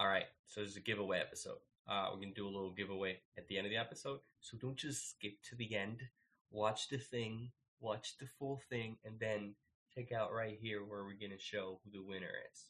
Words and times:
All 0.00 0.06
right, 0.06 0.26
so 0.46 0.60
there's 0.60 0.76
a 0.76 0.80
giveaway 0.80 1.18
episode. 1.18 1.58
Uh, 1.88 2.10
we're 2.12 2.20
gonna 2.20 2.32
do 2.32 2.46
a 2.46 2.54
little 2.54 2.70
giveaway 2.70 3.18
at 3.36 3.48
the 3.48 3.58
end 3.58 3.66
of 3.66 3.72
the 3.72 3.76
episode. 3.78 4.20
So 4.38 4.56
don't 4.56 4.76
just 4.76 5.10
skip 5.10 5.32
to 5.50 5.56
the 5.56 5.74
end. 5.74 6.02
Watch 6.52 6.88
the 6.88 6.98
thing, 6.98 7.50
watch 7.80 8.16
the 8.20 8.28
full 8.38 8.60
thing, 8.70 8.98
and 9.04 9.18
then 9.18 9.56
check 9.92 10.12
out 10.12 10.32
right 10.32 10.56
here 10.62 10.84
where 10.84 11.02
we're 11.02 11.18
gonna 11.20 11.36
show 11.36 11.80
who 11.82 11.90
the 11.90 12.00
winner 12.00 12.30
is. 12.52 12.66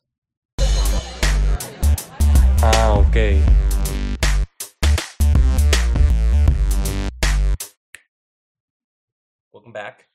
Ah, 2.63 2.97
okay. 2.97 3.45
Welcome 9.53 9.75
back 9.75 10.07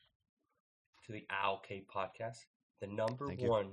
to 1.05 1.11
the 1.11 1.27
AHOK 1.29 1.85
podcast, 1.95 2.45
the 2.81 2.87
number 2.87 3.27
Thank 3.27 3.41
you. 3.41 3.49
one, 3.49 3.69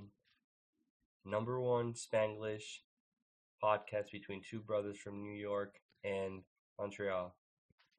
number 1.25 1.59
one 1.59 1.95
Spanglish 1.95 2.81
podcast 3.63 4.11
between 4.11 4.41
two 4.41 4.59
brothers 4.59 4.97
from 4.97 5.21
New 5.21 5.33
York 5.39 5.75
and 6.03 6.41
Montreal 6.79 7.35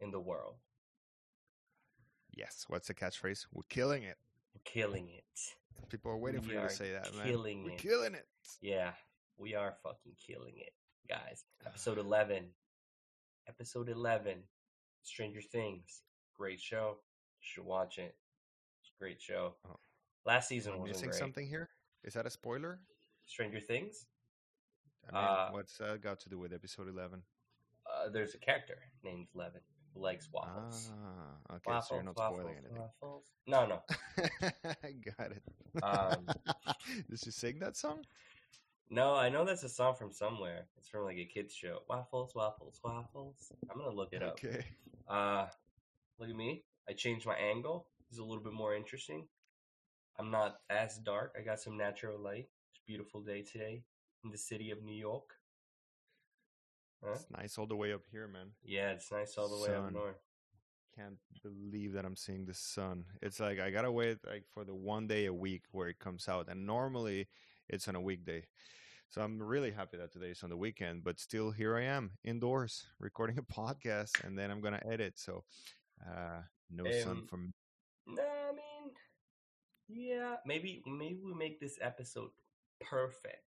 in 0.00 0.10
the 0.10 0.20
world. 0.20 0.54
Yes. 2.34 2.64
What's 2.68 2.88
the 2.88 2.94
catchphrase? 2.94 3.46
We're 3.52 3.62
killing 3.68 4.02
it. 4.04 4.16
We're 4.54 4.62
killing 4.64 5.08
it. 5.10 5.24
People 5.88 6.10
are 6.12 6.16
waiting 6.16 6.40
for 6.40 6.48
We 6.48 6.54
you 6.54 6.60
to 6.62 6.70
say 6.70 6.92
that, 6.92 7.14
man. 7.14 7.26
killing 7.26 7.64
We're 7.64 7.72
it. 7.72 7.78
killing 7.78 8.14
it. 8.14 8.26
Yeah, 8.60 8.92
we 9.36 9.54
are 9.54 9.74
fucking 9.82 10.12
killing 10.24 10.54
it, 10.56 10.72
guys. 11.08 11.44
Episode 11.66 11.98
11. 11.98 12.44
Episode 13.48 13.88
11. 13.88 14.38
Stranger 15.02 15.40
Things. 15.42 16.02
Great 16.38 16.60
show. 16.60 16.96
You 17.40 17.42
should 17.42 17.64
watch 17.64 17.98
it. 17.98 18.14
It's 18.80 18.90
a 18.96 18.98
great 19.02 19.20
show. 19.20 19.54
Oh. 19.68 19.76
Last 20.24 20.48
season 20.48 20.72
wasn't 20.78 20.88
missing 20.96 21.08
great. 21.10 21.18
something 21.18 21.46
here? 21.46 21.68
Is 22.04 22.14
that 22.14 22.26
a 22.26 22.30
spoiler? 22.30 22.78
Stranger 23.26 23.60
Things. 23.60 24.06
I 25.10 25.12
mean, 25.14 25.24
Uh, 25.24 25.48
what's 25.50 25.76
that 25.78 26.00
got 26.02 26.20
to 26.20 26.28
do 26.28 26.38
with 26.38 26.52
episode 26.52 26.88
11? 26.88 27.22
Uh, 27.86 28.08
there's 28.10 28.34
a 28.34 28.38
character 28.38 28.78
named 29.02 29.26
Eleven 29.34 29.60
who 29.94 30.00
likes 30.02 30.28
waffles. 30.32 30.90
Ah, 30.92 31.54
okay, 31.56 31.62
waffles, 31.66 31.88
so 31.88 31.94
you're 31.96 32.04
not 32.04 32.16
waffles, 32.16 32.38
spoiling 32.40 32.56
anything. 32.58 32.78
waffles. 32.78 33.24
No, 33.46 33.66
no. 33.66 33.82
I 34.84 34.92
got 35.18 35.32
it. 35.32 35.42
Um, 35.82 36.26
Did 37.10 37.18
she 37.18 37.30
sing 37.30 37.58
that 37.58 37.76
song? 37.76 38.04
No, 38.88 39.14
I 39.14 39.28
know 39.30 39.44
that's 39.44 39.62
a 39.64 39.68
song 39.68 39.94
from 39.96 40.12
somewhere. 40.12 40.66
It's 40.76 40.88
from 40.88 41.04
like 41.04 41.16
a 41.16 41.24
kids 41.24 41.54
show. 41.54 41.78
Waffles, 41.88 42.34
waffles, 42.34 42.78
waffles. 42.84 43.50
I'm 43.70 43.78
gonna 43.78 43.94
look 43.94 44.12
it 44.12 44.22
up. 44.22 44.34
Okay. 44.34 44.64
Uh, 45.08 45.46
look 46.18 46.28
at 46.30 46.36
me. 46.36 46.64
I 46.88 46.92
changed 46.92 47.26
my 47.26 47.34
angle. 47.36 47.88
It's 48.10 48.18
a 48.18 48.22
little 48.24 48.42
bit 48.42 48.52
more 48.52 48.74
interesting. 48.74 49.26
I'm 50.18 50.30
not 50.30 50.58
as 50.70 50.98
dark. 50.98 51.34
I 51.38 51.42
got 51.42 51.58
some 51.60 51.76
natural 51.78 52.18
light. 52.20 52.48
It's 52.70 52.80
a 52.80 52.86
beautiful 52.86 53.22
day 53.22 53.42
today 53.42 53.82
in 54.24 54.30
the 54.30 54.38
city 54.38 54.70
of 54.70 54.82
New 54.82 54.94
York. 54.94 55.34
Huh? 57.04 57.12
It's 57.14 57.26
nice 57.36 57.58
all 57.58 57.66
the 57.66 57.76
way 57.76 57.92
up 57.92 58.02
here, 58.10 58.28
man. 58.28 58.48
Yeah, 58.62 58.90
it's 58.90 59.10
nice 59.10 59.36
all 59.36 59.48
the 59.48 59.62
way 59.62 59.74
up 59.76 59.84
Sun. 59.86 59.94
north. 59.94 60.20
Can't 60.96 61.16
believe 61.42 61.94
that 61.94 62.04
I'm 62.04 62.16
seeing 62.16 62.44
the 62.44 62.54
sun. 62.54 63.04
It's 63.22 63.40
like 63.40 63.58
I 63.58 63.70
gotta 63.70 63.90
wait 63.90 64.18
like 64.26 64.44
for 64.52 64.64
the 64.64 64.74
one 64.74 65.06
day 65.06 65.24
a 65.26 65.32
week 65.32 65.62
where 65.72 65.88
it 65.88 65.98
comes 65.98 66.28
out, 66.28 66.48
and 66.48 66.66
normally 66.66 67.28
it's 67.68 67.88
on 67.88 67.96
a 67.96 68.00
weekday. 68.00 68.44
So 69.08 69.20
I'm 69.22 69.42
really 69.42 69.70
happy 69.70 69.96
that 69.96 70.12
today 70.12 70.30
is 70.30 70.42
on 70.42 70.50
the 70.50 70.56
weekend, 70.56 71.02
but 71.02 71.18
still 71.18 71.50
here 71.50 71.76
I 71.76 71.84
am 71.84 72.12
indoors 72.24 72.86
recording 73.00 73.38
a 73.38 73.42
podcast, 73.42 74.22
and 74.22 74.38
then 74.38 74.50
I'm 74.50 74.60
gonna 74.60 74.82
edit. 74.86 75.18
So 75.18 75.44
uh, 76.06 76.42
no 76.70 76.84
sun 76.92 77.10
Um, 77.10 77.26
from 77.26 77.52
No, 78.06 78.22
I 78.22 78.52
mean, 78.52 78.92
yeah, 79.88 80.36
maybe 80.46 80.82
maybe 80.86 81.20
we 81.24 81.34
make 81.34 81.58
this 81.58 81.78
episode 81.80 82.30
perfect, 82.80 83.44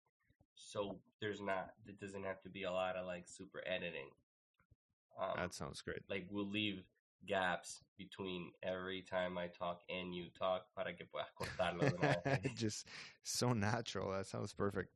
so 0.64 0.98
there's 1.20 1.40
not. 1.40 1.70
It 1.86 1.98
doesn't 2.00 2.24
have 2.24 2.40
to 2.42 2.48
be 2.48 2.62
a 2.64 2.70
lot 2.72 2.96
of 2.96 3.06
like 3.06 3.26
super 3.26 3.60
editing. 3.66 4.08
Um, 5.20 5.34
that 5.36 5.54
sounds 5.54 5.80
great. 5.82 5.98
like 6.08 6.26
we'll 6.30 6.48
leave 6.48 6.82
gaps 7.26 7.80
between 7.98 8.50
every 8.62 9.02
time 9.02 9.38
I 9.38 9.46
talk 9.48 9.80
and 9.88 10.14
you 10.14 10.24
talk 10.38 10.66
para 10.74 10.92
que 10.92 11.06
puedas 11.06 11.30
cortarlo 11.38 11.80
de 11.80 11.94
una 11.94 12.16
vez. 12.24 12.52
Just 12.56 12.86
so 13.22 13.52
natural. 13.52 14.10
That 14.12 14.26
sounds 14.26 14.52
perfect. 14.52 14.90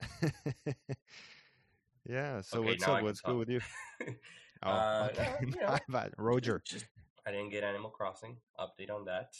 yeah. 2.08 2.40
So 2.42 2.58
Okay, 2.58 2.68
what's 2.68 2.86
up? 2.88 3.02
What's 3.02 3.20
good 3.20 3.36
with 3.36 3.48
you? 3.50 3.60
Oh, 4.62 4.70
Uh, 4.70 5.08
okay. 5.12 5.34
no, 5.40 5.46
you 5.46 5.60
know, 5.60 5.78
bad. 5.88 6.12
Roger. 6.16 6.62
Just 6.64 6.86
I 7.26 7.32
didn't 7.32 7.50
get 7.50 7.64
Animal 7.64 7.90
Crossing 7.90 8.36
update 8.58 8.88
on 8.90 9.04
that. 9.06 9.34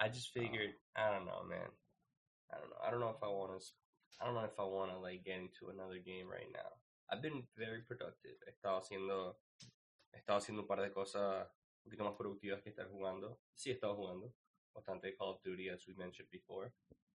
I 0.00 0.08
just 0.08 0.30
Oh. 0.36 0.40
figured 0.40 0.70
I 0.96 1.12
don't 1.12 1.26
know, 1.26 1.42
man. 1.48 1.68
I 2.52 2.58
don't 2.58 2.70
know. 2.70 2.76
I 2.84 2.90
don't 2.90 2.98
know 3.00 3.10
if 3.10 3.22
I 3.22 3.28
want 3.28 3.60
to. 3.60 3.66
I 4.20 4.24
don't 4.26 4.34
know 4.34 4.44
if 4.44 4.58
I 4.58 4.64
want 4.64 4.92
to 4.92 4.98
like 4.98 5.24
get 5.24 5.38
into 5.38 5.70
another 5.70 5.98
game 5.98 6.28
right 6.30 6.48
now. 6.52 6.70
I've 7.10 7.20
been 7.22 7.46
very 7.56 7.82
productive. 7.82 8.36
He 8.44 8.50
estado 8.50 8.80
haciendo, 8.80 9.36
he 10.12 10.18
estado 10.18 10.38
haciendo 10.38 10.62
un 10.62 10.66
par 10.66 10.80
de 10.80 10.90
cosas 10.92 11.46
un 11.84 11.90
poquito 11.90 12.04
más 12.04 12.16
productivas 12.16 12.62
que 12.62 12.70
estar 12.70 12.88
jugando. 12.88 13.38
Sí, 13.54 13.70
he 13.70 13.74
estado 13.74 13.94
jugando 13.96 14.32
bastante 14.74 15.14
Call 15.16 15.34
of 15.34 15.42
Duty, 15.42 15.68
as 15.70 15.86
we 15.86 15.94
mentioned 15.94 16.28
before. 16.30 16.72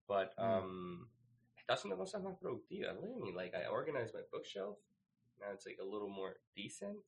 But 0.08 0.34
Mm. 0.38 0.62
um, 0.62 1.10
he 1.54 1.60
estado 1.60 1.76
haciendo 1.78 1.96
cosas 1.96 2.22
más 2.22 2.36
productivas. 2.38 2.96
Look 2.96 3.10
at 3.10 3.20
me, 3.20 3.32
like 3.32 3.54
I 3.54 3.66
organized 3.66 4.14
my 4.14 4.22
bookshelf. 4.30 4.78
Now 5.38 5.52
it's 5.52 5.66
like 5.66 5.78
a 5.80 5.84
little 5.84 6.08
more 6.08 6.36
decent. 6.54 7.04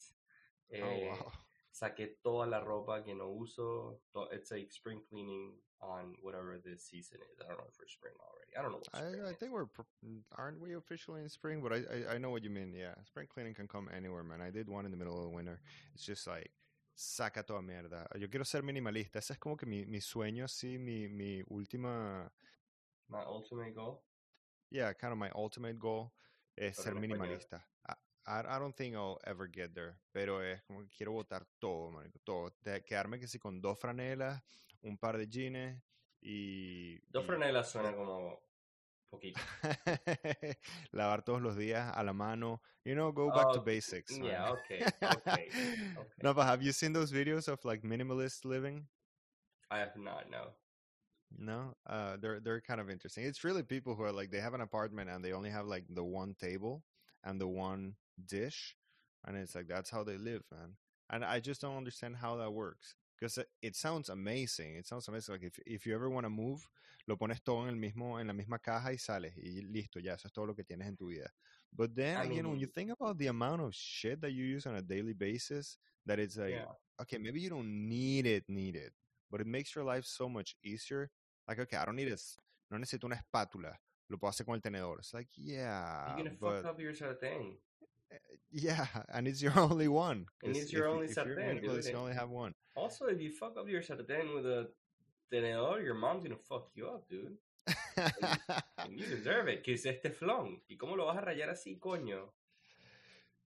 Oh 0.74 0.76
Eh, 0.76 1.08
wow. 1.08 1.32
Saqué 1.72 2.16
toda 2.22 2.46
la 2.46 2.60
ropa 2.60 3.04
que 3.04 3.14
no 3.14 3.30
uso. 3.30 4.00
It's 4.32 4.50
like 4.50 4.72
spring 4.72 5.00
cleaning 5.08 5.52
on 5.80 6.14
whatever 6.22 6.58
this 6.58 6.82
season 6.84 7.18
is. 7.32 7.40
I 7.40 7.48
don't 7.48 7.58
know 7.58 7.66
if 7.68 7.78
we're 7.78 7.88
spring 7.88 8.14
already. 8.20 8.56
I 8.58 8.62
don't 8.62 8.72
know 8.72 8.80
I, 8.94 9.30
I 9.30 9.34
think 9.34 9.52
we're 9.52 9.66
mm, 10.04 10.22
aren't 10.36 10.60
we 10.60 10.74
officially 10.74 11.22
in 11.22 11.28
spring? 11.28 11.60
But 11.62 11.72
I, 11.72 11.76
I 11.76 12.14
I 12.14 12.18
know 12.18 12.30
what 12.30 12.42
you 12.42 12.50
mean. 12.50 12.72
Yeah, 12.74 12.94
spring 13.04 13.26
cleaning 13.28 13.54
can 13.54 13.68
come 13.68 13.88
anywhere, 13.94 14.24
man. 14.24 14.40
I 14.40 14.50
did 14.50 14.68
one 14.68 14.84
in 14.84 14.90
the 14.90 14.96
middle 14.96 15.16
of 15.16 15.22
the 15.24 15.30
winter. 15.30 15.60
It's 15.94 16.04
just 16.04 16.26
like 16.26 16.50
saca 16.96 17.46
toda 17.46 17.60
mierda. 17.62 18.06
Yo 18.18 18.28
quiero 18.28 18.44
ser 18.44 18.62
minimalista. 18.62 19.18
Ese 19.18 19.32
es 19.32 19.38
como 19.38 19.56
que 19.56 19.66
mi, 19.66 19.84
mi 19.86 20.00
sueño, 20.00 20.44
así, 20.44 20.78
mi 20.78 21.08
mi 21.08 21.42
última, 21.50 22.30
My 23.08 23.24
ultimate 23.26 23.74
goal. 23.74 24.02
yeah, 24.70 24.92
kind 24.92 25.12
of 25.12 25.18
my 25.18 25.30
ultimate 25.34 25.78
goal 25.78 26.12
es 26.56 26.76
Pero 26.76 26.82
ser 26.84 26.96
en 26.96 27.04
español. 27.04 27.40
I, 28.28 28.56
I 28.56 28.58
don't 28.58 28.76
think 28.76 28.94
I'll 28.94 29.18
ever 29.26 29.46
get 29.46 29.74
there, 29.74 29.96
pero 30.12 30.42
es 30.42 30.60
como 30.66 30.80
que 30.80 30.88
quiero 30.94 31.12
botar 31.12 31.46
todo, 31.58 31.90
marico, 31.90 32.18
todo. 32.24 32.52
De, 32.62 32.84
quedarme 32.84 33.18
que 33.18 33.26
sí 33.26 33.38
con 33.38 33.60
dos 33.60 33.78
franelas, 33.78 34.42
un 34.82 34.98
par 34.98 35.16
de 35.16 35.26
jeans 35.26 35.82
y 36.20 36.98
Dos 37.08 37.24
franelas 37.24 37.70
suena 37.70 37.94
como 37.96 38.38
poquito. 39.08 39.40
lavar 40.92 41.24
todos 41.24 41.40
los 41.40 41.56
días 41.56 41.90
a 41.96 42.02
la 42.02 42.12
mano. 42.12 42.60
You 42.84 42.94
know, 42.94 43.12
go 43.12 43.30
back 43.30 43.50
to 43.52 43.60
Oh, 43.60 43.64
basics. 43.64 44.18
man. 44.18 44.28
yeah, 44.28 44.50
okay, 44.52 44.84
okay, 45.02 45.48
okay. 45.98 46.22
No, 46.22 46.34
but 46.34 46.44
have 46.44 46.62
you 46.62 46.72
seen 46.72 46.92
those 46.92 47.10
videos 47.10 47.48
of 47.48 47.64
like 47.64 47.82
minimalist 47.82 48.44
living? 48.44 48.86
I 49.70 49.78
have 49.78 49.96
not. 49.96 50.30
No. 50.30 50.52
No, 51.30 51.74
uh, 51.86 52.16
they're 52.20 52.40
they're 52.40 52.60
kind 52.60 52.80
of 52.80 52.90
interesting. 52.90 53.24
It's 53.24 53.44
really 53.44 53.62
people 53.62 53.94
who 53.94 54.02
are 54.02 54.12
like 54.12 54.30
they 54.30 54.40
have 54.40 54.54
an 54.54 54.60
apartment 54.60 55.08
and 55.08 55.24
they 55.24 55.32
only 55.32 55.50
have 55.50 55.66
like 55.66 55.84
the 55.88 56.04
one 56.04 56.34
table 56.34 56.82
and 57.22 57.40
the 57.40 57.48
one 57.48 57.94
dish, 58.26 58.76
and 59.26 59.36
it's 59.36 59.54
like 59.54 59.66
that's 59.68 59.90
how 59.90 60.02
they 60.04 60.16
live, 60.18 60.42
man. 60.50 60.76
And 61.10 61.24
I 61.24 61.40
just 61.40 61.60
don't 61.60 61.76
understand 61.76 62.16
how 62.16 62.36
that 62.36 62.52
works 62.52 62.94
because 63.18 63.38
it, 63.38 63.48
it 63.62 63.76
sounds 63.76 64.08
amazing. 64.10 64.76
It 64.76 64.86
sounds 64.86 65.08
amazing. 65.08 65.34
Like 65.34 65.44
if 65.44 65.58
if 65.66 65.86
you 65.86 65.94
ever 65.94 66.08
want 66.10 66.24
to 66.26 66.30
move, 66.30 66.66
lo 67.06 67.16
pones 67.16 67.42
todo 67.42 67.62
en 67.62 67.68
el 67.68 67.76
mismo 67.76 68.20
en 68.20 68.26
la 68.26 68.32
misma 68.34 68.58
caja 68.62 68.90
y 68.92 68.96
sales 68.96 69.32
y 69.36 69.62
listo, 69.72 70.00
ya 70.02 70.14
eso 70.14 70.26
es 70.28 70.32
todo 70.32 70.46
lo 70.46 70.54
que 70.54 70.64
tienes 70.64 70.86
en 70.86 70.96
tu 70.96 71.08
vida. 71.08 71.30
But 71.74 71.94
then 71.94 72.18
again, 72.20 72.48
when 72.50 72.58
you 72.60 72.66
think 72.66 72.90
about 72.90 73.18
the 73.18 73.28
amount 73.28 73.62
of 73.62 73.74
shit 73.74 74.20
that 74.20 74.32
you 74.32 74.44
use 74.44 74.66
on 74.66 74.74
a 74.76 74.82
daily 74.82 75.14
basis, 75.14 75.78
that 76.06 76.18
it's 76.18 76.36
like 76.36 76.50
Yeah. 76.52 76.66
okay, 77.00 77.18
maybe 77.18 77.40
you 77.40 77.48
don't 77.50 77.88
need 77.88 78.26
it, 78.26 78.44
need 78.48 78.76
it, 78.76 78.92
but 79.30 79.40
it 79.40 79.46
makes 79.46 79.74
your 79.74 79.84
life 79.84 80.04
so 80.04 80.28
much 80.28 80.56
easier. 80.62 81.10
Like, 81.46 81.58
okay, 81.60 81.76
I 81.78 81.84
don't 81.86 81.96
need 81.96 82.08
a, 82.08 82.12
s- 82.14 82.36
no 82.70 82.76
necesito 82.78 83.04
una 83.04 83.16
espátula, 83.16 83.74
lo 84.10 84.18
puedo 84.18 84.30
hacer 84.30 84.44
con 84.44 84.54
el 84.56 84.60
tenedor. 84.60 84.98
It's 84.98 85.14
like, 85.14 85.28
yeah, 85.36 86.08
You're 86.16 86.24
gonna 86.24 86.36
but 86.38 86.62
fuck 86.62 86.72
up 86.72 86.80
your 86.80 86.92
sartén. 86.92 87.56
Yeah, 88.50 88.86
and 89.12 89.28
it's 89.28 89.42
your 89.42 89.52
only 89.58 89.88
one. 89.88 90.26
And 90.42 90.56
it's 90.56 90.72
your 90.72 90.86
if 90.86 90.92
only 90.92 91.06
if 91.06 91.14
sartén, 91.14 91.60
dude, 91.60 91.84
You 91.84 91.94
only 91.94 92.14
have 92.14 92.30
one. 92.30 92.54
Also, 92.76 93.06
if 93.06 93.20
you 93.20 93.30
fuck 93.30 93.56
up 93.58 93.68
your 93.68 93.82
sartén 93.82 94.34
with 94.34 94.46
a 94.46 94.68
tenedor, 95.32 95.82
your 95.82 95.94
mom's 95.94 96.22
gonna 96.22 96.36
fuck 96.48 96.68
you 96.74 96.86
up, 96.88 97.08
dude. 97.08 97.36
And 98.78 98.98
you 98.98 99.06
deserve 99.06 99.48
it, 99.48 99.62
que 99.62 99.74
es 99.74 99.84
este 99.84 100.10
flon. 100.10 100.60
¿Y 100.70 100.76
cómo 100.76 100.96
lo 100.96 101.06
vas 101.06 101.18
a 101.18 101.20
rayar 101.20 101.50
así, 101.50 101.78
coño? 101.78 102.32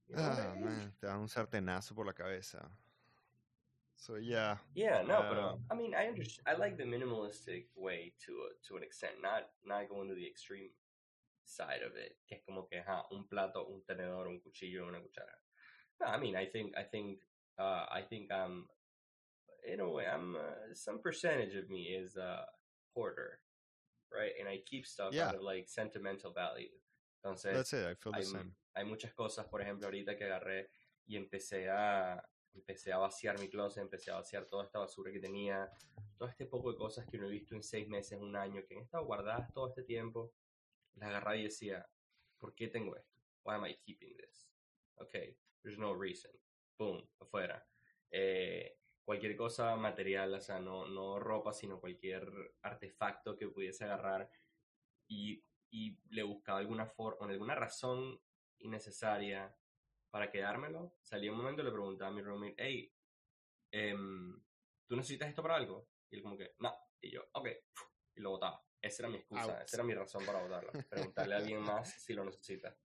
You 0.09 0.17
know 0.17 0.29
what 0.29 0.39
I 0.39 0.43
ah, 0.43 0.55
mean? 0.55 0.65
man, 0.65 0.93
te 1.01 1.07
dan 1.07 1.21
un 1.21 1.29
sartenazo 1.29 1.95
por 1.95 2.07
la 2.07 2.13
cabeza. 2.13 2.69
So 3.97 4.17
yeah, 4.17 4.57
Yeah, 4.75 5.03
no, 5.03 5.23
but 5.29 5.39
uh, 5.39 5.53
Um, 5.53 5.61
I 5.71 5.75
mean, 5.75 5.95
I 5.95 6.07
understand. 6.07 6.47
I 6.47 6.59
like 6.59 6.77
the 6.77 6.85
minimalistic 6.85 7.67
way 7.77 8.13
to 8.27 8.33
a, 8.33 8.69
to 8.69 8.77
an 8.77 8.83
extent, 8.83 9.15
not 9.23 9.49
not 9.65 9.89
going 9.89 10.09
to 10.09 10.15
the 10.15 10.27
extreme 10.27 10.71
side 11.53 11.83
of 11.85 11.97
it. 11.97 12.17
Que 12.27 12.37
es 12.37 12.43
como 12.45 12.67
que 12.67 12.81
ajá, 12.81 13.07
un 13.11 13.29
plato, 13.29 13.67
un 13.67 13.85
tenedor, 13.85 14.27
un 14.29 14.41
cuchillo, 14.41 14.87
una 14.87 15.01
cuchara. 15.01 15.39
No, 16.01 16.07
I 16.07 16.19
mean, 16.19 16.35
I 16.37 16.47
think 16.47 16.77
I 16.77 16.85
think 16.85 17.21
uh, 17.59 17.87
I 17.91 18.03
think 18.09 18.31
I'm 18.33 18.67
in 19.65 19.81
a 19.81 19.89
way 19.89 20.07
I'm 20.07 20.35
uh, 20.37 20.75
some 20.75 21.01
percentage 21.01 21.55
of 21.55 21.69
me 21.71 21.95
is 21.95 22.17
uh 22.17 22.45
hoarder, 22.95 23.41
right? 24.11 24.33
And 24.41 24.49
I 24.49 24.63
keep 24.65 24.87
stuff 24.87 25.13
Yeah. 25.13 25.29
out 25.29 25.37
of 25.37 25.43
like 25.43 25.69
sentimental 25.69 26.33
value. 26.33 26.73
Entonces, 27.25 27.55
That's 27.55 27.73
it. 27.73 27.87
I 27.87 27.95
feel 27.95 28.13
the 28.13 28.19
hay, 28.19 28.25
same. 28.25 28.55
hay 28.75 28.85
muchas 28.85 29.13
cosas, 29.15 29.47
por 29.47 29.61
ejemplo, 29.61 29.87
ahorita 29.87 30.17
que 30.17 30.25
agarré 30.25 30.71
y 31.07 31.17
empecé 31.17 31.69
a, 31.71 32.21
empecé 32.53 32.93
a 32.93 32.99
vaciar 32.99 33.39
mi 33.39 33.49
closet, 33.49 33.83
empecé 33.83 34.11
a 34.11 34.15
vaciar 34.17 34.47
toda 34.47 34.65
esta 34.65 34.81
basura 34.81 35.13
que 35.13 35.21
tenía, 35.21 35.71
todo 36.19 36.29
este 36.29 36.47
poco 36.47 36.73
de 36.73 36.79
cosas 36.79 37.07
que 37.07 37.19
no 37.19 37.27
he 37.29 37.31
visto 37.31 37.55
en 37.55 37.63
seis 37.63 37.87
meses, 37.89 38.19
un 38.21 38.35
año, 38.35 38.63
que 38.67 38.75
han 38.75 38.83
estado 38.83 39.05
guardadas 39.05 39.53
todo 39.53 39.69
este 39.69 39.85
tiempo, 39.85 40.33
las 40.95 41.09
agarraba 41.09 41.37
y 41.37 41.45
decía, 41.45 41.89
¿por 42.39 42.55
qué 42.55 42.69
tengo 42.69 42.97
esto? 42.97 43.21
Why 43.45 43.55
am 43.55 43.67
I 43.67 43.77
keeping 43.77 44.17
this? 44.17 44.51
Okay, 44.97 45.37
there's 45.63 45.79
no 45.79 45.95
reason. 45.95 46.31
Boom, 46.79 47.09
afuera. 47.21 47.67
Eh, 48.11 48.79
cualquier 49.05 49.37
cosa 49.37 49.75
material, 49.77 50.35
o 50.35 50.41
sea, 50.41 50.61
no, 50.61 50.87
no 50.87 51.19
ropa, 51.19 51.53
sino 51.53 51.81
cualquier 51.81 52.31
artefacto 52.63 53.37
que 53.37 53.49
pudiese 53.49 53.85
agarrar 53.85 54.31
y, 55.09 55.45
y 55.71 55.99
le 56.11 56.23
buscaba 56.23 56.59
alguna 56.59 56.87
forma, 56.87 57.27
alguna 57.31 57.55
razón 57.55 58.21
innecesaria 58.59 59.55
para 60.11 60.31
quedármelo. 60.31 60.95
Salía 61.03 61.33
un 61.33 61.39
momento 61.39 61.63
y 61.63 61.65
le 61.65 61.73
preguntaba 61.73 62.11
a 62.11 62.15
mi 62.15 62.23
roommate, 62.23 62.55
hey, 62.59 62.93
em, 63.73 64.41
¿tú 64.87 64.97
necesitas 64.97 65.29
esto 65.29 65.43
para 65.43 65.57
algo? 65.57 65.89
Y 66.11 66.17
él 66.17 66.23
como 66.23 66.37
que, 66.37 66.55
no. 66.59 66.75
Y 67.01 67.11
yo, 67.11 67.23
ok, 67.33 67.49
y 68.15 68.21
lo 68.21 68.31
botaba. 68.31 68.63
Esa 68.83 69.03
era 69.03 69.09
mi 69.09 69.19
excusa, 69.19 69.45
Out. 69.45 69.63
esa 69.65 69.77
era 69.77 69.85
mi 69.85 69.95
razón 69.95 70.27
para 70.27 70.43
botarlo. 70.43 70.73
Preguntarle 70.91 71.35
a 71.35 71.39
alguien 71.39 71.61
más 71.61 71.89
si 71.89 72.13
lo 72.15 72.25
necesita. 72.25 72.77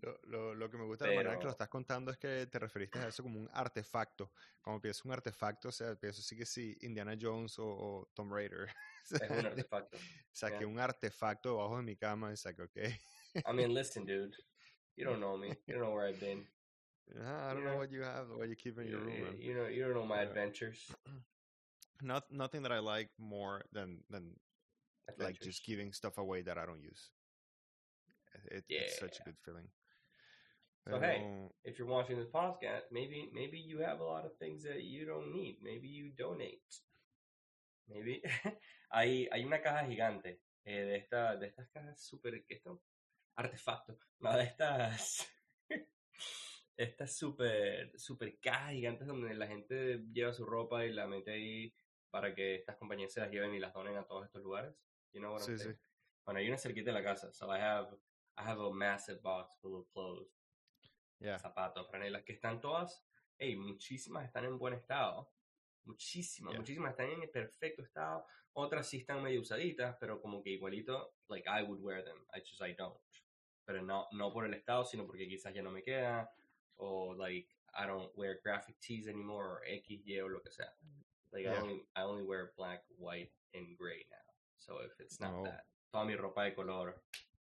Lo, 0.00 0.16
lo, 0.22 0.54
lo 0.54 0.70
que 0.70 0.76
me 0.76 0.84
gusta 0.84 1.06
de 1.06 1.10
la 1.10 1.16
manera 1.16 1.38
que 1.38 1.44
lo 1.44 1.50
estás 1.50 1.68
contando 1.68 2.12
es 2.12 2.18
que 2.18 2.46
te 2.46 2.58
referiste 2.60 3.00
a 3.00 3.08
eso 3.08 3.24
como 3.24 3.40
un 3.40 3.50
artefacto. 3.52 4.30
Como 4.62 4.80
piensas 4.80 5.04
un 5.04 5.12
artefacto, 5.12 5.70
o 5.70 5.72
sea, 5.72 5.96
pienso 5.96 6.22
sí 6.22 6.36
que 6.36 6.46
sí, 6.46 6.76
Indiana 6.82 7.16
Jones 7.20 7.58
o, 7.58 7.66
o 7.66 8.10
Tomb 8.14 8.32
Raider. 8.32 8.68
Es 9.10 9.30
un 9.30 9.46
artefacto. 9.46 9.98
Saqué 10.30 10.58
yeah. 10.58 10.66
un 10.68 10.78
artefacto 10.78 11.50
debajo 11.50 11.78
de 11.78 11.82
mi 11.82 11.96
cama 11.96 12.32
y 12.32 12.36
saqué, 12.36 12.62
ok. 12.62 12.76
I 13.34 13.52
mean, 13.52 13.74
listen, 13.74 14.04
dude. 14.04 14.36
You 14.96 15.04
don't 15.04 15.18
know 15.20 15.36
me. 15.36 15.48
You 15.66 15.74
don't 15.74 15.82
know 15.82 15.94
where 15.94 16.06
I've 16.06 16.20
been. 16.20 16.46
Ah, 17.24 17.50
I 17.50 17.54
don't 17.54 17.64
know 17.64 17.78
what 17.78 17.90
you 17.90 18.02
have, 18.02 18.28
what 18.28 18.48
you 18.48 18.54
keep 18.54 18.78
in 18.78 18.84
You, 18.86 18.92
your 18.92 19.00
room. 19.00 19.36
you, 19.40 19.54
know, 19.54 19.66
you 19.66 19.82
don't 19.82 19.94
know 19.94 20.04
my 20.06 20.20
adventures. 20.20 20.92
Not, 22.02 22.30
nothing 22.30 22.62
that 22.62 22.70
I 22.70 22.78
like 22.78 23.08
more 23.18 23.62
than, 23.72 24.04
than 24.10 24.36
like 25.18 25.40
just 25.40 25.64
giving 25.64 25.92
stuff 25.92 26.18
away 26.18 26.42
that 26.42 26.58
I 26.58 26.66
don't 26.66 26.82
use. 26.82 27.10
It, 28.50 28.64
It's 28.68 28.98
such 28.98 29.20
a 29.20 29.24
good 29.24 29.38
feeling. 29.44 29.68
So, 30.88 30.98
hey, 31.00 31.22
if 31.64 31.78
you're 31.78 31.88
watching 31.88 32.16
this 32.16 32.28
podcast, 32.32 32.88
maybe 32.90 33.28
maybe 33.34 33.58
you 33.58 33.80
have 33.80 34.00
a 34.00 34.04
lot 34.04 34.24
of 34.24 34.36
things 34.38 34.64
that 34.64 34.82
you 34.82 35.04
don't 35.04 35.32
need. 35.32 35.58
Maybe 35.62 35.88
you 35.88 36.12
donate. 36.16 36.64
Maybe 37.88 38.22
hay 38.90 39.28
hay 39.30 39.44
una 39.44 39.60
caja 39.60 39.86
gigante 39.86 40.40
eh, 40.64 40.84
de 40.84 40.96
esta 40.96 41.36
de 41.36 41.48
estas 41.48 41.68
cajas 41.70 42.00
super 42.00 42.44
¿qué 42.46 42.54
esto? 42.54 42.82
artefactos, 43.36 43.98
no 44.20 44.36
de 44.36 44.44
estas 44.44 45.28
estas 46.76 47.16
super 47.16 47.92
super 47.98 48.38
cajas 48.40 48.72
gigantes 48.72 49.06
donde 49.06 49.34
la 49.34 49.46
gente 49.46 50.04
lleva 50.12 50.32
su 50.32 50.46
ropa 50.46 50.86
y 50.86 50.92
la 50.92 51.06
mete 51.06 51.32
ahí 51.32 51.74
para 52.10 52.34
que 52.34 52.56
estas 52.56 52.76
compañías 52.76 53.12
se 53.12 53.20
las 53.20 53.30
lleven 53.30 53.54
y 53.54 53.58
las 53.58 53.74
donen 53.74 53.96
a 53.96 54.06
todos 54.06 54.24
estos 54.24 54.42
lugares. 54.42 54.74
You 55.12 55.20
know 55.20 55.32
what 55.32 55.42
I'm 55.42 55.48
Sí, 55.48 55.56
sí. 55.58 55.64
saying? 55.64 55.78
Bueno, 56.24 56.40
hay 56.40 56.48
una 56.48 56.58
cerquita 56.58 56.90
en 56.90 56.94
la 56.94 57.02
casa, 57.02 57.32
so 57.32 57.50
I 57.50 57.58
have 57.58 57.88
I 58.36 58.42
have 58.42 58.60
a 58.60 58.70
massive 58.70 59.20
box 59.22 59.56
full 59.60 59.74
of 59.80 59.88
clothes 59.92 60.28
yeah. 61.20 61.38
zapatos, 61.38 61.88
franelas, 61.90 62.22
que 62.24 62.34
están 62.34 62.60
todas, 62.60 63.02
hey, 63.38 63.56
muchísimas 63.56 64.24
están 64.26 64.44
en 64.44 64.58
buen 64.58 64.74
estado, 64.74 65.28
muchísimas, 65.84 66.52
Yeah. 66.52 66.60
muchísimas 66.60 66.90
están 66.92 67.10
en 67.10 67.30
perfecto 67.32 67.82
estado, 67.82 68.24
otras 68.52 68.86
sí 68.88 68.98
están 68.98 69.22
medio 69.22 69.40
usaditas, 69.40 69.96
pero 69.98 70.20
como 70.20 70.42
que 70.42 70.50
igualito, 70.50 71.14
like 71.28 71.48
I 71.48 71.62
would 71.62 71.80
wear 71.80 72.04
them, 72.04 72.18
I 72.34 72.40
just 72.40 72.60
I 72.62 72.74
don't, 72.74 72.96
pero 73.64 73.82
no, 73.82 74.06
no 74.12 74.32
por 74.32 74.44
el 74.44 74.54
estado, 74.54 74.84
sino 74.84 75.06
porque 75.06 75.26
quizás 75.26 75.52
ya 75.54 75.62
no 75.62 75.70
me 75.72 75.82
queda, 75.82 76.30
o 76.76 77.14
like 77.14 77.48
I 77.74 77.86
don't 77.86 78.12
wear 78.16 78.38
graphic 78.44 78.78
tees 78.80 79.08
anymore, 79.08 79.46
or 79.46 79.62
X, 79.64 80.04
Y, 80.06 80.20
o 80.20 80.28
lo 80.28 80.40
que 80.42 80.50
sea, 80.52 80.72
like 81.32 81.46
I 81.48 81.56
only, 81.56 81.86
I 81.96 82.02
only 82.02 82.22
wear 82.22 82.52
black, 82.56 82.84
white, 82.98 83.32
and 83.54 83.76
gray 83.76 84.06
now, 84.10 84.27
so 84.58 84.78
if 84.84 84.92
it's 85.00 85.20
not 85.20 85.34
Oh. 85.34 85.44
that, 85.44 85.64
toda 85.92 86.04
mi 86.06 86.14
ropa 86.14 86.44
de 86.44 86.54
color, 86.54 86.94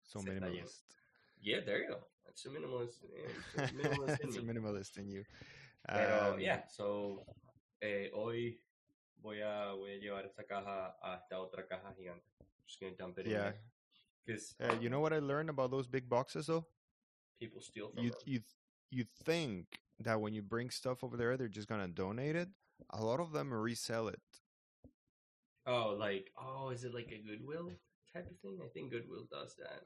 So 0.04 0.20
minimalist. 0.22 0.82
yeah, 1.42 1.62
there 1.66 1.82
you 1.84 1.90
go, 1.90 2.00
that's 2.26 2.46
a 2.46 2.50
minimalist, 2.50 3.04
it's 3.04 3.56
a 3.56 3.74
minimalist 3.74 4.20
in 4.22 4.28
it's 4.30 4.38
a 4.38 4.42
me. 4.42 4.54
minimalist 4.54 4.98
in 4.98 5.10
you. 5.10 5.24
Pero, 5.88 6.34
Um, 6.34 6.40
yeah, 6.40 6.66
so, 6.68 7.26
eh, 7.82 8.10
hoy 8.14 8.58
voy 9.22 9.42
a, 9.42 9.74
voy 9.76 9.92
a 9.94 10.00
llevar 10.00 10.26
esta 10.26 10.44
caja 10.44 10.96
a 11.02 11.16
esta 11.16 11.40
otra 11.40 11.68
caja 11.68 11.94
gigante. 11.98 12.24
Just 12.66 12.80
gonna 12.80 12.96
dump 12.96 13.20
it 13.20 13.28
Yeah. 13.28 13.50
in. 13.50 13.54
Because 14.26 14.56
Uh, 14.62 14.72
you 14.82 14.90
know 14.90 15.02
what 15.02 15.12
I 15.14 15.20
learned 15.20 15.50
about 15.50 15.72
those 15.72 15.88
big 15.88 16.08
boxes 16.08 16.48
though? 16.48 16.66
people 17.40 17.62
steal 17.62 17.90
from 17.90 18.04
You 18.04 18.12
them. 18.12 18.20
you 18.26 18.40
you 18.90 19.04
think 19.26 19.80
that 20.00 20.22
when 20.22 20.34
you 20.34 20.42
bring 20.42 20.70
stuff 20.70 21.04
over 21.04 21.18
there, 21.18 21.36
they're 21.36 21.50
just 21.50 21.68
gonna 21.68 21.88
donate 21.90 22.36
it. 22.36 22.50
A 22.92 23.04
lot 23.04 23.20
of 23.20 23.32
them 23.32 23.54
resell 23.54 24.08
it. 24.08 24.22
Oh, 25.66 25.96
like, 25.98 26.32
oh, 26.38 26.70
is 26.70 26.84
it 26.84 26.94
like 26.94 27.12
a 27.12 27.20
Goodwill 27.26 27.72
type 28.14 28.30
of 28.30 28.38
thing? 28.40 28.60
I 28.64 28.68
think 28.70 28.92
Goodwill 28.92 29.28
does 29.32 29.56
that. 29.56 29.84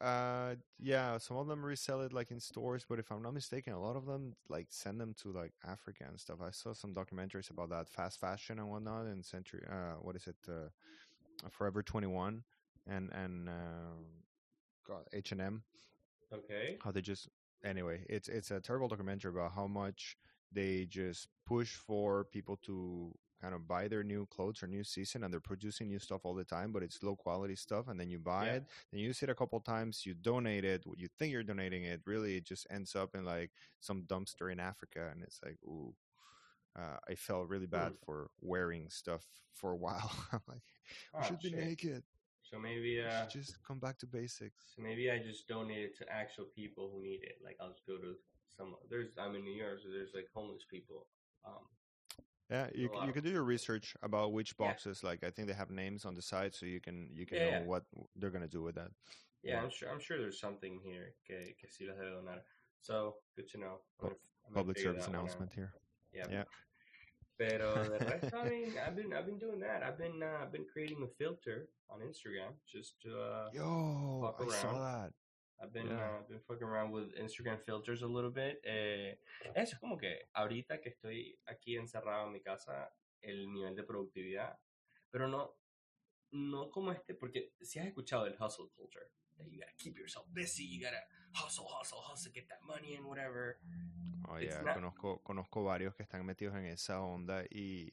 Uh, 0.00 0.54
yeah, 0.80 1.18
some 1.18 1.36
of 1.36 1.46
them 1.46 1.64
resell 1.64 2.00
it 2.00 2.12
like 2.12 2.30
in 2.30 2.40
stores, 2.40 2.84
but 2.88 2.98
if 2.98 3.10
I'm 3.12 3.22
not 3.22 3.34
mistaken, 3.34 3.74
a 3.74 3.80
lot 3.80 3.96
of 3.96 4.06
them 4.06 4.34
like 4.48 4.66
send 4.70 5.00
them 5.00 5.14
to 5.22 5.30
like 5.32 5.52
Africa 5.66 6.04
and 6.08 6.18
stuff. 6.18 6.38
I 6.42 6.50
saw 6.50 6.72
some 6.72 6.94
documentaries 6.94 7.50
about 7.50 7.70
that 7.70 7.88
fast 7.88 8.18
fashion 8.18 8.58
and 8.58 8.68
whatnot 8.70 9.06
in 9.06 9.22
Century. 9.22 9.62
Uh, 9.70 9.96
what 10.00 10.16
is 10.16 10.26
it? 10.26 10.36
Uh, 10.48 10.68
Forever 11.50 11.82
Twenty 11.82 12.06
One 12.06 12.44
and 12.86 13.10
and 13.12 13.48
um 13.48 14.06
God 14.86 15.04
H 15.12 15.32
and 15.32 15.40
M. 15.40 15.62
Okay. 16.32 16.78
how 16.82 16.90
they 16.90 17.00
just 17.00 17.28
anyway 17.64 18.04
it's 18.08 18.28
it's 18.28 18.50
a 18.50 18.60
terrible 18.60 18.88
documentary 18.88 19.30
about 19.30 19.52
how 19.52 19.66
much 19.66 20.16
they 20.52 20.86
just 20.86 21.28
push 21.46 21.74
for 21.74 22.24
people 22.24 22.56
to 22.56 23.12
kind 23.44 23.54
of 23.54 23.68
buy 23.68 23.86
their 23.88 24.02
new 24.02 24.26
clothes 24.34 24.62
or 24.62 24.66
new 24.66 24.82
season 24.82 25.22
and 25.22 25.30
they're 25.32 25.48
producing 25.52 25.86
new 25.88 25.98
stuff 25.98 26.22
all 26.24 26.34
the 26.34 26.44
time 26.56 26.72
but 26.72 26.82
it's 26.82 27.02
low 27.02 27.14
quality 27.14 27.54
stuff 27.66 27.88
and 27.88 28.00
then 28.00 28.08
you 28.08 28.18
buy 28.18 28.46
Yeah. 28.46 28.52
it 28.56 28.64
then 28.90 29.00
you 29.00 29.06
use 29.08 29.22
it 29.22 29.28
a 29.28 29.34
couple 29.34 29.60
times 29.60 30.06
you 30.06 30.14
donate 30.14 30.64
it 30.64 30.80
what 30.86 30.98
you 30.98 31.08
think 31.18 31.30
you're 31.32 31.42
donating 31.52 31.84
it 31.84 32.00
really 32.06 32.36
it 32.38 32.44
just 32.52 32.66
ends 32.70 32.96
up 32.96 33.14
in 33.14 33.22
like 33.24 33.50
some 33.80 33.98
dumpster 34.12 34.50
in 34.50 34.58
africa 34.60 35.02
and 35.12 35.22
it's 35.22 35.40
like 35.44 35.58
ooh 35.64 35.94
uh, 36.76 36.98
I 37.08 37.14
felt 37.14 37.48
really 37.48 37.66
bad 37.68 37.92
for 38.04 38.30
wearing 38.40 38.90
stuff 38.90 39.22
for 39.52 39.70
a 39.70 39.76
while. 39.76 40.10
I'm 40.32 40.40
like, 40.48 40.66
Oh, 41.14 41.22
should 41.22 41.38
be 41.38 41.50
shit. 41.50 41.58
naked. 41.68 42.02
So 42.42 42.58
maybe, 42.58 43.00
uh, 43.00 43.20
should 43.30 43.30
just 43.42 43.62
come 43.62 43.78
back 43.78 43.96
to 43.98 44.06
basics. 44.08 44.60
so 44.74 44.82
maybe 44.82 45.08
I 45.08 45.18
just 45.22 45.46
donate 45.46 45.84
it 45.88 45.96
to 45.98 46.04
actual 46.12 46.46
people 46.46 46.90
who 46.92 47.00
need 47.00 47.22
it. 47.22 47.36
Like 47.46 47.56
I'll 47.60 47.70
just 47.70 47.86
go 47.86 47.96
to 47.98 48.16
some. 48.56 48.74
There's 48.90 49.10
I'm 49.22 49.36
in 49.36 49.44
New 49.44 49.54
York, 49.54 49.78
so 49.84 49.88
there's 49.88 50.14
like 50.18 50.26
homeless 50.34 50.64
people. 50.68 51.06
Um, 51.46 51.62
Yeah, 52.50 52.68
you 52.74 52.86
a 52.88 52.90
c- 52.90 52.96
lot 52.96 53.06
you 53.06 53.12
can 53.12 53.24
do 53.24 53.30
your 53.30 53.44
research 53.44 53.96
about 54.02 54.32
which 54.32 54.54
Yeah. 54.58 54.66
boxes. 54.68 55.02
Like 55.02 55.24
I 55.24 55.30
think 55.30 55.48
they 55.48 55.54
have 55.54 55.70
names 55.70 56.04
on 56.04 56.14
the 56.14 56.22
side, 56.22 56.54
so 56.54 56.66
you 56.66 56.80
can 56.80 57.08
you 57.14 57.26
can 57.26 57.38
Yeah, 57.38 57.44
know 57.44 57.50
yeah. 57.58 57.64
what 57.64 57.84
they're 58.16 58.30
gonna 58.30 58.48
do 58.48 58.62
with 58.62 58.74
that. 58.76 58.90
Yeah, 59.42 59.54
Yeah. 59.54 59.62
I'm 59.62 59.70
sure. 59.70 59.90
I'm 59.90 60.00
sure 60.00 60.18
there's 60.18 60.38
something 60.40 60.80
here 60.80 61.14
que, 61.26 61.54
que 61.58 61.68
sí 61.68 61.86
las 61.86 61.96
debe 61.96 62.10
donar. 62.12 62.40
So 62.80 63.16
good 63.36 63.48
to 63.48 63.58
know. 63.58 63.80
I'm 64.00 64.08
gonna, 64.08 64.14
I'm 64.46 64.52
Public 64.54 64.78
service 64.78 65.04
that 65.06 65.10
one 65.10 65.16
out. 65.16 65.24
announcement 65.24 65.52
here. 65.54 65.72
Yeah. 66.12 66.28
Yeah. 66.30 66.44
Pero 67.38 67.74
the 67.74 67.98
rest, 68.06 68.34
I 68.34 68.48
mean, 68.48 68.78
I've 68.78 68.94
been 68.94 69.12
I've 69.12 69.26
been 69.26 69.38
doing 69.38 69.58
that. 69.60 69.82
I've 69.82 69.98
been 69.98 70.22
uh, 70.22 70.38
I've 70.42 70.52
been 70.52 70.66
creating 70.70 71.02
a 71.02 71.08
filter 71.18 71.68
on 71.90 72.00
Instagram 72.00 72.54
just 72.66 73.00
to 73.02 73.18
uh, 73.20 73.50
Yo, 73.52 74.20
fuck 74.38 74.46
I 74.48 74.52
saw 74.60 74.78
that. 74.78 75.12
I've 75.60 75.72
been 75.72 75.86
Yeah. 75.88 76.18
uh, 76.20 76.26
been 76.28 76.40
fucking 76.40 76.66
around 76.66 76.90
with 76.92 77.14
Instagram 77.16 77.58
filters 77.64 78.02
a 78.02 78.06
little 78.06 78.30
bit. 78.30 78.60
Eh, 78.64 79.18
eso 79.54 79.74
es 79.76 79.78
como 79.80 79.96
que 79.96 80.28
ahorita 80.34 80.80
que 80.80 80.90
estoy 80.90 81.38
aquí 81.46 81.76
encerrado 81.76 82.26
en 82.26 82.32
mi 82.32 82.40
casa, 82.40 82.92
el 83.22 83.50
nivel 83.52 83.74
de 83.74 83.84
productividad, 83.84 84.58
pero 85.10 85.28
no 85.28 85.56
no 86.32 86.68
como 86.70 86.90
este, 86.92 87.14
porque 87.14 87.52
si 87.60 87.78
has 87.78 87.86
escuchado 87.86 88.26
el 88.26 88.34
hustle 88.34 88.68
culture, 88.76 89.06
that 89.36 89.46
you 89.46 89.58
gotta 89.60 89.72
keep 89.78 89.96
yourself 89.96 90.26
busy, 90.32 90.64
you 90.66 90.80
gotta 90.84 91.00
hustle, 91.32 91.64
hustle, 91.68 92.00
hustle, 92.00 92.32
get 92.32 92.48
that 92.48 92.60
money 92.62 92.96
and 92.96 93.06
whatever. 93.06 93.58
Oh 94.28 94.38
yeah, 94.38 94.60
not- 94.62 94.74
conozco 94.74 95.22
conozco 95.22 95.62
varios 95.62 95.94
que 95.94 96.02
están 96.02 96.24
metidos 96.26 96.56
en 96.56 96.64
esa 96.66 97.00
onda 97.00 97.44
y 97.50 97.92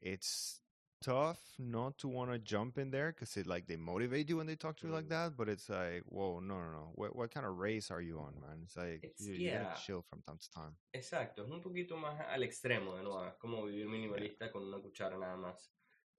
it's 0.00 0.62
tough 1.00 1.38
not 1.58 1.96
to 1.98 2.08
want 2.08 2.30
to 2.30 2.38
jump 2.38 2.78
in 2.78 2.90
there 2.90 3.12
because 3.12 3.36
it 3.36 3.46
like 3.46 3.66
they 3.66 3.76
motivate 3.76 4.28
you 4.28 4.36
when 4.38 4.46
they 4.46 4.56
talk 4.56 4.76
to 4.78 4.86
you 4.86 4.92
like 4.92 5.06
Mm. 5.06 5.10
that, 5.10 5.36
but 5.36 5.48
it's 5.48 5.68
like, 5.68 6.02
whoa, 6.06 6.40
no, 6.40 6.58
no, 6.60 6.70
no. 6.72 6.92
What 6.94 7.14
what 7.16 7.30
kind 7.30 7.46
of 7.46 7.56
race 7.58 7.90
are 7.90 8.00
you 8.02 8.18
on, 8.18 8.34
man? 8.40 8.60
It's 8.64 8.76
like 8.76 9.02
It's- 9.04 9.20
you, 9.20 9.34
you 9.34 9.48
yeah. 9.50 9.62
gotta 9.64 9.80
chill 9.80 10.02
from 10.02 10.22
time 10.22 10.38
to 10.38 10.50
time. 10.50 10.76
Exacto, 10.92 11.44
es 11.44 11.50
un 11.50 11.60
poquito 11.60 11.96
más 11.96 12.18
al 12.20 12.42
extremo 12.42 12.96
de 12.96 13.02
nuevo, 13.02 13.26
es 13.26 13.34
como 13.38 13.64
vivir 13.66 13.86
minimalista 13.88 14.50
con 14.50 14.64
una 14.64 14.80
cuchara 14.80 15.16
nada 15.18 15.36
más. 15.36 15.70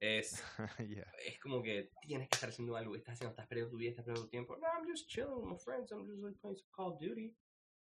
Es, 0.02 0.42
yeah. 0.80 1.12
es 1.28 1.38
como 1.40 1.62
que 1.62 1.90
tienes 2.02 2.30
que 2.30 2.36
estar 2.36 2.50
haciendo 2.50 2.76
algo, 2.78 2.96
estás 2.96 3.16
haciendo, 3.16 3.32
estás 3.32 3.48
perdiendo 3.48 3.72
tu 3.72 3.78
vida, 3.78 3.90
estás 3.92 4.06
perdiendo 4.06 4.26
tu 4.28 4.30
tiempo. 4.32 4.56
No, 4.58 4.68
I'm 4.68 4.88
just 4.88 5.10
chilling 5.10 5.36
with 5.36 5.46
my 5.46 5.58
friends, 5.58 5.92
I'm 5.92 6.06
just 6.08 6.24
like 6.24 6.40
playing 6.40 6.56
some 6.58 6.70
Call 6.74 6.94
of 6.94 7.00
Duty. 7.00 7.36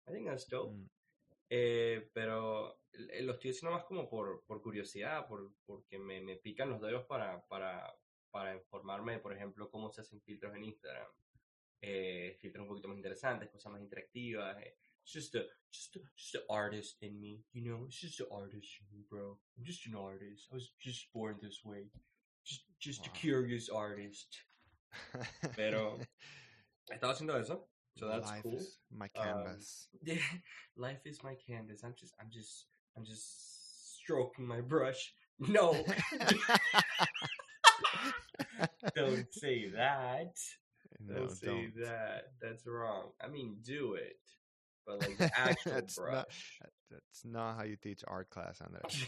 I 0.06 0.12
think 0.12 0.26
that's 0.26 0.46
dope. 0.46 0.74
Mm. 0.74 0.88
Eh, 1.54 2.08
pero 2.14 2.80
eh, 2.92 3.20
lo 3.22 3.34
estoy 3.34 3.50
haciendo 3.50 3.76
más 3.76 3.84
como 3.84 4.08
por, 4.08 4.42
por 4.46 4.62
curiosidad, 4.62 5.26
por, 5.28 5.52
porque 5.66 5.98
me, 5.98 6.22
me 6.22 6.36
pican 6.36 6.70
los 6.70 6.80
dedos 6.80 7.04
para, 7.04 7.46
para, 7.46 7.94
para 8.30 8.54
informarme, 8.54 9.18
por 9.18 9.34
ejemplo, 9.34 9.70
cómo 9.70 9.90
se 9.90 10.00
hacen 10.00 10.22
filtros 10.22 10.54
en 10.54 10.64
Instagram. 10.64 11.06
eh, 11.84 12.36
filtros 12.40 12.62
un 12.62 12.68
poquito 12.68 12.88
más 12.88 12.96
interesantes, 12.96 13.50
cosas 13.50 13.72
más 13.72 13.82
interactivas. 13.82 14.56
Eh. 14.62 14.76
It's 15.04 15.12
just 15.12 15.34
an 15.34 16.42
artist 16.48 17.02
in 17.02 17.18
me, 17.20 17.44
you 17.52 17.60
know. 17.62 17.84
It's 17.86 18.00
just 18.00 18.20
an 18.20 18.28
artist 18.30 18.80
in 18.80 18.86
me, 18.96 19.04
bro. 19.10 19.38
I'm 19.58 19.64
just 19.64 19.84
an 19.86 19.96
artist. 19.96 20.46
I 20.50 20.54
was 20.54 20.72
just 20.78 21.12
born 21.12 21.38
this 21.42 21.62
way. 21.64 21.90
Just 22.44 22.64
just 22.78 23.00
Wow. 23.00 23.12
a 23.12 23.18
curious 23.18 23.68
artist. 23.68 24.46
Pero 25.56 25.98
estaba 26.88 27.12
haciendo 27.14 27.36
eso, 27.36 27.68
so 27.96 28.08
that's 28.08 28.26
Life 28.28 28.42
cool. 28.42 28.56
is 28.56 28.78
my 28.90 29.06
Um, 29.16 29.24
canvas. 29.24 29.88
Life 30.76 31.00
is 31.06 31.22
my 31.22 31.34
canvas. 31.46 31.82
I'm 31.84 31.94
just 31.98 32.14
I'm 32.20 32.30
just 32.30 32.66
I'm 32.96 33.04
just 33.04 33.96
stroking 34.00 34.46
my 34.46 34.60
brush. 34.60 35.14
No, 35.48 35.72
don't 38.94 39.26
say 39.32 39.70
that. 39.70 40.36
no, 41.00 41.14
don't 41.16 41.30
say 41.32 41.46
don't. 41.46 41.74
that. 41.84 42.32
That's 42.40 42.64
wrong. 42.66 43.10
I 43.20 43.26
mean, 43.28 43.56
do 43.64 43.94
it, 43.94 44.18
but 44.86 45.00
like 45.00 45.16
the 45.18 45.30
actual 45.36 45.72
That's 45.72 45.96
brush. 45.96 46.58
not- 46.60 46.70
That's 46.90 47.24
not 47.24 47.56
how 47.56 47.64
you 47.64 47.76
teach 47.76 48.04
art 48.06 48.30
class, 48.30 48.60
on 48.60 48.68
Andres. 48.68 49.06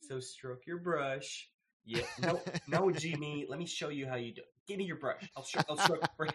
so 0.00 0.18
stroke 0.18 0.66
your 0.66 0.78
brush. 0.78 1.48
Yeah. 1.84 2.02
No, 2.20 2.40
no, 2.66 2.90
Jimmy. 2.90 3.46
Let 3.48 3.60
me 3.60 3.66
show 3.66 3.90
you 3.90 4.08
how 4.08 4.16
you 4.16 4.32
do. 4.34 4.40
it. 4.42 4.48
Give 4.66 4.78
me 4.78 4.84
your 4.84 4.96
brush. 4.98 5.30
I'll, 5.36 5.44
stro- 5.44 5.64
I'll 5.68 5.76
stroke. 5.76 6.00
your 6.00 6.10
brush. 6.16 6.34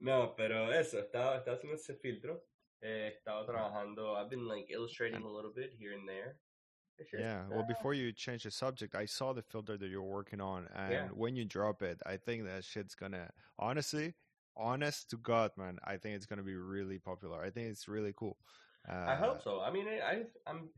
No, 0.00 0.34
pero 0.36 0.70
eso, 0.70 0.98
estaba, 0.98 1.36
estaba 1.36 1.56
haciendo 1.56 1.76
ese 1.76 1.94
filtro. 1.96 2.42
Eh, 2.82 3.12
estaba 3.14 3.44
trabajando. 3.46 4.16
I've 4.16 4.30
been 4.30 4.48
like 4.48 4.70
illustrating 4.70 5.22
a 5.22 5.28
little 5.28 5.52
bit 5.54 5.72
here 5.78 5.92
and 5.92 6.08
there. 6.08 6.38
Yeah. 7.12 7.44
Well, 7.48 7.60
uh, 7.60 7.66
before 7.66 7.94
you 7.94 8.12
change 8.12 8.44
the 8.44 8.50
subject, 8.50 8.94
I 8.94 9.06
saw 9.06 9.32
the 9.32 9.42
filter 9.42 9.76
that 9.76 9.88
you're 9.88 10.02
working 10.02 10.40
on, 10.40 10.68
and 10.74 10.92
Yeah. 10.92 11.08
when 11.08 11.36
you 11.36 11.44
drop 11.44 11.82
it, 11.82 12.00
I 12.04 12.16
think 12.16 12.44
that 12.44 12.64
shit's 12.64 12.94
gonna. 12.94 13.30
Honestly, 13.58 14.14
honest 14.56 15.10
to 15.10 15.16
God, 15.16 15.50
man, 15.56 15.78
I 15.84 15.96
think 15.96 16.16
it's 16.16 16.26
gonna 16.26 16.42
be 16.42 16.56
really 16.56 16.98
popular. 16.98 17.42
I 17.42 17.50
think 17.50 17.68
it's 17.68 17.88
really 17.88 18.12
cool. 18.14 18.38
Uh, 18.88 19.06
I 19.08 19.14
hope 19.14 19.42
so. 19.42 19.60
I 19.60 19.70
mean, 19.70 19.88
I, 19.88 20.00
I 20.00 20.24
I'm 20.46 20.70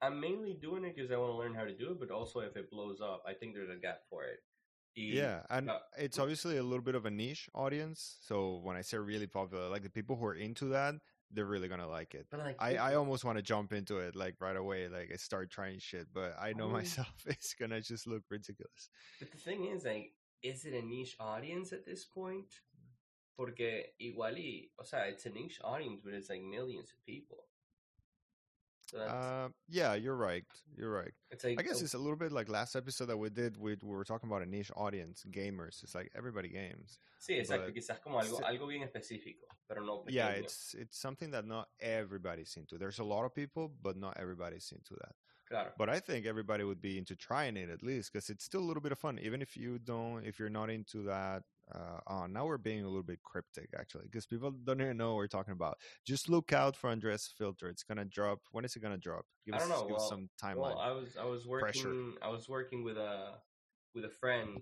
I'm 0.00 0.20
mainly 0.20 0.54
doing 0.54 0.84
it 0.84 0.94
because 0.94 1.10
I 1.10 1.16
want 1.16 1.32
to 1.32 1.36
learn 1.36 1.54
how 1.54 1.64
to 1.64 1.76
do 1.76 1.92
it, 1.92 2.00
but 2.00 2.10
also 2.10 2.40
if 2.40 2.56
it 2.56 2.70
blows 2.70 3.00
up, 3.00 3.22
I 3.26 3.34
think 3.34 3.54
there's 3.54 3.70
a 3.70 3.80
gap 3.80 4.00
for 4.10 4.24
it. 4.24 4.40
Yeah, 4.96 5.40
and 5.50 5.70
uh, 5.70 5.78
it's 5.98 6.18
obviously 6.18 6.56
a 6.56 6.62
little 6.62 6.84
bit 6.84 6.94
of 6.94 7.06
a 7.06 7.10
niche 7.10 7.48
audience. 7.54 8.16
So 8.22 8.60
when 8.62 8.76
I 8.76 8.82
say 8.82 8.98
really 8.98 9.26
popular, 9.26 9.68
like 9.68 9.82
the 9.82 9.90
people 9.90 10.16
who 10.16 10.24
are 10.26 10.34
into 10.34 10.66
that, 10.66 10.94
they're 11.32 11.46
really 11.46 11.68
gonna 11.68 11.88
like 11.88 12.14
it. 12.14 12.26
But 12.30 12.40
like, 12.40 12.56
I, 12.60 12.76
I 12.76 12.94
almost 12.94 13.24
want 13.24 13.38
to 13.38 13.42
jump 13.42 13.72
into 13.72 13.98
it 13.98 14.14
like 14.14 14.36
right 14.40 14.56
away, 14.56 14.88
like 14.88 15.10
I 15.12 15.16
start 15.16 15.50
trying 15.50 15.78
shit, 15.80 16.06
but 16.12 16.36
I 16.40 16.52
know 16.52 16.66
mean- 16.66 16.74
myself 16.74 17.12
it's 17.26 17.54
gonna 17.54 17.80
just 17.80 18.06
look 18.06 18.22
ridiculous. 18.30 18.88
But 19.18 19.32
the 19.32 19.38
thing 19.38 19.66
is, 19.66 19.84
like, 19.84 20.12
is 20.42 20.64
it 20.64 20.74
a 20.74 20.82
niche 20.86 21.16
audience 21.18 21.72
at 21.72 21.84
this 21.84 22.04
point? 22.04 22.46
Porque 23.36 23.94
igual 24.00 24.34
y, 24.36 24.68
o 24.78 24.84
sea, 24.84 25.08
it's 25.08 25.26
a 25.26 25.30
niche 25.30 25.58
audience, 25.64 26.00
but 26.04 26.14
it's 26.14 26.30
like 26.30 26.42
millions 26.42 26.90
of 26.92 27.04
people. 27.04 27.46
So 28.94 29.00
Uh, 29.00 29.48
yeah, 29.68 29.94
you're 29.94 30.14
right. 30.14 30.44
You're 30.76 30.92
right. 30.92 31.12
like 31.42 31.58
I 31.58 31.62
guess 31.62 31.82
it's 31.82 31.94
a 31.94 31.98
little 31.98 32.16
bit 32.16 32.30
like 32.30 32.48
last 32.48 32.76
episode 32.76 33.06
that 33.06 33.16
we 33.16 33.28
did. 33.28 33.56
We, 33.56 33.76
we 33.82 33.88
were 33.90 34.04
talking 34.04 34.28
about 34.28 34.42
a 34.42 34.46
niche 34.46 34.70
audience, 34.76 35.24
gamers. 35.30 35.82
It's 35.82 35.96
like 35.96 36.12
everybody 36.14 36.48
games. 36.48 37.00
sí, 37.18 37.38
exacto, 37.38 37.66
but 37.66 37.74
quizás 37.74 38.00
como 38.00 38.20
algo, 38.20 38.40
algo 38.44 38.68
bien 38.68 38.82
específico, 38.82 39.46
pero 39.66 39.82
no 39.84 40.04
Yeah, 40.06 40.28
it's 40.28 40.74
it's 40.74 40.96
something 40.96 41.32
that 41.32 41.44
not 41.44 41.68
everybody's 41.80 42.56
into. 42.56 42.78
There's 42.78 43.00
a 43.00 43.04
lot 43.04 43.24
of 43.24 43.34
people, 43.34 43.72
but 43.82 43.96
not 43.96 44.16
everybody's 44.16 44.70
into 44.70 44.94
that. 45.00 45.16
claro. 45.48 45.72
But 45.76 45.88
I 45.88 45.98
think 45.98 46.24
everybody 46.26 46.62
would 46.62 46.80
be 46.80 46.96
into 46.96 47.16
trying 47.16 47.56
it 47.56 47.70
at 47.70 47.82
least 47.82 48.12
because 48.12 48.30
it's 48.30 48.44
still 48.44 48.60
a 48.60 48.68
little 48.68 48.82
bit 48.82 48.92
of 48.92 48.98
fun, 48.98 49.18
even 49.20 49.42
if 49.42 49.56
you 49.56 49.80
don't, 49.80 50.24
if 50.24 50.38
you're 50.38 50.50
not 50.50 50.70
into 50.70 51.02
that. 51.04 51.42
Uh, 51.72 51.98
oh, 52.08 52.26
now 52.26 52.44
we're 52.44 52.58
being 52.58 52.82
a 52.82 52.86
little 52.86 53.02
bit 53.02 53.22
cryptic 53.22 53.70
actually 53.78 54.04
because 54.04 54.26
people 54.26 54.50
don't 54.64 54.80
even 54.80 54.96
know 54.96 55.10
what 55.10 55.16
we're 55.16 55.26
talking 55.26 55.52
about. 55.52 55.78
Just 56.04 56.28
look 56.28 56.52
out 56.52 56.76
for 56.76 56.90
Andres 56.90 57.32
Filter. 57.38 57.68
It's 57.68 57.82
gonna 57.82 58.04
drop. 58.04 58.40
When 58.52 58.64
is 58.64 58.76
it 58.76 58.80
gonna 58.82 58.98
drop? 58.98 59.24
Give 59.46 59.54
I 59.54 59.58
us, 59.58 59.62
don't 59.68 59.70
know, 59.70 59.86
give 59.88 59.96
well- 59.96 60.08
some 60.08 60.28
timeline. 60.42 60.56
Well, 60.56 60.78
I 60.78 60.90
was 60.92 61.16
I 61.16 61.24
was 61.24 61.46
working 61.46 61.64
Pressure. 61.82 62.10
I 62.22 62.28
was 62.28 62.48
working 62.48 62.84
with 62.84 62.98
a 62.98 63.38
with 63.94 64.04
a 64.04 64.10
friend 64.10 64.60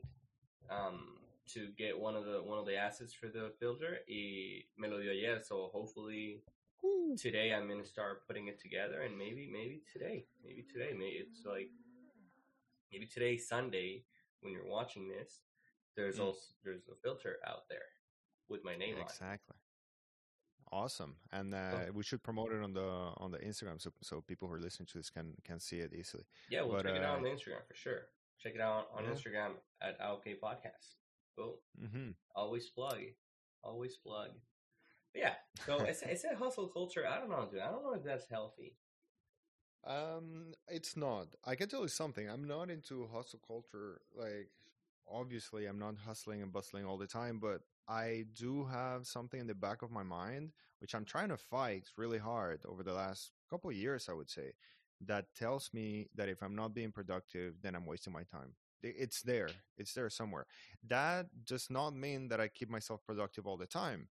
um 0.71 1.17
to 1.55 1.69
get 1.77 1.99
one 1.99 2.15
of 2.15 2.25
the 2.25 2.41
one 2.43 2.59
of 2.59 2.67
the 2.67 2.77
assets 2.77 3.13
for 3.13 3.27
the 3.27 3.53
filter 3.59 3.99
y 4.09 4.63
me 4.79 4.89
lo 4.89 5.01
dio 5.03 5.11
ayer 5.11 5.41
so 5.43 5.71
hopefully 5.73 6.41
today 7.19 7.53
I'm 7.53 7.69
gonna 7.69 7.85
start 7.85 8.27
putting 8.29 8.47
it 8.47 8.61
together 8.61 9.03
and 9.03 9.19
maybe 9.19 9.51
maybe 9.53 9.83
today 9.93 10.25
maybe 10.45 10.63
today 10.73 10.93
maybe 10.93 11.17
it's 11.27 11.45
like 11.45 11.69
maybe 12.93 13.07
today 13.07 13.37
Sunday 13.37 14.05
when 14.41 14.53
you're 14.53 14.67
watching 14.69 15.09
this 15.09 15.41
there's 15.97 16.19
Mm. 16.19 16.25
also 16.27 16.41
there's 16.65 16.89
a 16.89 16.97
filter 17.03 17.37
out 17.47 17.69
there 17.69 17.87
with 18.49 18.65
my 18.65 18.77
name 18.77 18.95
on 18.97 19.01
it. 19.03 19.05
Exactly. 19.05 19.57
Awesome, 20.71 21.17
and 21.33 21.53
uh, 21.55 21.93
we 21.93 22.03
should 22.03 22.23
promote 22.23 22.51
it 22.51 22.63
on 22.63 22.73
the 22.73 22.81
on 23.19 23.31
the 23.31 23.39
Instagram 23.39 23.79
so 23.79 23.91
so 24.03 24.23
people 24.23 24.49
who 24.49 24.55
are 24.55 24.61
listening 24.61 24.87
to 24.87 24.99
this 24.99 25.11
can 25.11 25.35
can 25.45 25.61
see 25.61 25.81
it 25.81 25.93
easily. 25.93 26.25
Yeah, 26.49 26.63
we'll 26.63 26.77
But, 26.77 26.87
check 26.87 26.95
it 26.97 27.03
out 27.05 27.15
uh, 27.15 27.17
on 27.19 27.23
the 27.23 27.29
Instagram 27.31 27.67
for 27.69 27.75
sure. 27.75 28.09
Check 28.39 28.55
it 28.55 28.61
out 28.61 28.89
on 28.95 29.05
Yeah. 29.05 29.11
Instagram 29.11 29.53
at 29.83 30.01
OK 30.01 30.39
Podcast. 30.43 30.97
Boom. 31.37 31.57
hmm 31.79 32.11
Always 32.35 32.71
plug. 32.71 33.01
Always 33.63 33.97
plug. 33.99 34.31
But 35.13 35.21
yeah. 35.21 35.35
So 35.67 35.77
it's 35.85 36.01
it's 36.13 36.25
a 36.25 36.35
hustle 36.37 36.69
culture. 36.69 37.07
I 37.07 37.19
don't 37.19 37.29
know, 37.29 37.47
dude. 37.51 37.61
I 37.61 37.71
don't 37.71 37.83
know 37.83 37.93
if 37.93 38.03
that's 38.05 38.29
healthy. 38.31 38.77
Um, 39.85 40.55
it's 40.69 40.97
not. 40.97 41.29
I 41.45 41.55
can 41.55 41.69
tell 41.69 41.83
you 41.83 41.89
something. 41.89 42.29
I'm 42.31 42.45
not 42.45 42.71
into 42.71 43.09
hustle 43.13 43.41
culture. 43.47 44.01
Like, 44.15 44.49
obviously, 45.11 45.67
I'm 45.67 45.79
not 45.79 45.97
hustling 45.97 46.43
and 46.43 46.53
bustling 46.53 46.85
all 46.85 46.99
the 46.99 47.07
time, 47.07 47.39
but 47.39 47.61
I 47.89 48.25
do 48.33 48.65
have 48.65 49.07
something 49.07 49.41
in 49.41 49.47
the 49.47 49.55
back 49.55 49.83
of 49.83 49.91
my 49.91 50.03
mind, 50.03 50.53
which 50.81 50.95
I'm 50.95 51.05
trying 51.05 51.29
to 51.29 51.37
fight 51.37 51.89
really 51.97 52.19
hard 52.19 52.63
over 52.67 52.83
the 52.83 52.93
last 52.93 53.33
couple 53.51 53.71
of 53.71 53.77
years, 53.77 54.09
I 54.09 54.15
would 54.15 54.31
say, 54.31 54.53
that 55.07 55.27
tells 55.35 55.71
me 55.73 56.09
that 56.15 56.29
if 56.29 56.43
I'm 56.43 56.55
not 56.55 56.75
being 56.75 56.93
productive, 56.93 57.55
then 57.63 57.75
I'm 57.75 57.87
wasting 57.87 58.13
my 58.13 58.23
time. 58.23 58.55
It's 58.83 59.23
there. 59.23 59.49
It's 59.77 59.95
there 59.95 60.11
somewhere. 60.11 60.47
That 60.89 61.27
does 61.45 61.71
not 61.71 61.95
mean 61.95 62.29
that 62.29 62.41
I 62.41 62.49
keep 62.49 62.69
myself 62.69 63.05
productive 63.07 63.47
all 63.47 63.57
the 63.57 63.67
time, 63.67 64.09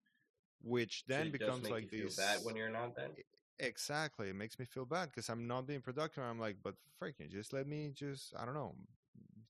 which 0.63 1.03
then 1.07 1.31
does 1.31 1.39
becomes 1.39 1.69
like 1.69 1.91
you 1.91 2.09
feel 2.09 2.25
bad 2.25 2.39
when 2.43 2.55
you're 2.55 2.69
not 2.69 2.95
then. 2.95 3.11
Exactly. 3.59 4.29
It 4.29 4.35
makes 4.35 4.57
me 4.59 4.65
feel 4.65 4.85
bad 4.85 5.09
because 5.09 5.29
I'm 5.29 5.47
not 5.47 5.67
being 5.67 5.81
productive. 5.81 6.23
I'm 6.23 6.39
like, 6.39 6.57
but 6.63 6.75
freaking 7.01 7.29
just 7.29 7.53
let 7.53 7.67
me 7.67 7.91
just 7.93 8.33
I 8.37 8.45
don't 8.45 8.55
know, 8.55 8.75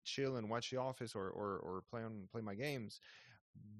chill 0.05 0.37
and 0.37 0.49
watch 0.49 0.71
The 0.71 0.77
Office 0.77 1.15
or 1.15 1.29
or, 1.29 1.57
or 1.57 1.83
play 1.89 2.03
on 2.03 2.27
play 2.31 2.41
my 2.41 2.55
games. 2.55 2.99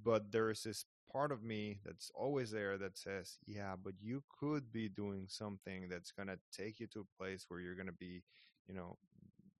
But 0.04 0.32
there 0.32 0.50
is 0.50 0.64
this 0.64 0.86
part 1.12 1.32
of 1.32 1.44
me 1.44 1.80
that's 1.86 2.12
always 2.16 2.52
there 2.52 2.78
that 2.78 2.98
says, 2.98 3.38
yeah, 3.46 3.76
but 3.82 3.94
you 4.02 4.24
could 4.40 4.72
be 4.72 4.90
doing 4.90 5.28
something 5.30 5.88
that's 5.90 6.12
gonna 6.12 6.38
take 6.52 6.80
you 6.80 6.88
to 6.88 7.02
a 7.02 7.18
place 7.18 7.46
where 7.48 7.60
you're 7.60 7.76
gonna 7.76 7.92
be, 7.92 8.24
you 8.68 8.74
know, 8.74 8.98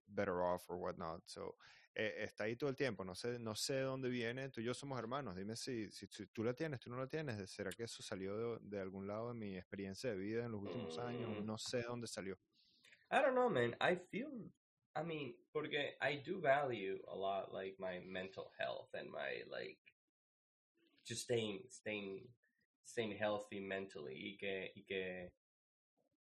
better 0.10 0.44
off 0.44 0.64
or 0.70 0.78
whatnot. 0.78 1.22
So 1.26 1.56
eh, 1.96 2.26
está 2.26 2.44
ahí 2.44 2.58
todo 2.58 2.70
el 2.70 2.76
tiempo. 2.76 3.04
No 3.04 3.14
sé, 3.14 3.40
no 3.40 3.56
sé 3.56 3.76
de 3.76 3.82
dónde 3.84 4.10
viene. 4.10 4.50
Tú 4.50 4.62
y 4.62 4.66
yo 4.66 4.74
somos 4.74 5.00
hermanos. 5.00 5.36
Dime 5.36 5.56
si, 5.56 5.90
si, 5.92 6.08
si 6.08 6.26
tú 6.28 6.44
la 6.44 6.54
tienes, 6.54 6.80
tú 6.80 6.90
no 6.90 6.98
la 6.98 7.08
tienes. 7.08 7.50
¿Será 7.50 7.72
que 7.72 7.84
eso 7.84 8.04
salió 8.04 8.38
de, 8.38 8.60
de 8.62 8.82
algún 8.82 9.08
lado 9.08 9.30
de 9.30 9.36
mi 9.36 9.58
experiencia 9.58 10.10
de 10.10 10.18
vida 10.18 10.44
en 10.46 10.52
los 10.52 10.62
últimos 10.62 10.98
años? 11.00 11.30
Mm. 11.42 11.46
No 11.46 11.58
sé 11.58 11.78
de 11.78 11.84
dónde 11.84 12.08
salió. 12.08 12.38
I 13.12 13.22
don't 13.22 13.34
know, 13.34 13.50
man. 13.50 13.76
I 13.80 13.96
feel. 13.96 14.52
I 14.96 15.04
mean, 15.04 15.36
porque 15.54 15.98
I 16.02 16.22
do 16.24 16.40
value 16.40 17.00
a 17.12 17.16
lot, 17.16 17.54
like 17.54 17.76
my 17.80 18.00
mental 18.06 18.52
health 18.58 18.90
and 18.94 19.10
my 19.12 19.44
like, 19.52 19.78
just 21.06 21.24
staying, 21.24 21.64
staying, 21.70 22.28
staying 22.86 23.18
healthy 23.18 23.60
mentally 23.60 24.16
y 24.16 24.38
que, 24.38 24.72
y 24.76 24.84
que, 24.86 25.30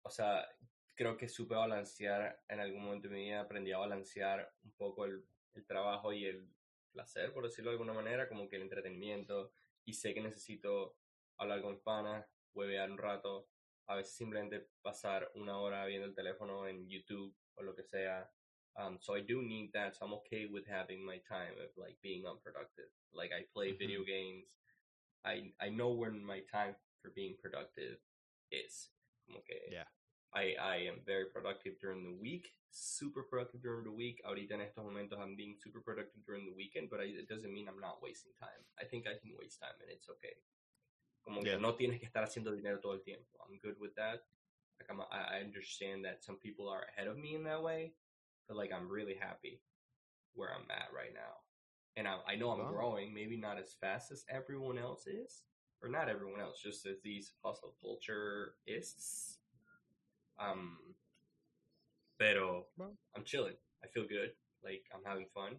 o 0.03 0.09
sea, 0.09 0.47
creo 0.95 1.15
que 1.15 1.27
supe 1.27 1.55
balancear 1.55 2.41
en 2.49 2.59
algún 2.59 2.83
momento 2.83 3.07
de 3.07 3.15
mi 3.15 3.25
vida, 3.25 3.41
aprendí 3.41 3.71
a 3.71 3.77
balancear 3.77 4.51
un 4.63 4.71
poco 4.71 5.05
el, 5.05 5.23
el 5.53 5.65
trabajo 5.65 6.11
y 6.11 6.25
el 6.25 6.49
placer, 6.91 7.33
por 7.33 7.43
decirlo 7.43 7.71
de 7.71 7.75
alguna 7.75 7.93
manera, 7.93 8.27
como 8.27 8.49
que 8.49 8.55
el 8.55 8.63
entretenimiento 8.63 9.51
y 9.85 9.93
sé 9.93 10.13
que 10.13 10.21
necesito 10.21 10.97
hablar 11.37 11.61
con 11.61 11.81
panas, 11.81 12.25
huevear 12.53 12.89
un 12.89 12.97
rato, 12.97 13.47
a 13.87 13.95
veces 13.95 14.15
simplemente 14.15 14.69
pasar 14.81 15.29
una 15.35 15.59
hora 15.59 15.85
viendo 15.85 16.07
el 16.07 16.15
teléfono 16.15 16.67
en 16.67 16.89
YouTube 16.89 17.35
o 17.55 17.61
lo 17.61 17.75
que 17.75 17.83
sea. 17.83 18.31
Um, 18.77 18.97
so 18.99 19.15
I 19.15 19.21
do 19.21 19.41
need 19.41 19.71
that. 19.73 19.95
So 19.95 20.05
I'm 20.05 20.13
okay 20.25 20.45
with 20.51 20.67
having 20.67 21.05
my 21.05 21.17
time 21.27 21.55
of 21.63 21.71
like 21.77 21.95
being 22.03 22.25
unproductive. 22.27 22.91
Like 23.13 23.31
I 23.31 23.45
play 23.53 23.71
video 23.71 24.03
games. 24.03 24.51
I 25.25 25.51
I 25.61 25.69
know 25.69 25.91
when 25.91 26.23
my 26.23 26.41
time 26.51 26.75
for 27.01 27.11
being 27.15 27.35
productive 27.41 27.97
is. 28.51 28.89
Como 29.25 29.41
que 29.47 29.55
Yeah. 29.71 29.87
I, 30.35 30.53
I 30.59 30.75
am 30.91 30.99
very 31.05 31.31
productive 31.31 31.79
during 31.79 32.03
the 32.03 32.11
week, 32.19 32.51
super 32.69 33.23
productive 33.23 33.63
during 33.63 33.85
the 33.85 33.91
week. 33.95 34.21
Ahorita 34.27 34.51
en 34.51 34.61
estos 34.61 34.83
momentos 34.83 35.17
I'm 35.17 35.35
being 35.37 35.55
super 35.55 35.79
productive 35.79 36.25
during 36.27 36.45
the 36.45 36.53
weekend, 36.53 36.89
but 36.91 36.99
I, 36.99 37.05
it 37.05 37.29
doesn't 37.29 37.53
mean 37.53 37.69
I'm 37.69 37.79
not 37.79 38.03
wasting 38.03 38.33
time. 38.37 38.59
I 38.77 38.83
think 38.83 39.07
I 39.07 39.15
can 39.15 39.31
waste 39.39 39.61
time 39.61 39.79
and 39.81 39.89
it's 39.89 40.09
okay. 40.09 40.35
Como 41.23 41.41
Yeah. 41.41 41.55
que 41.55 41.61
no 41.61 41.71
tienes 41.71 41.99
que 42.01 42.07
estar 42.11 42.23
haciendo 42.27 42.51
dinero 42.53 42.79
todo 42.83 42.93
el 42.93 42.99
tiempo. 42.99 43.39
I'm 43.47 43.57
good 43.63 43.79
with 43.79 43.95
that. 43.95 44.27
Like 44.77 44.91
I'm, 44.91 44.99
I 45.09 45.39
understand 45.39 46.03
that 46.03 46.21
some 46.21 46.35
people 46.35 46.67
are 46.67 46.83
ahead 46.91 47.07
of 47.07 47.17
me 47.17 47.33
in 47.35 47.45
that 47.45 47.63
way, 47.63 47.93
but 48.47 48.57
like 48.57 48.71
I'm 48.73 48.89
really 48.89 49.15
happy 49.15 49.61
where 50.33 50.49
I'm 50.53 50.69
at 50.69 50.89
right 50.93 51.13
now. 51.13 51.43
and 51.97 52.07
I, 52.07 52.17
I 52.27 52.35
know 52.35 52.51
I'm 52.51 52.59
Wow. 52.59 52.71
growing, 52.73 53.13
maybe 53.13 53.37
not 53.37 53.57
as 53.57 53.73
fast 53.79 54.11
as 54.11 54.25
everyone 54.29 54.77
else 54.77 55.07
is, 55.07 55.43
or 55.81 55.87
not 55.89 56.09
everyone 56.09 56.41
else, 56.41 56.59
just 56.61 56.85
as 56.85 56.99
these 57.01 57.31
hustle 57.41 57.73
culture-ists. 57.81 59.39
Um, 60.37 60.95
pero 62.17 62.67
Well. 62.77 62.97
I'm 63.15 63.23
chilling. 63.23 63.55
I 63.83 63.87
feel 63.87 64.05
good. 64.07 64.35
Like 64.63 64.83
I'm 64.93 65.03
having 65.05 65.27
fun. 65.33 65.55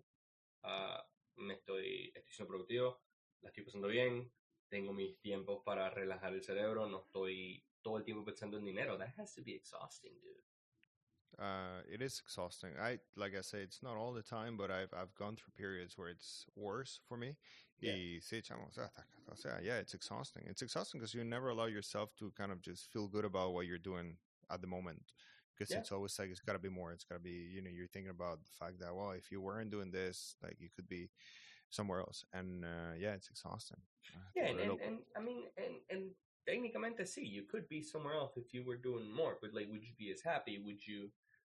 Uh, 0.65 1.01
me 1.39 1.55
estoy, 1.55 2.13
estoy 2.15 2.33
siendo 2.37 2.49
productivo. 2.49 2.99
La 3.43 3.51
estoy 3.51 3.65
pasando 3.65 3.89
bien. 3.89 4.31
Tengo 4.71 4.93
mis 4.93 5.19
tiempos 5.23 5.63
para 5.65 5.91
relajar 5.91 6.35
el 6.35 6.43
cerebro. 6.43 6.87
No 6.89 6.99
estoy 7.07 7.65
todo 7.83 7.97
el 7.99 8.05
tiempo 8.05 8.25
pensando 8.25 8.59
en 8.59 8.65
dinero. 8.65 8.99
That 8.99 9.15
has 9.17 9.35
to 9.37 9.43
be 9.43 9.55
exhausting, 9.55 10.13
dude. 10.23 10.43
Uh, 11.39 11.83
it 11.93 12.01
is 12.01 12.21
exhausting. 12.25 12.71
I 12.81 12.99
like 13.17 13.37
I 13.37 13.43
say, 13.43 13.59
it's 13.61 13.83
not 13.83 13.97
all 13.97 14.13
the 14.13 14.23
time, 14.23 14.57
but 14.57 14.71
I've 14.71 14.93
I've 14.95 15.15
gone 15.15 15.37
through 15.37 15.53
periods 15.57 15.99
where 15.99 16.09
it's 16.09 16.47
worse 16.57 17.01
for 17.09 17.17
me. 17.19 17.37
Yeah. 17.81 17.93
Y 17.93 18.21
sí, 18.23 18.41
chamo, 18.43 18.69
o 18.69 18.73
sea, 18.73 18.89
ta- 18.95 19.05
o 19.31 19.35
sea, 19.35 19.59
yeah, 19.63 19.77
it's 19.79 19.93
exhausting. 19.95 20.45
It's 20.47 20.63
exhausting 20.63 20.99
because 21.01 21.15
you 21.15 21.23
never 21.25 21.51
allow 21.51 21.67
yourself 21.67 22.15
to 22.19 22.31
kind 22.37 22.51
of 22.53 22.63
just 22.63 22.91
feel 22.91 23.07
good 23.07 23.25
about 23.27 23.53
what 23.53 23.67
you're 23.67 23.79
doing 23.83 24.17
at 24.51 24.61
the 24.63 24.67
moment. 24.67 25.13
Because 25.55 25.71
Yeah. 25.71 25.81
it's 25.81 25.93
always 25.93 26.19
like 26.19 26.31
it's 26.31 26.41
got 26.41 26.55
to 26.55 26.59
be 26.59 26.71
more. 26.71 26.93
It's 26.93 27.05
got 27.05 27.17
to 27.17 27.21
be, 27.23 27.51
you 27.55 27.61
know, 27.63 27.71
you're 27.71 27.89
thinking 27.89 28.11
about 28.11 28.43
the 28.45 28.51
fact 28.59 28.79
that 28.81 28.95
well, 28.95 29.11
if 29.13 29.31
you 29.31 29.41
weren't 29.43 29.71
doing 29.71 29.91
this, 29.91 30.37
like 30.43 30.57
you 30.59 30.69
could 30.75 30.89
be 30.89 31.11
somewhere 31.71 32.01
else. 32.01 32.25
And 32.33 32.65
uh, 32.65 32.95
yeah, 32.97 33.13
it's 33.15 33.29
exhausting. 33.29 33.81
Uh, 34.15 34.21
Yeah, 34.35 34.49
and, 34.49 34.61
and, 34.61 34.81
and 34.81 34.99
I 35.17 35.21
mean, 35.21 35.45
and, 35.59 35.75
and 35.91 36.11
técnicamente 36.47 37.05
sí, 37.07 37.29
you 37.31 37.47
could 37.47 37.67
be 37.69 37.83
somewhere 37.83 38.15
else 38.17 38.39
if 38.41 38.53
you 38.55 38.65
were 38.65 38.79
doing 38.81 39.11
more, 39.11 39.39
but 39.41 39.53
like, 39.53 39.69
would 39.69 39.83
you 39.83 39.95
be 39.97 40.13
as 40.13 40.23
happy? 40.23 40.59
Would 40.59 40.81
you? 40.87 41.13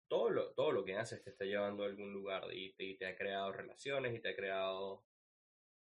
Todo 0.10 0.30
lo, 0.30 0.54
todo 0.54 0.72
lo 0.72 0.84
que 0.86 0.96
haces 0.96 1.24
te 1.24 1.32
está 1.32 1.46
llevando 1.46 1.84
a 1.84 1.88
algún 1.88 2.14
lugar 2.14 2.44
y 2.54 2.74
te, 2.78 2.84
y 2.84 2.98
te 2.98 3.06
ha 3.08 3.16
creado 3.16 3.52
relaciones 3.52 4.14
y 4.14 4.20
te 4.22 4.30
ha 4.30 4.36
creado 4.36 5.04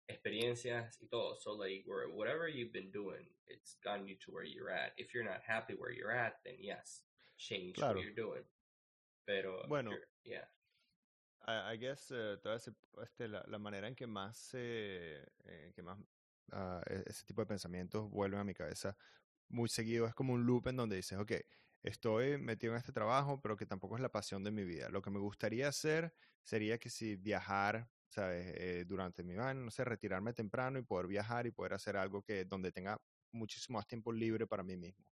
experiencias 0.08 0.98
y 1.02 1.08
todo. 1.08 1.34
So 1.36 1.52
like, 1.52 1.84
where, 1.86 2.08
whatever 2.08 2.48
you've 2.48 2.72
been 2.72 2.90
doing, 2.90 3.26
it's 3.46 3.76
gotten 3.82 4.06
you 4.06 4.16
to 4.20 4.32
where 4.32 4.44
you're 4.44 4.70
at. 4.70 4.92
If 4.96 5.12
you're 5.14 5.24
not 5.24 5.42
happy 5.42 5.74
where 5.74 5.90
you're 5.92 6.12
at, 6.12 6.42
then 6.44 6.56
yes, 6.58 7.04
change 7.36 7.76
Claro. 7.76 7.96
what 7.96 8.04
you're 8.04 8.14
doing. 8.14 8.44
Pero, 9.26 9.66
Bueno. 9.68 9.90
yeah, 10.24 10.44
I, 11.46 11.72
I 11.72 11.76
guess 11.76 12.10
eh, 12.10 12.36
toda 12.42 12.56
ese- 12.56 12.72
este, 13.02 13.28
la, 13.28 13.42
la 13.46 13.58
manera 13.58 13.86
en 13.88 13.94
que 13.94 14.06
más 14.06 14.54
eh, 14.54 15.26
eh, 15.44 15.72
que 15.74 15.82
más 15.82 15.98
e- 16.52 17.04
ese 17.06 17.24
tipo 17.24 17.42
de 17.42 17.46
pensamientos 17.46 18.08
vuelven 18.10 18.40
a 18.40 18.44
mi 18.44 18.54
cabeza 18.54 18.96
muy 19.48 19.68
seguido 19.68 20.06
es 20.06 20.14
como 20.14 20.34
un 20.34 20.46
loop 20.46 20.68
en 20.68 20.76
donde 20.76 20.96
dices, 20.96 21.18
ok, 21.18 21.32
estoy 21.82 22.38
metido 22.38 22.72
en 22.74 22.78
este 22.78 22.92
trabajo, 22.92 23.40
pero 23.40 23.56
que 23.56 23.66
tampoco 23.66 23.96
es 23.96 24.02
la 24.02 24.10
pasión 24.10 24.42
de 24.44 24.50
mi 24.50 24.64
vida. 24.64 24.88
Lo 24.90 25.02
que 25.02 25.10
me 25.10 25.18
gustaría 25.20 25.68
hacer 25.68 26.14
sería 26.42 26.78
que 26.78 26.90
si 26.90 27.16
viajar, 27.16 27.90
¿sabes? 28.08 28.52
Eh, 28.56 28.84
durante 28.86 29.22
mi 29.22 29.34
año, 29.34 29.60
no 29.62 29.70
sé, 29.70 29.84
retirarme 29.84 30.32
temprano 30.34 30.78
y 30.78 30.82
poder 30.82 31.06
viajar 31.06 31.46
y 31.46 31.52
poder 31.52 31.74
hacer 31.74 31.96
algo 31.96 32.22
que 32.22 32.44
donde 32.46 32.72
tenga 32.72 33.00
muchísimo 33.32 33.78
más 33.78 33.86
tiempo 33.86 34.12
libre 34.12 34.46
para 34.46 34.62
mí 34.62 34.76
mismo. 34.76 35.06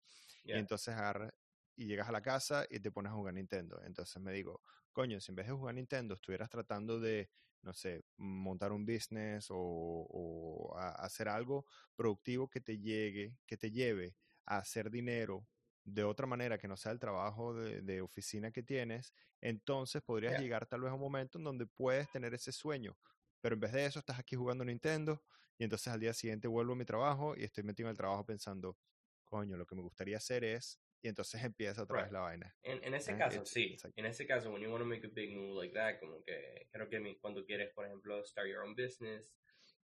yeah, 0.44 0.52
Y 0.52 0.58
entonces 0.60 0.94
agarra- 0.94 1.30
y 1.76 1.86
llegas 1.86 2.08
a 2.08 2.12
la 2.12 2.22
casa 2.22 2.66
y 2.70 2.80
te 2.80 2.90
pones 2.90 3.12
a 3.12 3.14
jugar 3.14 3.34
Nintendo. 3.34 3.80
Entonces 3.84 4.20
me 4.22 4.32
digo, 4.32 4.62
coño, 4.92 5.20
si 5.20 5.30
en 5.32 5.36
vez 5.36 5.46
de 5.46 5.52
jugar 5.52 5.74
Nintendo 5.76 6.14
estuvieras 6.14 6.50
tratando 6.50 6.98
de, 7.00 7.30
no 7.62 7.74
sé, 7.74 8.04
montar 8.16 8.72
un 8.72 8.86
business 8.86 9.48
o, 9.50 10.74
hacer 10.78 11.28
algo 11.28 11.66
productivo 11.96 12.48
que 12.48 12.60
te 12.60 12.78
llegue, 12.78 13.38
que 13.46 13.56
te 13.56 13.70
lleve 13.70 14.16
a 14.46 14.58
hacer 14.58 14.90
dinero 14.90 15.46
de 15.84 16.04
otra 16.04 16.26
manera 16.26 16.58
que 16.58 16.68
no 16.68 16.76
sea 16.76 16.92
el 16.92 16.98
trabajo 16.98 17.54
de, 17.54 17.80
de 17.82 18.02
oficina 18.02 18.50
que 18.50 18.62
tienes, 18.62 19.14
entonces 19.40 20.02
podrías 20.02 20.32
Yeah. 20.32 20.40
llegar 20.40 20.66
tal 20.66 20.82
vez 20.82 20.90
a 20.90 20.94
un 20.94 21.00
momento 21.00 21.38
en 21.38 21.44
donde 21.44 21.66
puedes 21.66 22.10
tener 22.10 22.34
ese 22.34 22.52
sueño. 22.52 22.98
Pero 23.40 23.54
en 23.54 23.60
vez 23.60 23.72
de 23.72 23.86
eso 23.86 23.98
estás 24.00 24.18
aquí 24.18 24.36
jugando 24.36 24.64
Nintendo 24.64 25.22
y 25.56 25.64
entonces 25.64 25.92
al 25.92 26.00
día 26.00 26.12
siguiente 26.12 26.48
vuelvo 26.48 26.72
a 26.72 26.76
mi 26.76 26.84
trabajo 26.84 27.34
y 27.36 27.44
estoy 27.44 27.64
metido 27.64 27.88
en 27.88 27.92
el 27.92 27.96
trabajo 27.96 28.24
pensando, 28.26 28.78
coño, 29.24 29.56
lo 29.56 29.66
que 29.66 29.74
me 29.76 29.82
gustaría 29.82 30.16
hacer 30.16 30.44
es, 30.44 30.80
y 31.02 31.08
entonces 31.08 31.42
empieza 31.42 31.82
otra 31.82 31.96
vez 31.96 32.04
Right. 32.06 32.12
la 32.12 32.20
vaina. 32.20 32.56
En, 32.62 32.82
en 32.84 32.94
ese 32.94 33.12
Eh, 33.12 33.18
caso, 33.18 33.36
it's- 33.40 33.50
sí. 33.50 33.76
like- 33.82 33.92
En 34.00 34.06
ese 34.06 34.26
caso, 34.26 34.50
when 34.50 34.62
you 34.62 34.70
want 34.70 34.82
to 34.82 34.86
make 34.86 35.06
a 35.06 35.10
big 35.10 35.34
move 35.34 35.54
like 35.54 35.72
that, 35.74 35.98
como 36.00 36.22
que 36.24 36.66
creo 36.72 36.88
que 36.88 37.18
cuando 37.20 37.44
quieres, 37.44 37.72
por 37.74 37.86
ejemplo, 37.86 38.24
start 38.24 38.48
your 38.48 38.62
own 38.62 38.74
business 38.74 39.32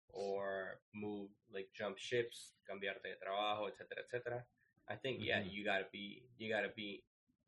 or 0.09 0.81
move, 0.93 1.33
like 1.49 1.71
jump 1.73 1.97
ships, 1.99 2.57
cambiarte 2.65 3.09
de 3.09 3.17
trabajo, 3.17 3.69
etcétera, 3.69 4.03
etcétera. 4.03 4.47
I 4.89 4.97
think, 4.97 5.23
yeah, 5.23 5.41
Ujú. 5.41 5.51
you 5.51 5.65
gotta 5.65 5.89
be, 5.91 6.29
you 6.37 6.49
gotta 6.55 6.73
be, 6.75 7.05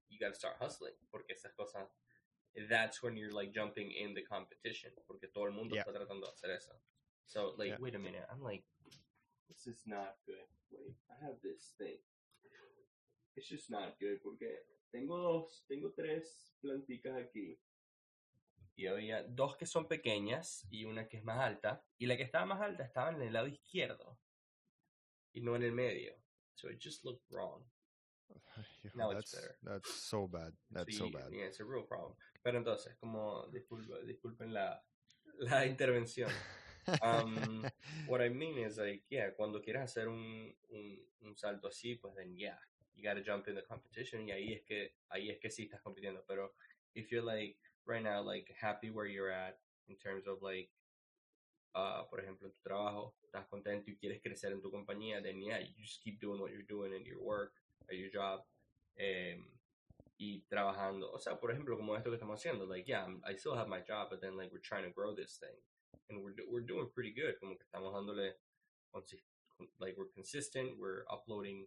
you 0.08 0.18
gotta 0.18 0.34
start 0.34 0.56
hustling, 0.60 0.94
porque 1.10 1.32
esas 1.34 1.52
cosas, 1.54 1.88
that's 2.68 3.02
when 3.02 3.16
you're 3.16 3.32
like 3.34 3.52
jumping 3.52 3.90
in 3.92 4.14
the 4.14 4.22
competition, 4.24 4.92
porque 5.06 5.28
todo 5.28 5.44
el 5.46 5.52
mundo 5.52 5.74
Yeah. 5.74 5.82
está 5.82 5.92
tratando 5.92 6.26
de 6.26 6.32
hacer 6.32 6.50
eso. 6.50 6.80
So, 7.26 7.54
like, 7.58 7.70
Yeah. 7.72 7.78
wait 7.80 7.94
a 7.94 7.98
minute, 7.98 8.24
I'm 8.30 8.40
like, 8.42 8.64
this 9.48 9.66
is 9.66 9.86
not 9.86 10.16
good. 10.24 10.46
Wait, 10.70 10.96
I 11.10 11.24
have 11.24 11.40
this 11.42 11.74
thing. 11.76 12.00
It's 13.36 13.48
just 13.48 13.70
not 13.70 13.98
good 14.00 14.20
porque 14.22 14.64
tengo 14.90 15.18
dos, 15.18 15.64
tengo 15.68 15.92
tres 15.92 16.54
planticas 16.60 17.16
aquí. 17.16 17.58
Y 18.76 18.86
había 18.86 19.22
dos 19.22 19.56
que 19.56 19.66
son 19.66 19.86
pequeñas 19.88 20.66
y 20.70 20.84
una 20.84 21.08
que 21.08 21.18
es 21.18 21.24
más 21.24 21.38
alta. 21.38 21.84
Y 21.98 22.06
la 22.06 22.16
que 22.16 22.22
estaba 22.24 22.44
más 22.46 22.60
alta 22.60 22.84
estaba 22.84 23.10
en 23.10 23.22
el 23.22 23.32
lado 23.32 23.46
izquierdo 23.46 24.18
y 25.32 25.40
no 25.40 25.54
en 25.56 25.62
el 25.62 25.72
medio. 25.72 26.14
So 26.54 26.68
it 26.70 26.78
just 26.82 27.04
looked 27.04 27.24
wrong. 27.30 27.64
Hijo, 28.84 28.94
Now 28.98 29.10
it's 29.12 29.30
that's, 29.30 29.34
better. 29.34 29.58
that's 29.62 29.90
so 29.94 30.26
bad. 30.26 30.52
That's 30.70 30.96
so 30.96 31.04
Sí, 31.06 31.12
bad. 31.12 31.30
yeah, 31.30 31.46
it's 31.46 31.60
a 31.60 31.64
real 31.64 31.86
problem. 31.86 32.16
Pero 32.42 32.58
entonces, 32.58 32.96
como 32.98 33.46
disculpa- 33.50 34.02
disculpen 34.04 34.52
la, 34.52 34.82
la 35.38 35.66
intervención. 35.66 36.30
Um, 37.02 37.62
what 38.08 38.20
I 38.22 38.28
mean 38.28 38.58
is 38.58 38.78
like, 38.78 39.04
yeah, 39.10 39.30
cuando 39.36 39.60
quieras 39.60 39.84
hacer 39.90 40.08
un, 40.08 40.54
un, 40.70 40.98
un 41.22 41.36
salto 41.36 41.68
así, 41.68 41.96
pues 41.96 42.14
then 42.14 42.36
yeah, 42.36 42.58
you 42.96 43.02
gotta 43.02 43.22
jump 43.22 43.46
in 43.48 43.54
the 43.54 43.62
competition 43.62 44.26
y 44.28 44.32
ahí 44.32 44.52
es 44.54 44.62
que, 44.64 44.92
ahí 45.10 45.30
es 45.30 45.38
que 45.38 45.50
sí 45.50 45.64
estás 45.64 45.82
compitiendo. 45.82 46.24
Pero 46.26 46.52
if 46.94 47.10
you're 47.10 47.22
like, 47.22 47.56
right 47.86 48.02
now, 48.02 48.20
like 48.22 48.50
happy 48.60 48.90
where 48.90 49.06
you're 49.06 49.30
at 49.30 49.58
in 49.88 49.96
terms 49.96 50.26
of 50.26 50.42
like, 50.42 50.70
uh, 51.74 52.04
por 52.10 52.20
ejemplo, 52.20 52.50
tu 52.50 52.60
trabajo, 52.68 53.14
estás 53.22 53.46
contento 53.48 53.90
y 53.90 53.96
quieres 53.96 54.20
crecer 54.22 54.52
en 54.52 54.62
tu 54.62 54.70
compañía, 54.70 55.22
then 55.22 55.40
yeah, 55.40 55.58
you 55.58 55.72
just 55.76 56.02
keep 56.02 56.18
doing 56.20 56.40
what 56.40 56.50
you're 56.50 56.62
doing 56.66 56.92
in 56.94 57.04
your 57.04 57.22
work, 57.22 57.52
at 57.90 57.96
your 57.96 58.10
job, 58.10 58.40
em, 58.98 59.44
y 60.18 60.42
trabajando. 60.50 61.12
O 61.12 61.18
sea, 61.18 61.38
por 61.38 61.50
ejemplo, 61.52 61.76
como 61.76 61.94
esto 61.94 62.10
que 62.10 62.16
estamos 62.16 62.40
haciendo, 62.40 62.66
like, 62.66 62.86
yeah, 62.86 63.02
I'm- 63.04 63.22
I 63.24 63.36
still 63.36 63.54
have 63.54 63.68
my 63.68 63.82
job, 63.82 64.08
but 64.10 64.20
then 64.20 64.36
like 64.36 64.50
we're 64.50 64.60
trying 64.62 64.84
to 64.84 64.90
grow 64.90 65.14
this 65.14 65.38
thing 65.38 65.54
and 66.08 66.22
we're 66.22 66.34
we're 66.48 66.64
doing 66.64 66.88
pretty 66.90 67.12
good. 67.12 67.38
Como 67.38 67.56
que 67.56 67.64
estamos 67.66 67.92
dándole, 67.92 68.34
like 69.78 69.96
we're 69.98 70.10
consistent. 70.14 70.78
We're 70.78 71.04
uploading 71.10 71.66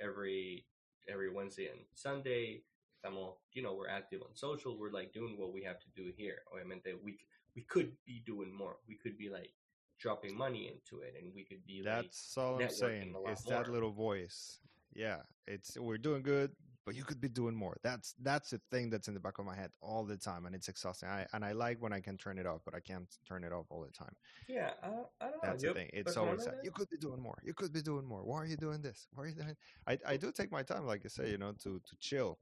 every 0.00 0.66
every 1.08 1.30
Wednesday 1.30 1.68
and 1.68 1.80
Sunday. 1.94 2.62
Estamos, 3.04 3.34
you 3.52 3.62
know, 3.62 3.74
we're 3.74 3.88
active 3.88 4.22
on 4.22 4.34
social. 4.34 4.78
We're 4.78 4.92
like 4.92 5.12
doing 5.12 5.36
what 5.36 5.52
we 5.52 5.62
have 5.64 5.80
to 5.80 5.86
do 5.96 6.12
here. 6.16 6.42
Obviamente, 6.52 6.94
we 7.02 7.18
we 7.56 7.62
could 7.62 7.92
be 8.06 8.22
doing 8.24 8.54
more. 8.54 8.76
We 8.88 8.94
could 8.94 9.18
be 9.18 9.28
like 9.28 9.52
dropping 9.98 10.36
money 10.36 10.68
into 10.72 11.02
it, 11.02 11.14
and 11.20 11.32
we 11.34 11.44
could 11.44 11.64
be 11.66 11.82
like, 11.84 12.04
That's 12.04 12.36
all 12.36 12.62
I'm 12.62 12.70
saying. 12.70 13.14
It's 13.26 13.44
that 13.44 13.68
little 13.68 13.92
voice. 13.92 14.58
Yeah, 14.94 15.18
it's 15.46 15.78
we're 15.78 15.98
doing 15.98 16.22
good, 16.22 16.52
but 16.84 16.94
you 16.94 17.04
could 17.04 17.20
be 17.20 17.28
doing 17.28 17.54
more. 17.54 17.76
That's 17.82 18.14
that's 18.22 18.50
the 18.50 18.60
thing 18.70 18.90
that's 18.90 19.08
in 19.08 19.14
the 19.14 19.20
back 19.20 19.38
of 19.38 19.46
my 19.46 19.54
head 19.54 19.70
all 19.80 20.04
the 20.04 20.16
time, 20.16 20.46
and 20.46 20.54
it's 20.54 20.68
exhausting. 20.68 21.08
I 21.08 21.26
and 21.32 21.44
I 21.44 21.52
like 21.52 21.80
when 21.80 21.92
I 21.92 22.00
can 22.00 22.16
turn 22.16 22.38
it 22.38 22.46
off, 22.46 22.62
but 22.64 22.74
I 22.74 22.80
can't 22.80 23.08
turn 23.26 23.44
it 23.44 23.52
off 23.52 23.66
all 23.70 23.82
the 23.82 23.92
time. 23.92 24.14
yeah, 24.48 24.70
I, 24.82 24.88
I 25.20 25.30
don't. 25.30 25.42
That's 25.42 25.62
yo 25.62 25.70
the 25.70 25.80
thing. 25.80 25.90
It's 25.92 26.16
always 26.16 26.44
that 26.44 26.56
you 26.62 26.70
could 26.70 26.88
be 26.90 26.96
doing 26.98 27.20
more. 27.20 27.38
You 27.42 27.54
could 27.54 27.72
be 27.72 27.82
doing 27.82 28.04
more. 28.04 28.24
Why 28.24 28.38
are 28.38 28.46
you 28.46 28.56
doing 28.56 28.82
this? 28.82 29.06
Why 29.14 29.24
are 29.24 29.26
you 29.28 29.34
doing? 29.34 29.56
I 29.86 29.98
I 30.06 30.16
do 30.16 30.32
take 30.32 30.50
my 30.50 30.62
time, 30.62 30.86
like 30.86 31.02
I 31.04 31.08
say, 31.08 31.30
you 31.30 31.38
know, 31.38 31.52
to 31.62 31.78
to 31.78 31.96
chill. 32.00 32.38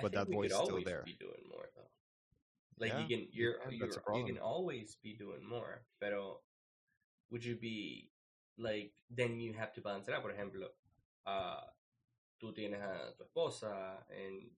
But 0.00 0.12
that 0.12 0.30
voice 0.30 0.50
is 0.50 0.56
still 0.56 0.82
there. 0.82 1.02
be 1.04 1.16
doing 1.20 1.44
more 1.50 1.68
though. 1.76 1.90
Like 2.78 2.92
Yeah, 2.92 3.00
you 3.00 3.08
can, 3.08 3.18
you 3.18 3.28
you're, 3.30 3.56
you're 3.70 4.16
you 4.16 4.24
can 4.24 4.38
always 4.38 4.96
be 5.02 5.14
doing 5.14 5.44
more, 5.46 5.82
But 6.00 6.12
would 7.30 7.44
you 7.44 7.56
be 7.56 8.10
like 8.58 8.92
then 9.10 9.38
you 9.38 9.52
have 9.52 9.74
to 9.74 9.80
balance 9.82 10.08
it 10.08 10.14
out? 10.14 10.22
Por 10.22 10.32
ejemplo, 10.32 10.68
uh, 11.26 11.60
tú 12.40 12.54
tienes 12.54 12.80
a 12.80 13.12
tu 13.16 13.24
esposa 13.24 13.98
and 14.10 14.50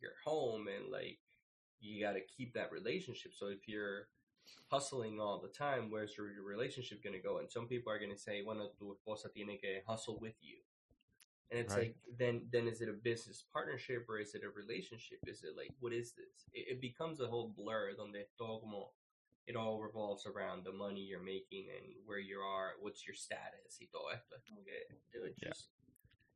you're 0.00 0.16
home 0.24 0.68
and 0.68 0.90
like 0.90 1.18
you 1.80 2.00
got 2.00 2.12
to 2.12 2.20
keep 2.20 2.54
that 2.54 2.70
relationship. 2.72 3.32
So 3.34 3.46
if 3.46 3.66
you're 3.66 4.08
hustling 4.70 5.20
all 5.20 5.40
the 5.40 5.48
time, 5.48 5.90
where's 5.90 6.16
your, 6.16 6.30
your 6.30 6.44
relationship 6.44 7.02
going 7.02 7.14
to 7.14 7.22
go? 7.22 7.38
And 7.38 7.50
some 7.50 7.66
people 7.66 7.92
are 7.92 7.98
going 7.98 8.12
to 8.12 8.18
say, 8.18 8.42
bueno, 8.42 8.70
tu 8.78 8.94
esposa 8.94 9.32
tiene 9.32 9.58
que 9.60 9.80
hustle 9.86 10.18
with 10.20 10.34
you. 10.40 10.58
And 11.50 11.58
it's 11.58 11.74
Right. 11.74 11.88
like, 11.88 11.96
then 12.18 12.42
then 12.52 12.68
is 12.68 12.80
it 12.80 12.88
a 12.88 12.92
business 12.92 13.42
partnership 13.52 14.06
or 14.08 14.18
is 14.20 14.34
it 14.34 14.42
a 14.44 14.50
relationship? 14.50 15.18
Is 15.26 15.42
it 15.42 15.56
like, 15.56 15.72
what 15.80 15.92
is 15.92 16.12
this? 16.12 16.46
It, 16.52 16.76
it 16.76 16.80
becomes 16.80 17.20
a 17.20 17.26
whole 17.26 17.48
blur 17.56 17.92
donde 17.96 18.24
todo 18.38 18.60
como, 18.60 18.90
it 19.48 19.56
all 19.56 19.80
revolves 19.80 20.26
around 20.26 20.64
the 20.64 20.72
money 20.72 21.00
you're 21.00 21.18
making 21.18 21.66
and 21.76 21.86
where 22.06 22.20
you 22.20 22.38
are, 22.38 22.74
what's 22.80 23.04
your 23.04 23.16
status 23.16 23.78
y 23.80 23.88
todo 23.90 24.10
esto. 24.14 24.36
Es 24.36 24.44
como 24.46 24.62
que, 24.62 24.94
dude, 25.12 25.34
just, 25.36 25.70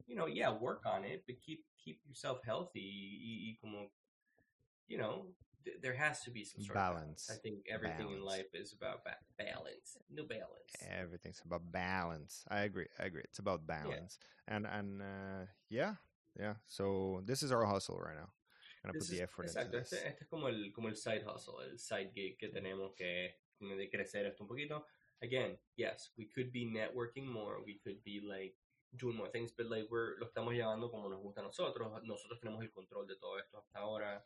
you 0.06 0.16
know, 0.16 0.26
yeah, 0.26 0.50
work 0.50 0.82
on 0.86 1.04
it, 1.04 1.24
but 1.26 1.36
keep 1.40 1.64
keep 1.82 2.00
yourself 2.06 2.38
healthy 2.44 3.18
y, 3.20 3.52
y 3.52 3.56
como, 3.60 3.90
you 4.88 4.98
know, 4.98 5.26
th- 5.64 5.76
there 5.82 5.94
has 5.94 6.22
to 6.24 6.30
be 6.30 6.44
some 6.44 6.62
sort 6.62 6.74
Balance. 6.74 7.28
of 7.28 7.28
balance. 7.28 7.30
I 7.30 7.36
think 7.42 7.66
everything 7.70 8.10
in 8.10 8.22
life 8.22 8.48
is 8.54 8.72
about 8.72 9.04
ba- 9.04 9.16
balance. 9.38 9.96
No 10.10 10.24
balance. 10.24 10.72
Everything's 10.90 11.40
about 11.44 11.62
balance. 11.72 12.44
I 12.50 12.60
agree. 12.60 12.86
I 12.98 13.04
agree. 13.04 13.22
It's 13.24 13.38
about 13.38 13.66
balance. 13.66 14.18
And 14.48 14.66
and 14.66 15.02
uh, 15.02 15.46
yeah, 15.70 15.94
yeah. 16.38 16.54
So 16.66 17.22
this 17.24 17.42
is 17.42 17.52
our 17.52 17.64
hustle 17.64 17.98
right 17.98 18.16
now. 18.16 18.28
Gonna 18.82 18.98
This 18.98 19.08
put 19.08 19.16
the 19.16 19.22
effort 19.22 19.46
into 19.46 19.58
exacto, 19.58 19.72
this. 19.72 19.92
este, 19.92 20.06
este 20.08 20.22
es 20.22 20.28
como 20.28 20.48
el, 20.48 20.70
como 20.74 20.88
el 20.88 20.96
side 20.96 21.22
hustle, 21.24 21.60
el 21.70 21.78
side 21.78 22.10
gig 22.14 22.38
que 22.38 22.48
tenemos 22.48 22.94
que 22.96 23.32
de 23.60 23.88
crecer 23.88 24.26
esto 24.26 24.44
un 24.44 24.48
poquito. 24.48 24.84
Again, 25.22 25.56
yes, 25.76 26.10
we 26.18 26.26
could 26.26 26.52
be 26.52 26.66
networking 26.66 27.26
more, 27.26 27.62
we 27.64 27.78
could 27.82 28.02
be 28.04 28.20
like 28.20 28.54
doing 28.96 29.16
more 29.16 29.28
things, 29.28 29.50
but 29.52 29.66
like 29.70 29.86
we're, 29.90 30.18
lo 30.20 30.26
estamos 30.26 30.54
llevando 30.54 30.90
como 30.90 31.08
nos 31.08 31.20
gusta 31.20 31.40
a 31.40 31.44
nosotros. 31.44 31.90
Nosotros 32.04 32.38
tenemos 32.40 32.62
el 32.62 32.70
control 32.70 33.06
de 33.06 33.16
todo 33.16 33.38
esto 33.38 33.58
hasta 33.58 33.78
ahora. 33.80 34.24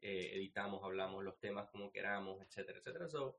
Eh, 0.00 0.32
editamos, 0.34 0.82
hablamos 0.82 1.24
los 1.24 1.38
temas 1.38 1.68
como 1.70 1.90
queramos, 1.92 2.40
etcétera, 2.42 2.78
etcétera. 2.78 3.08
So 3.08 3.36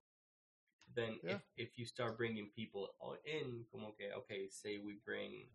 then 0.96 1.20
Yeah. 1.24 1.36
if, 1.36 1.42
if 1.58 1.78
you 1.78 1.86
start 1.86 2.18
bringing 2.18 2.50
people 2.56 2.96
all 3.00 3.18
in, 3.26 3.66
como 3.72 3.94
que, 3.98 4.12
okay, 4.20 4.48
say 4.50 4.78
we 4.78 4.98
bring 5.06 5.48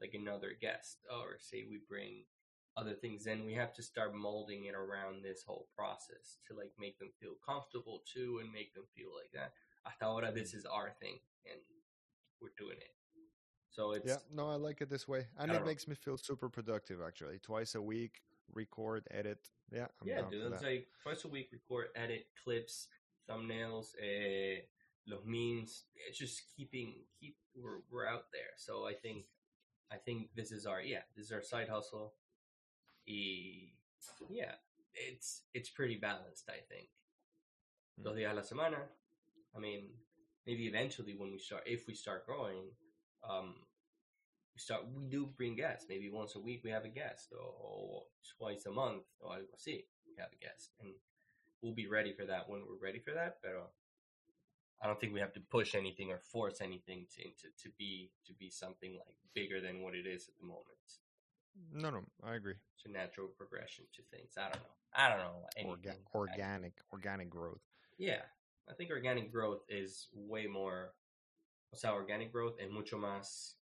like 0.00 0.14
another 0.14 0.52
guest, 0.60 0.98
or 1.10 1.38
say 1.38 1.64
we 1.68 1.78
bring 1.88 2.24
other 2.76 2.94
things, 2.94 3.24
then 3.24 3.44
we 3.44 3.54
have 3.54 3.72
to 3.74 3.82
start 3.82 4.14
molding 4.14 4.64
it 4.64 4.74
around 4.74 5.22
this 5.22 5.42
whole 5.42 5.66
process 5.76 6.38
to 6.48 6.54
like 6.54 6.72
make 6.78 6.98
them 6.98 7.10
feel 7.20 7.34
comfortable 7.44 8.02
too 8.06 8.38
and 8.40 8.52
make 8.52 8.72
them 8.74 8.84
feel 8.96 9.10
like 9.14 9.30
that. 9.32 9.52
Hasta 9.84 10.04
ahora, 10.06 10.32
this 10.32 10.54
is 10.54 10.64
our 10.64 10.94
thing 11.00 11.18
and 11.44 11.60
we're 12.40 12.54
doing 12.56 12.78
it. 12.78 12.94
So 13.72 13.92
it's 13.92 14.06
Yeah, 14.06 14.18
no, 14.30 14.48
I 14.50 14.56
like 14.56 14.80
it 14.82 14.90
this 14.90 15.08
way, 15.08 15.26
and 15.38 15.50
it 15.50 15.58
know. 15.60 15.64
makes 15.64 15.88
me 15.88 15.94
feel 15.94 16.16
super 16.18 16.48
productive. 16.48 17.00
Actually, 17.00 17.38
twice 17.38 17.74
a 17.74 17.80
week, 17.82 18.20
record, 18.52 19.06
edit. 19.10 19.48
Yeah, 19.72 19.88
I'm 20.00 20.08
yeah, 20.08 20.22
dude. 20.30 20.52
It's 20.52 20.60
that. 20.60 20.68
like 20.68 20.86
twice 21.02 21.24
a 21.24 21.28
week, 21.28 21.48
record, 21.52 21.86
edit 21.96 22.26
clips, 22.44 22.88
thumbnails, 23.28 23.94
eh, 23.98 24.60
los 25.06 25.24
memes. 25.24 25.84
It's 26.06 26.18
just 26.18 26.42
keeping 26.54 26.94
keep 27.18 27.36
we're 27.56 27.80
we're 27.90 28.06
out 28.06 28.26
there. 28.30 28.52
So 28.56 28.86
I 28.86 28.92
think 28.92 29.24
I 29.90 29.96
think 29.96 30.28
this 30.36 30.52
is 30.52 30.66
our 30.66 30.82
yeah 30.82 31.02
this 31.16 31.26
is 31.26 31.32
our 31.32 31.42
side 31.42 31.68
hustle. 31.70 32.12
Y 33.08 33.72
yeah, 34.30 34.52
it's 34.94 35.42
it's 35.54 35.70
pretty 35.70 35.96
balanced. 35.96 36.48
I 36.50 36.60
think 36.68 36.88
Mm. 38.00 38.04
dos 38.04 38.16
días 38.16 38.30
a 38.30 38.34
la 38.34 38.42
semana. 38.42 38.88
I 39.54 39.58
mean, 39.60 39.90
maybe 40.46 40.66
eventually 40.66 41.14
when 41.14 41.30
we 41.30 41.38
start, 41.38 41.64
if 41.66 41.86
we 41.86 41.94
start 41.94 42.24
growing, 42.26 42.70
um, 43.28 43.54
we 44.54 44.58
start 44.60 44.82
we 44.94 45.06
do 45.06 45.26
bring 45.36 45.56
guests. 45.56 45.86
Maybe 45.88 46.10
once 46.10 46.34
a 46.36 46.40
week 46.40 46.62
we 46.64 46.70
have 46.70 46.84
a 46.84 46.88
guest, 46.88 47.32
or, 47.32 47.38
or 47.60 48.02
twice 48.38 48.66
a 48.66 48.70
month, 48.70 49.04
or 49.20 49.32
algo 49.32 49.54
así, 49.56 49.84
we 50.06 50.14
have 50.18 50.28
a 50.32 50.44
guest, 50.44 50.70
and 50.80 50.90
we'll 51.62 51.74
be 51.74 51.86
ready 51.88 52.12
for 52.12 52.26
that 52.26 52.48
when 52.48 52.60
we're 52.68 52.84
ready 52.84 52.98
for 52.98 53.12
that. 53.14 53.40
Pero 53.42 53.70
I 54.82 54.86
don't 54.86 55.00
think 55.00 55.14
we 55.14 55.20
have 55.20 55.32
to 55.34 55.40
push 55.40 55.74
anything 55.74 56.10
or 56.10 56.18
force 56.18 56.60
anything 56.60 57.06
to 57.16 57.22
to, 57.22 57.48
to 57.62 57.68
be 57.78 58.10
to 58.26 58.34
be 58.34 58.50
something 58.50 58.92
like 58.92 59.14
bigger 59.34 59.60
than 59.60 59.80
what 59.82 59.94
it 59.94 60.06
is 60.06 60.28
at 60.28 60.36
the 60.38 60.46
moment. 60.46 60.68
No, 61.72 61.90
no, 61.90 62.00
I 62.24 62.34
agree. 62.34 62.54
It's 62.76 62.86
a 62.86 62.90
natural 62.90 63.28
progression 63.28 63.84
to 63.94 64.02
things. 64.10 64.32
I 64.38 64.44
don't 64.50 64.62
know. 64.62 64.74
I 64.94 65.08
don't 65.08 65.18
know 65.18 65.46
Orga- 65.64 65.86
anything. 65.86 66.02
I- 66.14 66.16
organic, 66.16 66.72
organic 66.92 67.30
growth. 67.30 67.60
Yeah, 67.98 68.22
I 68.68 68.74
think 68.74 68.90
organic 68.90 69.30
growth 69.32 69.60
is 69.68 70.08
way 70.14 70.46
more. 70.46 70.92
O 71.72 71.76
sea, 71.76 71.94
organic 71.94 72.30
growth 72.32 72.58
es 72.60 72.68
mucho 72.70 72.98
más, 72.98 73.58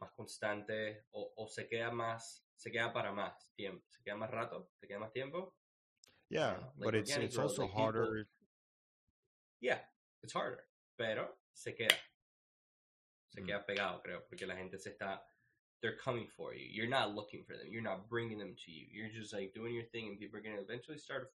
más 0.00 0.12
constante 0.12 1.06
o, 1.12 1.32
o 1.36 1.48
se 1.48 1.66
queda 1.66 1.90
más, 1.90 2.44
se 2.56 2.70
queda 2.70 2.92
para 2.92 3.12
más 3.12 3.50
tiempo, 3.56 3.84
se 3.90 4.02
queda 4.02 4.16
más 4.16 4.30
rato, 4.30 4.70
se 4.78 4.86
queda 4.86 4.98
más 4.98 5.12
tiempo. 5.12 5.54
Yeah, 6.28 6.56
know, 6.56 6.72
but 6.76 6.86
like 6.94 6.96
it's 7.02 7.16
it's 7.16 7.36
growth, 7.36 7.50
also 7.50 7.62
like 7.62 7.70
people- 7.72 7.82
harder. 7.84 8.28
Yeah, 9.60 9.80
it's 10.22 10.32
harder, 10.32 10.64
pero 10.96 11.38
se 11.54 11.74
queda. 11.74 11.96
Se 13.30 13.40
Mm. 13.40 13.46
queda 13.46 13.64
pegado, 13.66 14.02
creo, 14.02 14.26
porque 14.28 14.46
la 14.46 14.56
gente 14.56 14.78
se 14.78 14.90
está. 14.90 15.22
They're 15.80 15.96
coming 15.96 16.28
for 16.28 16.54
you. 16.54 16.66
You're 16.70 16.88
not 16.88 17.14
looking 17.14 17.44
for 17.44 17.56
them. 17.56 17.66
You're 17.68 17.82
not 17.82 18.08
bringing 18.08 18.38
them 18.38 18.54
to 18.54 18.70
you. 18.70 18.86
You're 18.92 19.10
just 19.10 19.32
like 19.32 19.52
doing 19.54 19.74
your 19.74 19.86
thing, 19.90 20.08
and 20.08 20.18
people 20.18 20.38
are 20.38 20.42
going 20.42 20.56
to 20.56 20.62
eventually 20.62 20.98
start 20.98 21.32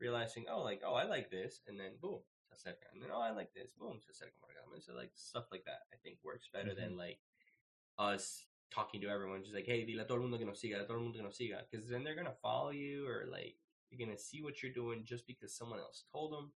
realizing, 0.00 0.46
oh, 0.48 0.62
like, 0.62 0.82
oh, 0.84 0.94
I 0.94 1.04
like 1.04 1.30
this, 1.30 1.60
and 1.66 1.78
then 1.78 1.96
boom, 2.00 2.22
se 2.56 2.70
acercan. 2.70 2.94
And 2.94 3.02
then, 3.02 3.10
oh, 3.12 3.20
I 3.20 3.30
like 3.30 3.52
this, 3.54 3.70
boom, 3.78 4.00
por 4.40 4.48
acá. 4.50 4.82
So, 4.82 4.94
like, 4.94 5.10
stuff 5.14 5.44
like 5.52 5.64
that, 5.66 5.86
I 5.92 5.96
think 6.02 6.18
works 6.24 6.48
better 6.52 6.74
than, 6.74 6.90
mm-hmm. 6.90 6.98
like, 6.98 7.18
us 7.98 8.46
talking 8.70 9.00
to 9.00 9.08
everyone, 9.08 9.42
just 9.42 9.54
like, 9.54 9.66
hey, 9.66 9.84
dile 9.84 10.00
a 10.00 10.04
todo 10.04 10.16
el 10.16 10.22
mundo 10.22 10.38
que 10.38 10.46
nos 10.46 10.60
siga, 10.60 10.80
a 10.80 10.86
todo 10.86 10.96
el 10.96 11.02
mundo 11.02 11.18
que 11.18 11.24
nos 11.24 11.38
siga. 11.38 11.60
Because 11.70 11.88
then 11.88 12.02
they're 12.02 12.16
going 12.16 12.26
to 12.26 12.40
follow 12.42 12.70
you, 12.70 13.06
or, 13.06 13.26
like, 13.30 13.56
you're 13.90 14.04
going 14.04 14.16
to 14.16 14.22
see 14.22 14.42
what 14.42 14.62
you're 14.62 14.72
doing 14.72 15.04
just 15.04 15.26
because 15.26 15.54
someone 15.54 15.78
else 15.78 16.04
told 16.10 16.32
them. 16.32 16.52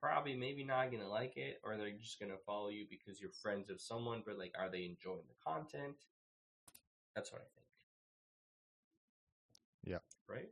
Probably, 0.00 0.36
maybe 0.36 0.62
not 0.62 0.90
going 0.90 1.02
to 1.02 1.08
like 1.08 1.36
it, 1.36 1.58
or 1.64 1.76
they're 1.76 1.90
just 1.90 2.20
going 2.20 2.30
to 2.30 2.38
follow 2.46 2.68
you 2.68 2.86
because 2.88 3.20
you're 3.20 3.30
friends 3.30 3.70
of 3.70 3.80
someone, 3.80 4.22
but, 4.24 4.38
like, 4.38 4.52
are 4.58 4.70
they 4.70 4.84
enjoying 4.84 5.26
the 5.28 5.34
content? 5.44 5.96
That's 7.14 7.32
what 7.32 7.40
I 7.40 7.48
think. 7.54 7.66
Yeah. 9.84 9.98
Right? 10.28 10.50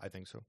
I 0.00 0.08
think 0.08 0.28
so. 0.28 0.44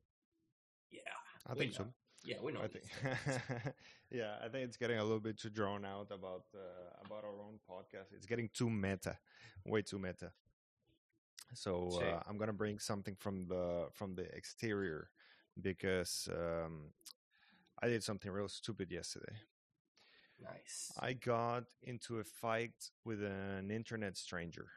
Yeah. 0.92 1.00
I 1.48 1.56
think 1.56 1.74
so. 1.74 1.88
Yeah, 2.24 2.38
we 2.42 2.54
know. 2.54 2.62
I 2.62 2.68
think. 2.68 2.86
yeah, 4.12 4.36
I 4.44 4.48
think 4.48 4.66
it's 4.66 4.78
getting 4.78 4.98
a 4.98 5.04
little 5.04 5.20
bit 5.20 5.38
too 5.38 5.50
drawn 5.50 5.84
out 5.84 6.08
about 6.12 6.46
uh, 6.56 7.06
about 7.06 7.24
our 7.26 7.42
own 7.42 7.60
podcast. 7.70 8.14
It's 8.16 8.26
getting 8.26 8.50
too 8.54 8.70
meta, 8.70 9.18
way 9.66 9.82
too 9.82 10.00
meta. 10.00 10.32
So 11.54 12.00
uh, 12.02 12.22
I'm 12.28 12.38
gonna 12.38 12.54
bring 12.54 12.80
something 12.80 13.16
from 13.20 13.48
the 13.48 13.88
from 13.94 14.16
the 14.16 14.24
exterior 14.36 15.10
because 15.62 16.30
um, 16.32 16.92
I 17.82 17.88
did 17.88 18.04
something 18.04 18.32
real 18.32 18.48
stupid 18.48 18.90
yesterday. 18.90 19.34
nice. 20.42 20.92
I 21.00 21.14
got 21.14 21.66
into 21.84 22.20
a 22.20 22.24
fight 22.24 22.90
with 23.04 23.22
an 23.22 23.70
internet 23.70 24.18
stranger, 24.18 24.68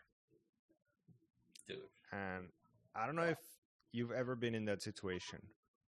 Dude. 1.68 1.78
and 2.12 2.48
I 2.94 3.06
don't 3.06 3.16
know 3.16 3.22
if 3.22 3.38
you've 3.92 4.12
ever 4.12 4.34
been 4.34 4.54
in 4.54 4.64
that 4.66 4.82
situation 4.82 5.38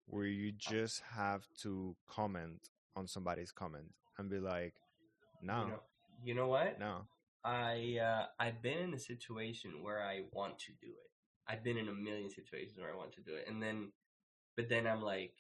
where 0.07 0.27
you 0.27 0.53
just 0.53 1.03
have 1.15 1.47
to 1.63 1.97
comment 2.09 2.69
on 2.95 3.07
somebody's 3.07 3.53
comment 3.53 3.93
and 4.19 4.31
be 4.31 4.39
like, 4.39 4.75
"No, 5.43 5.65
You 5.65 5.71
know, 5.71 5.81
you 6.25 6.35
know 6.35 6.49
what? 6.49 6.79
no, 6.79 7.07
I 7.45 7.99
uh, 8.03 8.27
I've 8.41 8.63
been 8.63 8.79
in 8.79 8.95
a 8.95 8.99
situation 8.99 9.83
where 9.83 10.03
I 10.03 10.23
want 10.33 10.59
to 10.61 10.73
do 10.81 10.89
it. 10.89 11.11
I've 11.49 11.63
been 11.63 11.77
in 11.77 11.89
a 11.89 11.93
million 11.93 12.29
situations 12.29 12.79
where 12.79 12.93
I 12.93 12.97
want 12.97 13.13
to 13.13 13.21
do 13.21 13.35
it, 13.35 13.47
and 13.49 13.63
then, 13.63 13.93
but 14.57 14.69
then 14.69 14.87
I'm 14.87 15.03
like, 15.03 15.35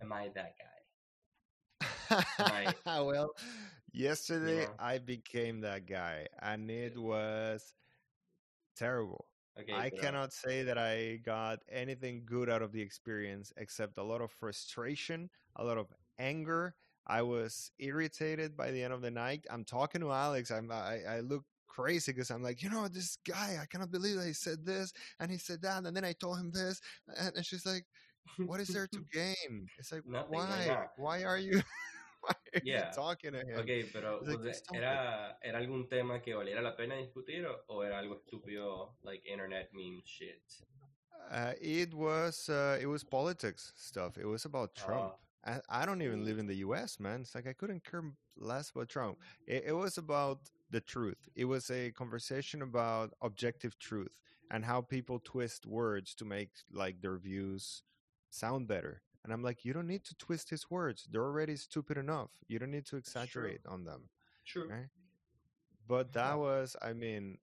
am 0.00 0.12
I 0.12 0.28
that 0.34 0.54
guy? 0.58 2.24
Right. 2.38 2.74
well, 2.86 3.30
yesterday 3.92 4.64
know? 4.64 4.72
I 4.78 4.98
became 4.98 5.60
that 5.60 5.86
guy, 5.86 6.26
and 6.40 6.70
it 6.70 6.96
was 6.96 7.74
terrible. 8.76 9.26
Okay, 9.60 9.74
I 9.74 9.90
cannot 9.90 10.32
say 10.32 10.62
that 10.62 10.78
I 10.78 11.20
got 11.24 11.60
anything 11.70 12.22
good 12.24 12.48
out 12.48 12.62
of 12.62 12.72
the 12.72 12.80
experience 12.80 13.52
except 13.56 13.98
a 13.98 14.02
lot 14.02 14.20
of 14.20 14.30
frustration, 14.30 15.28
a 15.56 15.64
lot 15.64 15.78
of 15.78 15.86
anger. 16.18 16.74
I 17.06 17.22
was 17.22 17.72
irritated 17.78 18.56
by 18.56 18.70
the 18.70 18.82
end 18.82 18.92
of 18.92 19.02
the 19.02 19.10
night. 19.10 19.44
I'm 19.50 19.64
talking 19.64 20.00
to 20.02 20.12
Alex. 20.12 20.50
I'm 20.50 20.70
I, 20.70 21.00
I 21.08 21.20
look 21.20 21.44
crazy 21.66 22.12
because 22.12 22.30
I'm 22.30 22.42
like, 22.42 22.62
you 22.62 22.70
know, 22.70 22.88
this 22.88 23.18
guy, 23.26 23.58
I 23.60 23.66
cannot 23.66 23.90
believe 23.90 24.16
that 24.16 24.26
he 24.26 24.32
said 24.32 24.64
this 24.64 24.92
and 25.18 25.30
he 25.30 25.38
said 25.38 25.62
that, 25.62 25.84
and 25.84 25.96
then 25.96 26.04
I 26.04 26.12
told 26.12 26.38
him 26.38 26.50
this, 26.50 26.80
and, 27.18 27.34
and 27.36 27.44
she's 27.44 27.66
like, 27.66 27.84
what 28.46 28.60
is 28.60 28.68
there 28.68 28.86
to 28.88 29.04
gain? 29.12 29.66
It's 29.78 29.92
like, 29.92 30.06
Nothing, 30.06 30.30
why? 30.30 30.86
Why 30.96 31.24
are 31.24 31.38
you? 31.38 31.62
Yeah. 32.64 32.90
talking 32.90 33.32
to 33.32 33.38
him? 33.40 33.58
Ok, 33.60 33.90
pero 33.92 34.20
like, 34.22 34.38
was 34.38 34.46
it- 34.58 34.62
it. 34.72 34.76
era, 34.76 35.36
era 35.42 35.58
algún 35.58 35.88
tema 35.88 36.20
que 36.20 36.34
valiera 36.34 36.60
la 36.62 36.74
pena 36.76 36.96
discutir 36.96 37.44
o, 37.46 37.60
o 37.68 37.82
era 37.82 37.98
algo 37.98 38.16
estúpido, 38.18 38.94
like 39.04 39.22
internet 39.24 39.70
meme 39.72 40.02
shit? 40.04 40.42
Uh, 41.30 41.52
it 41.60 41.94
was 41.94 42.48
uh, 42.48 42.76
it 42.80 42.86
was 42.86 43.04
politics 43.04 43.72
stuff. 43.76 44.18
It 44.18 44.26
was 44.26 44.44
about 44.46 44.74
Trump. 44.74 45.12
Oh. 45.12 45.18
I, 45.44 45.82
I 45.82 45.86
don't 45.86 46.02
even 46.02 46.24
live 46.24 46.38
in 46.38 46.46
the 46.46 46.56
U.S., 46.56 46.98
man. 46.98 47.20
It's 47.22 47.34
like 47.34 47.46
I 47.46 47.52
couldn't 47.54 47.84
care 47.84 48.02
less 48.36 48.70
about 48.70 48.88
Trump. 48.88 49.18
It, 49.46 49.64
it 49.68 49.72
was 49.72 49.96
about 49.96 50.40
the 50.70 50.80
truth. 50.80 51.28
It 51.36 51.44
was 51.46 51.70
a 51.70 51.92
conversation 51.92 52.62
about 52.62 53.12
objective 53.22 53.78
truth 53.78 54.12
and 54.50 54.64
how 54.64 54.80
people 54.82 55.20
twist 55.20 55.66
words 55.66 56.14
to 56.16 56.24
make 56.24 56.50
like 56.72 57.00
their 57.00 57.16
views 57.16 57.82
sound 58.30 58.66
better. 58.66 59.02
And 59.24 59.32
I'm 59.32 59.42
like, 59.42 59.64
you 59.64 59.72
don't 59.72 59.86
need 59.86 60.04
to 60.04 60.14
twist 60.16 60.48
his 60.50 60.70
words. 60.70 61.06
They're 61.10 61.24
already 61.24 61.56
stupid 61.56 61.98
enough. 61.98 62.30
You 62.48 62.58
don't 62.58 62.70
need 62.70 62.86
to 62.86 62.96
exaggerate 62.96 63.60
on 63.68 63.84
them. 63.84 64.08
True. 64.46 64.68
Right. 64.68 64.88
But 65.86 66.12
that 66.14 66.38
was, 66.38 66.76
I 66.80 66.92
mean, 66.92 67.38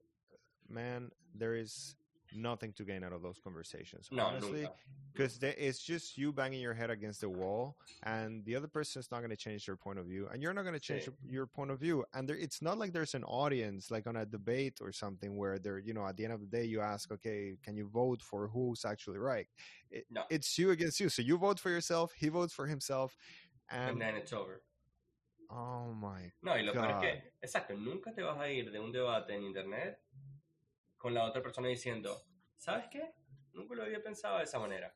man, 0.68 1.12
there 1.36 1.56
is 1.56 1.96
nothing 2.34 2.74
to 2.74 2.84
gain 2.84 3.04
out 3.04 3.14
of 3.14 3.22
those 3.22 3.40
conversations. 3.44 4.08
No, 4.12 4.26
Honestly, 4.26 4.68
because 5.14 5.40
it's 5.42 5.80
just 5.80 6.18
you 6.18 6.32
banging 6.32 6.62
your 6.62 6.74
head 6.74 6.90
against 6.92 7.22
the 7.22 7.30
wall 7.30 7.76
and 8.04 8.46
the 8.46 8.56
other 8.56 8.68
person 8.68 9.00
is 9.00 9.10
not 9.10 9.20
going 9.20 9.32
to 9.32 9.36
change 9.38 9.66
their 9.66 9.76
point 9.76 9.98
of 9.98 10.06
view 10.06 10.28
and 10.32 10.44
you're 10.44 10.54
not 10.54 10.62
going 10.62 10.76
to 10.76 10.80
change 10.80 11.06
Sí. 11.06 11.14
your, 11.28 11.48
point 11.48 11.72
of 11.72 11.80
view 11.80 12.06
and 12.14 12.30
there, 12.30 12.36
it's 12.38 12.62
not 12.62 12.78
like 12.78 12.94
there's 12.94 13.16
an 13.16 13.24
audience 13.24 13.90
like 13.90 14.06
on 14.06 14.16
a 14.18 14.26
debate 14.26 14.78
or 14.80 14.92
something 14.92 15.36
where 15.36 15.58
there 15.58 15.80
you 15.80 15.94
know 15.94 16.06
at 16.06 16.16
the 16.18 16.24
end 16.24 16.34
of 16.34 16.40
the 16.40 16.46
day 16.46 16.64
you 16.66 16.82
ask 16.82 17.12
okay 17.12 17.58
can 17.64 17.76
you 17.76 17.88
vote 17.88 18.22
for 18.22 18.48
who's 18.48 18.86
actually 18.86 19.18
right 19.18 19.48
it, 19.90 20.06
No. 20.12 20.24
it's 20.30 20.56
you 20.60 20.70
against 20.70 21.00
you 21.00 21.10
so 21.10 21.24
you 21.24 21.36
vote 21.38 21.60
for 21.60 21.72
yourself 21.72 22.14
he 22.16 22.30
votes 22.30 22.54
for 22.54 22.68
himself 22.68 23.18
And 23.70 23.92
and 23.92 24.02
then 24.02 24.16
it's 24.16 24.34
over. 24.34 24.62
oh 25.50 25.94
my 25.94 26.32
No, 26.44 26.52
y 26.54 26.62
lo 26.62 26.74
peor 26.74 26.92
es 26.92 27.02
que, 27.02 27.24
exacto, 27.42 27.76
nunca 27.76 28.12
te 28.14 28.22
vas 28.22 28.38
a 28.40 28.52
ir 28.52 28.72
de 28.72 28.80
un 28.80 28.92
debate 28.92 29.32
en 29.34 29.44
internet 29.44 30.00
con 31.08 31.14
la 31.14 31.24
otra 31.24 31.42
persona 31.42 31.70
diciendo, 31.70 32.22
¿sabes 32.58 32.88
qué? 32.92 33.14
Nunca 33.54 33.76
lo 33.76 33.84
había 33.84 34.04
pensado 34.04 34.40
de 34.40 34.44
esa 34.44 34.60
manera. 34.60 34.94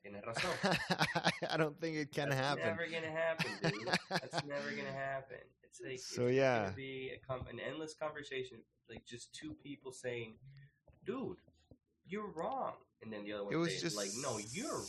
Tienes 0.00 0.22
razón. 0.22 0.52
i 1.50 1.56
don't 1.56 1.76
think 1.80 1.96
it 1.96 2.12
can 2.12 2.28
That's 2.28 2.40
happen 2.40 2.64
never 2.64 2.86
gonna 2.86 3.10
happen, 3.10 3.50
dude. 3.60 3.88
That's 4.08 4.44
never 4.46 4.70
gonna 4.70 4.92
happen. 4.92 5.40
It's 5.64 5.80
like 5.80 5.98
So, 5.98 6.28
it's 6.28 6.36
yeah. 6.36 6.66
gonna 6.66 6.76
be 6.76 7.10
a 7.10 7.50
an 7.50 7.58
endless 7.58 7.92
conversation, 7.92 8.58
like 8.88 9.04
just 9.04 9.34
two 9.34 9.52
people 9.54 9.90
saying, 9.90 10.38
"Dude, 11.04 11.38
you're 12.06 12.30
wrong," 12.30 12.74
and 13.02 13.12
then 13.12 13.24
the 13.24 13.32
other 13.32 13.44
one 13.46 13.52
it 13.52 13.56
was 13.56 13.72
says, 13.72 13.82
just 13.82 13.96
"Like, 13.96 14.10
no, 14.22 14.38
you're 14.52 14.70
wrong." 14.70 14.86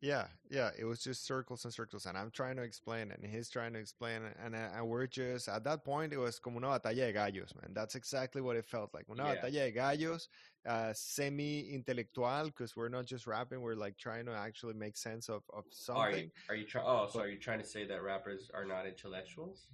Yeah 0.00 0.28
yeah 0.48 0.70
it 0.78 0.84
was 0.84 1.02
just 1.02 1.26
circles 1.26 1.64
and 1.64 1.74
circles 1.74 2.06
and 2.06 2.16
i'm 2.16 2.30
trying 2.30 2.54
to 2.54 2.62
explain 2.62 3.10
it 3.10 3.18
and 3.20 3.28
he's 3.28 3.50
trying 3.50 3.72
to 3.72 3.80
explain 3.80 4.22
it 4.22 4.36
and, 4.44 4.54
uh, 4.54 4.68
and 4.76 4.86
we're 4.86 5.06
just 5.08 5.48
at 5.48 5.64
that 5.64 5.84
point 5.84 6.12
it 6.12 6.18
was 6.18 6.38
como 6.38 6.58
una 6.58 6.68
batalla 6.68 7.06
de 7.06 7.12
gallos 7.12 7.52
man 7.60 7.72
that's 7.74 7.96
exactly 7.96 8.40
what 8.40 8.54
it 8.54 8.64
felt 8.64 8.94
like 8.94 9.04
una 9.10 9.24
Yeah. 9.24 9.34
batalla 9.42 9.64
de 9.66 9.72
gallos 9.72 10.28
uh, 10.68 10.92
semi 10.94 11.68
intellectual 11.70 12.44
because 12.44 12.76
we're 12.76 12.88
not 12.88 13.06
just 13.06 13.26
rapping 13.26 13.60
we're 13.60 13.74
like 13.74 13.96
trying 13.96 14.24
to 14.24 14.32
actually 14.32 14.74
make 14.74 14.96
sense 14.96 15.28
of, 15.28 15.42
of 15.52 15.64
Are 15.96 16.10
you 16.12 16.16
something 16.20 16.30
are 16.48 16.54
you 16.54 16.66
trying? 16.66 16.84
Oh, 16.86 17.08
so 17.08 17.20
are 17.20 17.28
you 17.28 17.38
trying 17.38 17.58
to 17.58 17.66
say 17.66 17.84
that 17.86 18.02
rappers 18.02 18.50
are 18.54 18.64
not 18.64 18.86
intellectuals? 18.86 19.66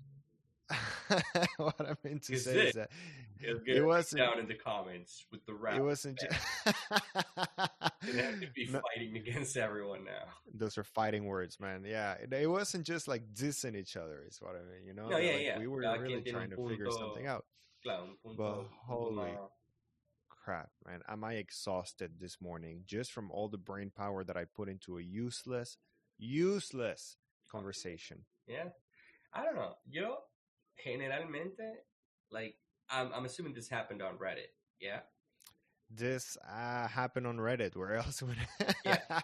what 1.56 1.80
i 1.80 1.94
meant 2.04 2.22
to 2.24 2.32
Is 2.34 2.44
say 2.44 2.58
it? 2.58 2.66
is 2.68 2.74
that 2.74 2.90
it 3.66 3.84
wasn't 3.84 4.20
down 4.20 4.38
in 4.38 4.48
the 4.48 4.54
comments 4.54 5.26
with 5.30 5.44
the 5.44 5.52
rap. 5.54 5.76
it 5.76 5.82
wasn't 5.82 6.18
ju- 6.18 6.72
They 8.12 8.22
have 8.22 8.40
to 8.40 8.46
be 8.54 8.66
No, 8.70 8.80
fighting 8.94 9.16
against 9.16 9.56
everyone 9.56 10.04
now. 10.04 10.24
those 10.54 10.78
are 10.78 10.84
fighting 10.84 11.24
words, 11.26 11.58
man. 11.60 11.84
Yeah, 11.86 12.12
it, 12.14 12.32
it 12.32 12.46
wasn't 12.50 12.86
just 12.86 13.06
like 13.08 13.22
dissing 13.34 13.76
each 13.76 13.96
other. 13.96 14.22
Is 14.26 14.38
what 14.40 14.52
I 14.56 14.60
mean. 14.60 14.86
You 14.86 14.94
know, 14.94 15.08
No, 15.08 15.18
yeah, 15.18 15.32
like, 15.32 15.42
yeah. 15.42 15.58
We 15.58 15.66
were 15.66 15.80
really 16.00 16.22
trying 16.22 16.50
to 16.50 16.68
figure 16.68 16.90
something 16.90 17.26
out. 17.26 17.44
Punto, 17.84 18.08
But 18.24 18.34
punto 18.36 18.68
holy 18.86 19.32
Crap, 20.28 20.70
man. 20.86 21.00
Am 21.08 21.24
I 21.24 21.34
exhausted 21.34 22.12
this 22.20 22.36
morning 22.40 22.82
just 22.86 23.12
from 23.12 23.30
all 23.30 23.48
the 23.48 23.58
brain 23.58 23.90
power 23.94 24.24
that 24.24 24.36
I 24.36 24.44
put 24.44 24.68
into 24.68 24.98
a 24.98 25.02
useless, 25.02 25.76
useless 26.18 27.16
conversation? 27.50 28.24
Yeah. 28.46 28.64
I 29.32 29.42
don't 29.44 29.56
know. 29.56 29.74
Yo, 29.90 30.16
generalmente, 30.82 31.84
like, 32.30 32.56
I'm, 32.90 33.12
I'm 33.14 33.24
assuming 33.24 33.54
this 33.54 33.68
happened 33.68 34.02
on 34.02 34.14
Reddit. 34.18 34.52
Yeah. 34.80 35.00
This 35.90 36.36
uh, 36.48 36.88
happened 36.88 37.26
on 37.26 37.36
Reddit. 37.36 37.76
Where 37.76 37.94
else 37.94 38.22
would? 38.22 38.36
Yeah. 38.84 38.98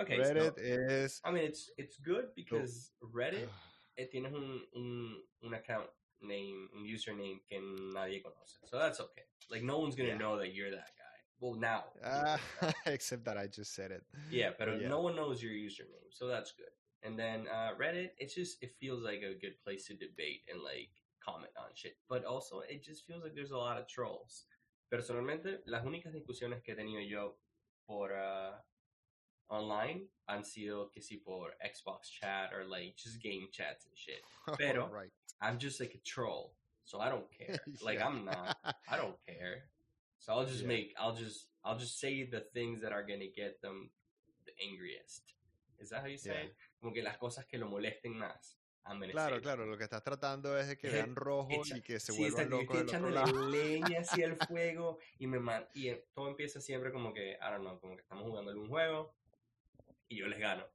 Okay, 0.00 0.22
so- 0.22 0.32
Reddit 0.34 0.54
is. 0.58 1.20
I 1.24 1.30
mean, 1.30 1.44
it's 1.44 1.70
it's 1.76 1.96
good 1.96 2.26
because 2.36 2.90
Reddit 3.14 3.48
eh, 3.98 4.04
tienes 4.14 4.32
un, 4.32 4.60
un, 4.76 5.14
un 5.44 5.54
account 5.54 5.86
name, 6.22 6.68
un 6.76 6.84
username 6.84 7.40
que 7.48 7.58
nadie 7.94 8.22
conoce. 8.22 8.58
So 8.70 8.78
that's 8.78 9.00
okay. 9.00 9.22
Like, 9.50 9.62
no 9.62 9.78
one's 9.78 9.94
going 9.96 10.08
to 10.08 10.14
Yeah. 10.14 10.18
know 10.20 10.38
that 10.38 10.54
you're 10.54 10.70
that 10.70 10.78
guy. 10.96 11.04
Well, 11.40 11.54
now. 11.54 11.84
Uh, 12.04 12.36
that. 12.60 12.74
except 12.86 13.24
that 13.26 13.36
I 13.36 13.46
just 13.46 13.74
said 13.74 13.90
it. 13.92 14.02
Yeah, 14.30 14.50
but 14.58 14.80
Yeah. 14.80 14.88
no 14.88 15.00
one 15.00 15.14
knows 15.16 15.42
your 15.42 15.52
username, 15.52 16.10
so 16.10 16.26
that's 16.26 16.52
good. 16.52 16.72
And 17.02 17.18
then 17.18 17.46
uh, 17.52 17.70
Reddit, 17.80 18.10
it's 18.18 18.34
just 18.34 18.62
it 18.62 18.72
feels 18.80 19.02
like 19.02 19.22
a 19.22 19.38
good 19.38 19.54
place 19.64 19.86
to 19.86 19.94
debate 19.94 20.42
and 20.52 20.62
like 20.62 20.90
comment 21.24 21.52
on 21.56 21.70
shit. 21.74 21.96
But 22.08 22.24
also, 22.24 22.60
it 22.68 22.82
just 22.82 23.06
feels 23.06 23.22
like 23.22 23.34
there's 23.34 23.52
a 23.52 23.56
lot 23.56 23.78
of 23.78 23.86
trolls. 23.86 24.44
Personalmente, 24.92 25.58
las 25.66 25.84
únicas 25.84 26.12
discusiones 26.12 26.62
que 26.64 26.74
he 26.74 26.76
tenido 26.76 27.00
yo 27.08 27.34
por 27.86 28.10
uh, 28.12 28.52
online 29.50 30.06
han 30.28 30.42
sido 30.44 30.90
que 30.92 31.00
si 31.02 31.16
por 31.18 31.50
Xbox 31.64 32.10
chat 32.10 32.52
or 32.52 32.64
like 32.64 32.96
just 32.96 33.22
game 33.22 33.48
chats 33.52 33.86
and 33.86 33.96
shit. 33.96 34.22
Pero- 34.58 34.88
right. 34.92 35.10
I'm 35.40 35.58
just 35.58 35.78
like 35.80 35.94
a 35.94 35.98
troll, 36.04 36.52
so 36.84 36.98
I 37.00 37.08
don't 37.08 37.30
care. 37.30 37.58
Like 37.82 38.00
I'm 38.02 38.24
not. 38.24 38.56
I 38.90 38.96
don't 38.96 39.16
care. 39.26 39.64
So 40.18 40.32
I'll 40.32 40.46
just 40.46 40.62
Yeah. 40.62 40.68
make 40.68 40.94
I'll 40.98 41.14
just 41.14 41.46
I'll 41.64 41.78
just 41.78 42.00
say 42.00 42.24
the 42.24 42.40
things 42.52 42.80
that 42.82 42.92
are 42.92 43.02
gonna 43.06 43.30
get 43.34 43.60
them 43.62 43.90
the 44.46 44.52
angriest. 44.66 45.22
Is 45.78 45.90
that 45.90 46.00
how 46.00 46.06
you 46.08 46.18
say 46.18 46.30
Yeah. 46.30 46.46
it? 46.48 46.54
Como 46.78 46.92
que 46.92 47.02
las 47.02 47.18
cosas 47.18 47.46
que 47.46 47.58
lo 47.58 47.66
molesten 47.68 48.16
más. 48.16 48.56
Claro, 49.10 49.38
claro, 49.42 49.66
lo 49.66 49.76
que 49.76 49.84
estás 49.84 50.02
tratando 50.02 50.58
es 50.58 50.68
de 50.68 50.78
que 50.78 50.88
vean 51.12 51.14
rojo 51.14 51.50
echa- 51.50 51.76
y 51.76 51.82
que 51.82 52.00
se 52.00 52.12
Sí, 52.12 52.20
vuelvan 52.22 52.48
locos 52.48 52.78
estoy 52.78 52.78
del 52.78 52.88
otro 52.96 53.10
lado. 53.10 53.50
leña 53.50 54.00
hacia 54.00 54.24
el 54.24 54.36
fuego 54.48 54.98
y 55.18 55.26
me 55.26 55.38
man- 55.38 55.68
y 55.74 55.88
eh, 55.88 56.06
todo 56.14 56.28
empieza 56.28 56.58
siempre 56.60 56.90
como 56.90 57.12
que, 57.12 57.32
I 57.32 57.38
don't 57.50 57.60
know, 57.60 57.78
como 57.80 57.96
que 57.96 58.02
estamos 58.02 58.24
jugando 58.24 58.52
un 58.52 58.66
juego 58.68 59.14
y 60.08 60.16
yo 60.16 60.26
les 60.26 60.38
gano, 60.38 60.66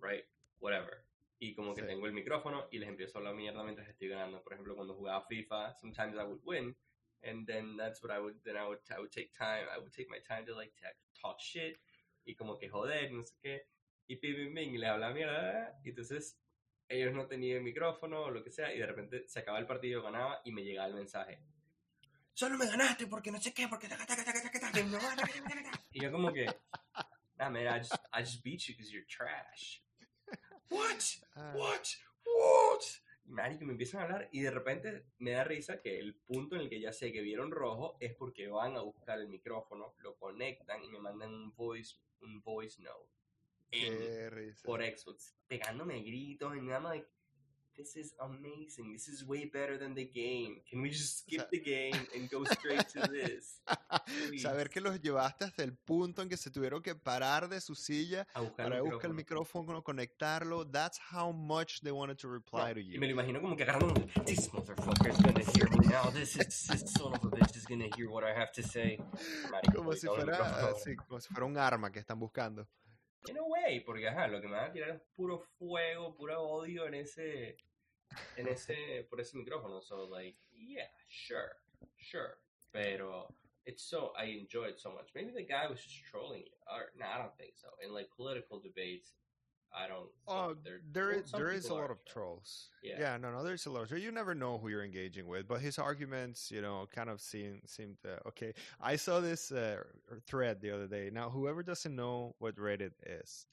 right? 0.00 0.24
Whatever. 0.58 1.04
Y 1.38 1.54
como 1.54 1.74
que 1.74 1.82
Sí. 1.82 1.86
tengo 1.86 2.06
el 2.06 2.12
micrófono 2.12 2.66
y 2.72 2.78
les 2.78 2.88
empiezo 2.88 3.18
a 3.18 3.20
hablar 3.20 3.34
mierda 3.34 3.62
mientras 3.62 3.88
estoy 3.88 4.08
ganando. 4.08 4.42
Por 4.42 4.54
ejemplo, 4.54 4.74
cuando 4.74 4.94
jugaba 4.94 5.24
FIFA, 5.26 5.74
sometimes 5.74 6.14
I 6.16 6.24
would 6.24 6.40
win 6.44 6.76
and 7.22 7.46
then 7.46 7.76
that's 7.76 8.02
what 8.02 8.12
I 8.12 8.18
would 8.20 8.42
then 8.42 8.56
I 8.56 8.66
would 8.66 8.80
I 8.90 8.98
would 8.98 9.12
take 9.12 9.30
time, 9.32 9.68
I 9.72 9.78
would 9.78 9.92
take 9.92 10.08
my 10.10 10.20
time 10.20 10.44
to 10.46 10.54
like 10.56 10.74
ta- 10.80 10.96
talk 11.20 11.38
shit 11.40 11.78
y 12.24 12.34
como 12.34 12.58
que 12.58 12.68
joder, 12.68 13.12
no 13.12 13.22
sé 13.22 13.36
qué 13.40 13.68
y 14.06 14.16
pim, 14.16 14.34
pim, 14.34 14.54
pim, 14.54 14.74
le 14.74 14.86
habla 14.86 15.10
mierda, 15.10 15.80
y 15.84 15.90
entonces 15.90 16.38
ellos 16.88 17.14
no 17.14 17.26
tenían 17.26 17.64
micrófono 17.64 18.22
o 18.22 18.30
lo 18.30 18.44
que 18.44 18.50
sea, 18.50 18.74
y 18.74 18.78
de 18.78 18.86
repente 18.86 19.26
se 19.26 19.40
acaba 19.40 19.58
el 19.58 19.66
partido, 19.66 20.02
ganaba 20.02 20.40
y 20.44 20.52
me 20.52 20.62
llegaba 20.62 20.88
el 20.88 20.94
mensaje. 20.94 21.40
Solo 22.34 22.58
me 22.58 22.66
ganaste 22.66 23.06
porque 23.06 23.30
no 23.30 23.40
sé 23.40 23.54
qué, 23.54 23.68
porque 23.68 23.88
Y 25.92 26.00
yo 26.00 26.10
como 26.10 26.32
que, 26.32 26.46
nah, 27.36 27.48
man, 27.48 27.62
I 27.62 27.78
just, 27.78 27.94
I 28.12 28.20
just 28.20 28.42
beat 28.42 28.60
you 28.62 28.74
because 28.74 28.92
you're 28.92 29.06
trash. 29.06 29.80
What? 30.68 31.04
Ah. 31.36 31.52
What? 31.54 31.86
What? 32.24 32.82
Y 33.26 33.30
marico, 33.30 33.64
me 33.64 33.72
empiezan 33.72 34.00
a 34.00 34.04
hablar 34.04 34.28
y 34.32 34.40
de 34.40 34.50
repente 34.50 35.06
me 35.18 35.30
da 35.30 35.44
risa 35.44 35.80
que 35.80 35.98
el 35.98 36.16
punto 36.16 36.56
en 36.56 36.62
el 36.62 36.68
que 36.68 36.80
ya 36.80 36.92
sé 36.92 37.12
que 37.12 37.22
vieron 37.22 37.50
rojo 37.52 37.96
es 38.00 38.14
porque 38.14 38.48
van 38.48 38.76
a 38.76 38.80
buscar 38.80 39.18
el 39.18 39.28
micrófono, 39.28 39.94
lo 39.98 40.16
conectan 40.16 40.82
y 40.82 40.88
me 40.88 40.98
mandan 40.98 41.32
un 41.32 41.54
voice, 41.54 41.96
un 42.20 42.42
voice 42.42 42.82
note 42.82 43.23
en- 43.74 44.54
por 44.62 44.80
Xbox, 44.82 45.34
pegándome 45.48 46.02
gritos 46.02 46.52
and 46.52 46.70
I'm 46.70 46.84
like, 46.84 47.06
this 47.76 47.96
is 47.96 48.14
amazing. 48.20 48.92
This 48.92 49.08
is 49.08 49.24
way 49.26 49.46
better 49.46 49.76
than 49.76 49.94
the 49.96 50.04
game. 50.06 50.62
Can 50.70 50.80
we 50.80 50.90
just 50.90 51.18
skip 51.22 51.40
sea- 51.40 51.46
the 51.50 51.60
game 51.60 52.06
and 52.14 52.30
go 52.30 52.44
straight 52.44 52.86
to 52.92 53.00
this? 53.08 53.60
Saber 54.40 54.68
que 54.70 54.80
los 54.80 55.00
llevaste 55.00 55.44
hasta 55.44 55.64
el 55.64 55.72
punto 55.76 56.22
en 56.22 56.28
que 56.28 56.36
se 56.36 56.52
tuvieron 56.52 56.80
que 56.82 56.94
parar 56.94 57.48
de 57.48 57.60
su 57.60 57.74
silla 57.74 58.28
buscar 58.36 58.54
para 58.68 58.76
el 58.76 58.82
buscar 58.84 59.10
el 59.10 59.14
micrófono. 59.16 59.82
conectarlo. 59.82 60.64
That's 60.70 61.00
how 61.10 61.32
much 61.32 61.80
they 61.82 61.90
wanted 61.90 62.16
to 62.18 62.28
No, 62.28 62.34
reply 62.34 62.74
to 62.74 62.80
y 62.80 62.92
you. 62.94 63.00
me 63.00 63.08
lo 63.08 63.12
imagino 63.14 63.40
como 63.40 63.56
que 63.56 63.64
agarrando 63.64 63.92
This 64.24 64.52
motherfucker's 64.52 65.20
gonna 65.20 65.40
hear 65.52 65.68
me 65.70 65.86
now. 65.88 66.10
This, 66.12 66.36
is, 66.36 66.66
this 66.68 66.84
son 66.92 67.12
of 67.14 67.24
a 67.24 67.28
bitch 67.28 67.56
is 67.56 67.66
gonna 67.66 67.88
hear 67.96 68.08
what 68.08 68.22
I 68.22 68.32
have 68.38 68.52
to 68.52 68.62
say. 68.62 68.98
Marico, 69.50 69.78
Como 69.78 69.92
si 69.94 70.06
fuera, 70.06 70.38
así, 70.70 70.94
como 70.94 71.20
si 71.20 71.28
fuera 71.34 71.46
un 71.46 71.58
arma 71.58 71.90
que 71.90 71.98
están 71.98 72.20
buscando. 72.20 72.68
In 73.28 73.38
a 73.38 73.44
way, 73.44 73.80
porque 73.80 74.06
ajá, 74.06 74.28
lo 74.28 74.40
que 74.40 74.48
me 74.48 74.56
van 74.56 74.70
a 74.70 74.72
tirar 74.72 74.90
es 74.90 75.00
puro 75.16 75.38
fuego, 75.38 76.14
puro 76.14 76.42
odio 76.42 76.86
en 76.86 76.94
ese, 76.94 77.56
en 78.36 78.48
ese, 78.48 79.06
por 79.10 79.20
ese 79.20 79.36
micrófono. 79.36 79.80
So 79.80 80.04
like, 80.04 80.36
yeah, 80.52 80.90
sure, 81.08 81.56
sure. 81.96 82.36
Pero 82.72 83.28
it's 83.64 83.82
so, 83.82 84.12
I 84.18 84.24
enjoy 84.26 84.66
it 84.66 84.78
so 84.78 84.90
much. 84.90 85.08
Maybe 85.14 85.32
the 85.32 85.42
guy 85.42 85.66
was 85.68 85.80
just 85.80 86.04
trolling 86.04 86.42
you. 86.42 86.52
Or, 86.68 86.92
no, 86.98 87.06
I 87.06 87.18
don't 87.18 87.36
think 87.38 87.54
so. 87.56 87.68
In 87.82 87.94
like 87.94 88.08
political 88.14 88.60
debates, 88.60 89.12
I 89.76 89.88
don't. 89.88 90.06
Oh, 90.28 90.54
there 90.92 91.08
well, 91.08 91.18
is 91.18 91.32
there 91.32 91.50
is 91.50 91.68
a 91.68 91.74
lot 91.74 91.90
of 91.90 92.04
trolls. 92.04 92.68
Yeah. 92.82 92.94
Yeah, 92.98 93.16
no, 93.16 93.32
no, 93.32 93.42
there's 93.42 93.66
a 93.66 93.70
lot. 93.70 93.88
So 93.88 93.96
you 93.96 94.12
never 94.12 94.34
know 94.34 94.58
who 94.58 94.68
you're 94.68 94.84
engaging 94.84 95.26
with, 95.26 95.48
but 95.48 95.60
his 95.60 95.78
arguments, 95.78 96.50
you 96.50 96.62
know, 96.62 96.86
kind 96.94 97.10
of 97.10 97.20
seem 97.20 97.60
seemed 97.66 97.96
uh, 98.06 98.28
okay. 98.28 98.54
I 98.80 98.96
saw 98.96 99.20
this 99.20 99.50
uh, 99.50 99.82
thread 100.26 100.60
the 100.60 100.70
other 100.70 100.86
day. 100.86 101.10
Now, 101.12 101.28
whoever 101.28 101.62
doesn't 101.62 101.94
know 101.94 102.36
what 102.38 102.56
Reddit 102.56 102.92
is, 103.04 103.46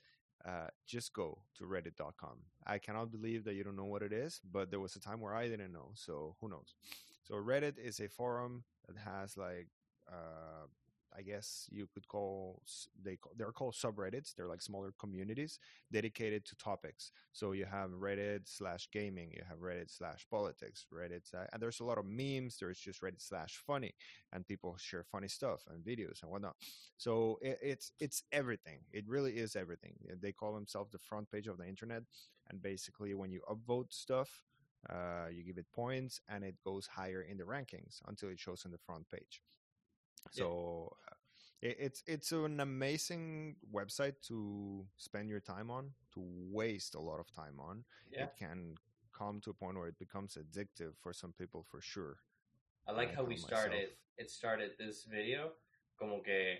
uh, 0.46 0.68
just 0.86 1.14
go 1.14 1.40
to 1.58 1.64
Reddit.com. 1.64 2.38
I 2.68 2.78
cannot 2.78 3.12
believe 3.12 3.44
that 3.46 3.56
you 3.56 3.64
don't 3.64 3.76
know 3.76 3.86
what 3.86 4.04
it 4.04 4.14
is, 4.14 4.42
but 4.52 4.70
there 4.70 4.80
was 4.80 4.96
a 4.96 5.00
time 5.00 5.22
where 5.22 5.34
I 5.34 5.48
didn't 5.48 5.74
know, 5.74 5.90
so 5.96 6.36
who 6.40 6.50
knows? 6.50 6.76
So 7.24 7.36
Reddit 7.36 7.78
is 7.78 8.00
a 8.00 8.08
forum 8.08 8.64
that 8.88 8.98
has 8.98 9.38
like 9.38 9.68
uh, 10.08 10.68
I 11.18 11.22
guess 11.22 11.68
you 11.72 11.88
could 11.94 12.08
call 12.08 12.62
they 13.04 13.18
they're 13.38 13.52
called 13.52 13.76
subreddits. 13.76 14.34
They're 14.36 14.48
like 14.48 14.62
smaller 14.62 14.94
communities 15.00 15.60
dedicated 15.92 16.46
to 16.46 16.56
topics. 16.56 17.12
So 17.34 17.52
you 17.52 17.66
have 17.66 17.92
Reddit 17.92 18.42
slash 18.46 18.88
gaming, 18.92 19.32
you 19.32 19.44
have 19.48 19.60
Reddit 19.60 19.96
slash 19.96 20.26
politics, 20.30 20.86
Reddit, 20.94 21.34
uh, 21.34 21.46
and 21.52 21.62
there's 21.62 21.80
a 21.80 21.86
lot 21.86 21.98
of 21.98 22.06
memes. 22.06 22.58
There's 22.60 22.80
just 22.80 23.02
Reddit 23.02 23.22
slash 23.22 23.62
funny, 23.66 23.94
and 24.32 24.48
people 24.48 24.76
share 24.78 25.04
funny 25.04 25.28
stuff 25.28 25.64
and 25.70 25.84
videos 25.84 26.22
and 26.22 26.32
whatnot. 26.32 26.56
So 26.98 27.40
it, 27.42 27.60
it's 27.62 27.92
it's 28.00 28.24
everything. 28.32 28.80
It 28.92 29.06
really 29.08 29.34
is 29.34 29.56
everything. 29.56 29.94
They 30.22 30.32
call 30.32 30.54
themselves 30.54 30.92
the 30.92 31.00
front 31.00 31.32
page 31.32 31.48
of 31.48 31.58
the 31.58 31.68
internet, 31.68 32.04
and 32.50 32.62
basically 32.62 33.14
when 33.14 33.32
you 33.32 33.42
upvote 33.50 33.92
stuff 33.92 34.44
uh, 34.90 35.28
you 35.32 35.44
give 35.44 35.58
it 35.58 35.66
points 35.74 36.22
and 36.28 36.44
it 36.44 36.56
goes 36.66 36.88
higher 36.88 37.22
in 37.22 37.38
the 37.38 37.44
rankings 37.44 38.02
until 38.08 38.30
it 38.30 38.40
shows 38.40 38.64
on 38.66 38.72
the 38.72 38.78
front 38.80 39.06
page 39.12 39.42
so 40.32 40.92
uh, 41.10 41.16
it, 41.62 41.78
it's 41.80 42.04
it's 42.08 42.32
an 42.32 42.60
amazing 42.60 43.56
website 43.74 44.16
to 44.28 44.86
spend 44.98 45.30
your 45.30 45.40
time 45.40 45.70
on 45.72 45.92
to 46.14 46.22
waste 46.52 46.96
a 46.96 47.00
lot 47.00 47.20
of 47.20 47.32
time 47.34 47.60
on 47.60 47.84
Yeah. 48.12 48.26
it 48.26 48.34
can 48.38 48.76
come 49.18 49.40
to 49.42 49.52
a 49.52 49.54
point 49.54 49.78
where 49.78 49.88
it 49.88 50.00
becomes 50.00 50.38
addictive 50.38 50.94
for 51.02 51.14
some 51.14 51.34
people 51.38 51.64
for 51.70 51.82
sure 51.82 52.18
I 52.88 52.94
like 52.94 53.12
I 53.12 53.16
how 53.16 53.24
we 53.24 53.38
started. 53.38 53.72
myself- 53.72 53.98
It 54.18 54.30
started 54.30 54.72
this 54.78 55.06
video 55.06 55.54
como 55.98 56.22
que, 56.22 56.58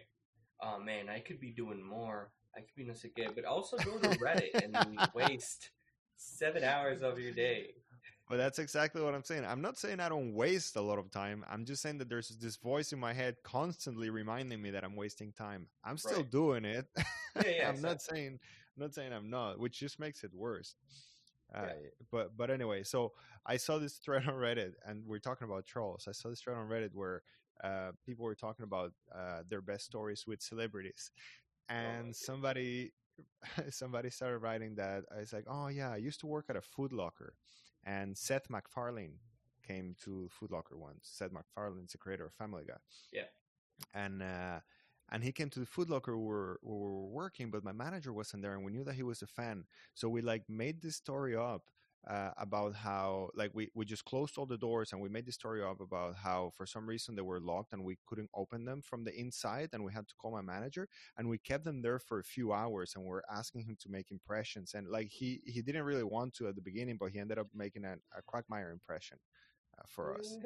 oh 0.62 0.80
man, 0.80 1.10
I 1.10 1.20
could 1.20 1.40
be 1.40 1.52
doing 1.52 1.82
more. 1.84 2.32
I 2.56 2.62
could 2.62 2.76
be 2.76 2.86
no 2.86 2.94
sé 2.94 3.12
qué, 3.14 3.34
but 3.36 3.46
also 3.46 3.78
go 3.78 3.98
to 4.00 4.10
Reddit 4.20 4.54
and 4.64 4.74
waste 5.16 5.72
seven 6.16 6.64
hours 6.64 7.02
of 7.02 7.20
your 7.20 7.34
day. 7.34 7.74
But 8.32 8.38
that's 8.38 8.60
exactly 8.60 9.02
what 9.02 9.14
I'm 9.14 9.26
saying. 9.26 9.44
I'm 9.46 9.62
not 9.62 9.78
saying 9.78 10.00
I 10.00 10.08
don't 10.08 10.34
waste 10.34 10.78
a 10.78 10.82
lot 10.82 10.98
of 11.00 11.12
time. 11.12 11.44
I'm 11.52 11.66
just 11.66 11.82
saying 11.82 11.98
that 11.98 12.08
there's 12.10 12.30
this 12.30 12.56
voice 12.56 12.94
in 12.94 13.00
my 13.00 13.12
head 13.14 13.36
constantly 13.44 14.10
reminding 14.10 14.62
me 14.62 14.72
that 14.72 14.86
I'm 14.86 14.96
wasting 14.96 15.34
time. 15.34 15.68
I'm 15.84 15.98
still 15.98 16.20
Right. 16.22 16.32
doing 16.32 16.64
it. 16.64 16.88
Yeah, 16.96 17.04
yeah, 17.46 17.70
I'm 17.70 17.82
not 17.82 18.02
saying 18.02 18.40
I'm 18.78 18.82
not 18.82 18.94
saying 18.94 19.12
I'm 19.12 19.30
not, 19.30 19.60
which 19.60 19.78
just 19.78 20.00
makes 20.00 20.24
it 20.24 20.34
worse. 20.34 20.76
Uh, 21.54 21.66
Yeah. 21.68 21.90
But 22.10 22.38
but 22.38 22.50
anyway, 22.50 22.84
so 22.84 23.12
I 23.46 23.58
saw 23.58 23.80
this 23.80 23.98
thread 23.98 24.24
on 24.30 24.36
Reddit, 24.36 24.76
and 24.86 25.06
we're 25.06 25.20
talking 25.20 25.46
about 25.46 25.66
trolls. 25.66 26.08
I 26.08 26.14
saw 26.14 26.30
this 26.30 26.42
thread 26.42 26.58
on 26.58 26.70
Reddit 26.70 26.94
where 26.94 27.24
uh, 27.64 27.92
people 28.06 28.24
were 28.26 28.36
talking 28.36 28.64
about 28.64 28.94
uh, 29.14 29.44
their 29.50 29.62
best 29.62 29.86
stories 29.86 30.26
with 30.26 30.42
celebrities, 30.42 31.12
and 31.68 31.98
goodness. 31.98 32.20
somebody 32.20 32.94
somebody 33.70 34.10
started 34.10 34.40
writing 34.40 34.76
that 34.76 35.04
it's 35.18 35.34
like, 35.34 35.46
oh 35.50 35.68
yeah, 35.68 35.92
I 35.92 35.98
used 35.98 36.22
to 36.22 36.28
work 36.28 36.46
at 36.50 36.56
a 36.56 36.62
Foot 36.62 36.94
Locker, 36.94 37.36
and 37.84 38.18
Seth 38.18 38.50
MacFarlane 38.50 39.16
came 39.66 39.96
to 40.04 40.30
Foot 40.30 40.52
Locker 40.52 40.78
once. 40.78 41.10
Seth 41.12 41.32
MacFarlane's 41.32 41.92
the 41.92 41.98
creator 41.98 42.26
of 42.26 42.34
Family 42.34 42.64
Guy. 42.68 42.78
Yeah. 43.12 43.24
And 43.94 44.22
uh, 44.22 44.60
and 45.12 45.24
he 45.24 45.32
came 45.32 45.50
to 45.50 45.60
the 45.60 45.66
Foot 45.66 45.90
Locker 45.90 46.18
where, 46.18 46.58
where 46.62 46.78
we 46.78 46.86
were 46.86 47.08
working, 47.08 47.52
but 47.52 47.64
my 47.64 47.74
manager 47.74 48.14
wasn't 48.14 48.44
there, 48.44 48.54
and 48.54 48.64
we 48.64 48.72
knew 48.72 48.84
that 48.84 48.96
he 48.96 49.04
was 49.04 49.22
a 49.22 49.28
fan. 49.28 49.66
So 49.94 50.08
we 50.08 50.22
like 50.22 50.44
made 50.48 50.82
this 50.82 50.96
story 50.96 51.36
up 51.36 51.64
uh, 52.10 52.32
about 52.38 52.74
how 52.74 53.30
like 53.36 53.52
we, 53.54 53.70
we 53.76 53.86
just 53.86 54.06
closed 54.06 54.38
all 54.38 54.46
the 54.46 54.58
doors 54.58 54.92
and 54.92 55.02
we 55.02 55.10
made 55.10 55.26
the 55.26 55.32
story 55.32 55.62
up 55.64 55.80
about 55.80 56.16
how 56.16 56.52
for 56.56 56.66
some 56.66 56.88
reason 56.88 57.16
they 57.16 57.22
were 57.22 57.40
locked 57.40 57.74
and 57.74 57.84
we 57.84 57.98
couldn't 58.08 58.30
open 58.36 58.66
them 58.66 58.82
from 58.82 59.04
the 59.04 59.14
inside 59.20 59.70
and 59.74 59.84
we 59.84 59.94
had 59.94 60.08
to 60.08 60.16
call 60.16 60.32
my 60.32 60.42
manager 60.42 60.88
and 61.18 61.30
we 61.30 61.38
kept 61.38 61.64
them 61.64 61.82
there 61.82 62.00
for 62.00 62.20
a 62.20 62.24
few 62.24 62.54
hours 62.54 62.94
and 62.96 63.06
we 63.06 63.12
are 63.12 63.24
asking 63.32 63.64
him 63.64 63.78
to 63.80 63.90
make 63.90 64.12
impressions. 64.12 64.74
And 64.74 64.88
like 64.88 65.10
he 65.10 65.42
he 65.46 65.62
didn't 65.62 65.84
really 65.84 66.04
want 66.04 66.34
to 66.36 66.48
at 66.48 66.56
the 66.56 66.62
beginning 66.62 66.98
but 67.00 67.12
he 67.12 67.20
ended 67.20 67.38
up 67.38 67.48
making 67.54 67.86
a, 67.86 67.94
a 68.18 68.22
quagmire 68.26 68.72
impression 68.72 69.18
uh, 69.78 69.84
for 69.88 70.18
us. 70.18 70.38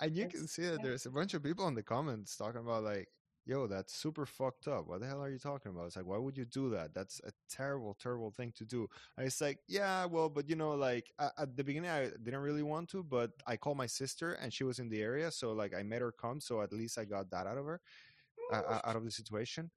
And 0.00 0.14
you 0.14 0.28
can 0.28 0.46
see 0.46 0.62
that 0.62 0.74
yeah. 0.74 0.82
there's 0.82 1.06
a 1.06 1.10
bunch 1.10 1.34
of 1.34 1.42
people 1.42 1.66
in 1.66 1.74
the 1.74 1.82
comments 1.82 2.36
talking 2.36 2.60
about 2.60 2.84
like 2.84 3.08
yo 3.48 3.66
that's 3.66 3.94
super 3.94 4.26
fucked 4.26 4.68
up. 4.68 4.86
What 4.88 5.00
the 5.00 5.06
hell 5.08 5.22
are 5.22 5.30
you 5.30 5.38
talking 5.38 5.72
about? 5.72 5.86
It's 5.86 5.96
like 5.96 6.06
why 6.06 6.18
would 6.18 6.36
you 6.38 6.44
do 6.44 6.70
that? 6.70 6.94
That's 6.94 7.20
a 7.26 7.32
terrible 7.50 7.96
terrible 8.00 8.30
thing 8.30 8.52
to 8.58 8.64
do. 8.64 8.88
And 9.16 9.26
it's 9.26 9.40
like 9.40 9.58
yeah 9.68 10.04
well 10.06 10.28
but 10.28 10.48
you 10.48 10.56
know 10.56 10.72
like 10.74 11.10
a- 11.18 11.32
at 11.38 11.56
the 11.56 11.64
beginning 11.64 11.90
i 11.90 12.06
didn't 12.24 12.40
really 12.40 12.62
want 12.62 12.88
to 12.90 13.02
but 13.02 13.32
i 13.46 13.56
called 13.56 13.78
my 13.78 13.86
sister 13.86 14.34
and 14.34 14.52
she 14.52 14.64
was 14.64 14.78
in 14.78 14.88
the 14.88 15.02
area 15.02 15.30
so 15.30 15.52
like 15.52 15.74
i 15.74 15.82
made 15.82 16.02
her 16.02 16.12
come 16.12 16.40
so 16.40 16.62
at 16.62 16.72
least 16.72 16.98
i 16.98 17.04
got 17.04 17.30
that 17.30 17.46
out 17.46 17.58
of 17.58 17.66
her 17.66 17.80
uh, 18.52 18.80
out 18.84 18.96
of 18.96 19.04
the 19.04 19.10
situation. 19.10 19.70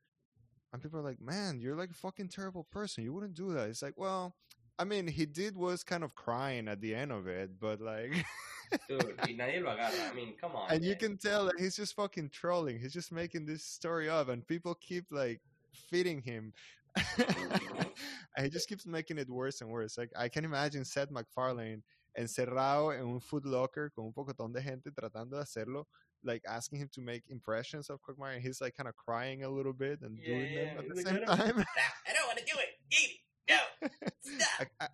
And 0.74 0.82
people 0.82 1.00
are 1.00 1.04
like 1.04 1.22
man 1.22 1.60
you're 1.60 1.76
like 1.76 1.92
a 1.92 1.96
fucking 1.96 2.30
terrible 2.30 2.66
person. 2.72 3.04
You 3.04 3.14
wouldn't 3.14 3.36
do 3.36 3.54
that. 3.54 3.70
It's 3.70 3.82
like 3.82 3.98
well 3.98 4.36
i 4.80 4.86
mean 4.86 5.08
he 5.08 5.26
did 5.26 5.58
was 5.58 5.84
kind 5.84 6.04
of 6.04 6.16
crying 6.16 6.68
at 6.70 6.82
the 6.82 6.96
end 6.96 7.12
of 7.12 7.28
it 7.28 7.60
but 7.60 7.82
like 7.82 8.14
Dude, 8.88 9.16
y 9.28 9.34
nadie 9.34 9.60
lo 9.62 9.70
agarra. 9.72 10.12
I 10.12 10.14
mean, 10.16 10.34
come 10.40 10.56
on. 10.56 10.72
and 10.72 10.84
you 10.84 10.96
can 10.96 11.18
tell 11.18 11.46
that 11.46 11.60
he's 11.60 11.76
just 11.76 11.96
fucking 11.96 12.30
trolling. 12.30 12.80
He's 12.80 12.94
just 12.94 13.12
making 13.12 13.46
this 13.46 13.64
story 13.64 14.10
up, 14.10 14.30
and 14.30 14.46
people 14.48 14.76
keep 14.76 15.06
like 15.12 15.42
feeding 15.90 16.22
him. 16.22 16.54
and 17.18 18.44
he 18.46 18.50
just 18.50 18.68
keeps 18.68 18.86
making 18.86 19.18
it 19.18 19.30
worse 19.30 19.62
and 19.62 19.70
worse. 19.70 19.98
Like 19.98 20.12
I 20.18 20.28
can 20.30 20.46
imagine 20.46 20.84
Seth 20.86 21.10
MacFarlane 21.12 21.84
encerrado 22.18 22.94
en 22.94 23.08
un 23.08 23.20
Foot 23.20 23.46
Locker 23.46 23.90
con 23.96 24.06
un 24.06 24.14
pocotón 24.14 24.54
de 24.54 24.62
gente 24.62 24.92
tratando 24.92 25.32
de 25.32 25.44
hacerlo, 25.44 25.86
like 26.24 26.42
asking 26.48 26.80
him 26.80 26.90
to 26.94 27.02
make 27.02 27.24
impressions 27.30 27.90
of 27.90 28.02
Quagmire. 28.02 28.34
And 28.34 28.42
he's 28.42 28.60
like 28.62 28.76
kind 28.76 28.90
of 28.90 28.96
crying 28.96 29.44
a 29.44 29.50
little 29.50 29.74
bit 29.74 30.02
and 30.02 30.18
Yeah, 30.22 30.28
doing 30.36 30.56
them 30.56 30.78
at 30.80 30.88
the 30.90 30.96
same 31.02 31.26
time. 31.26 31.66
I 32.08 32.14
don't 32.14 32.28
want 32.28 32.40
to 32.40 32.46
do 32.46 32.60
it. 32.60 32.70
Eat 32.92 33.20
it. 33.48 33.54
No. 33.82 33.90
Stop. 34.22 34.68
I- 34.80 34.86
I- 34.86 34.88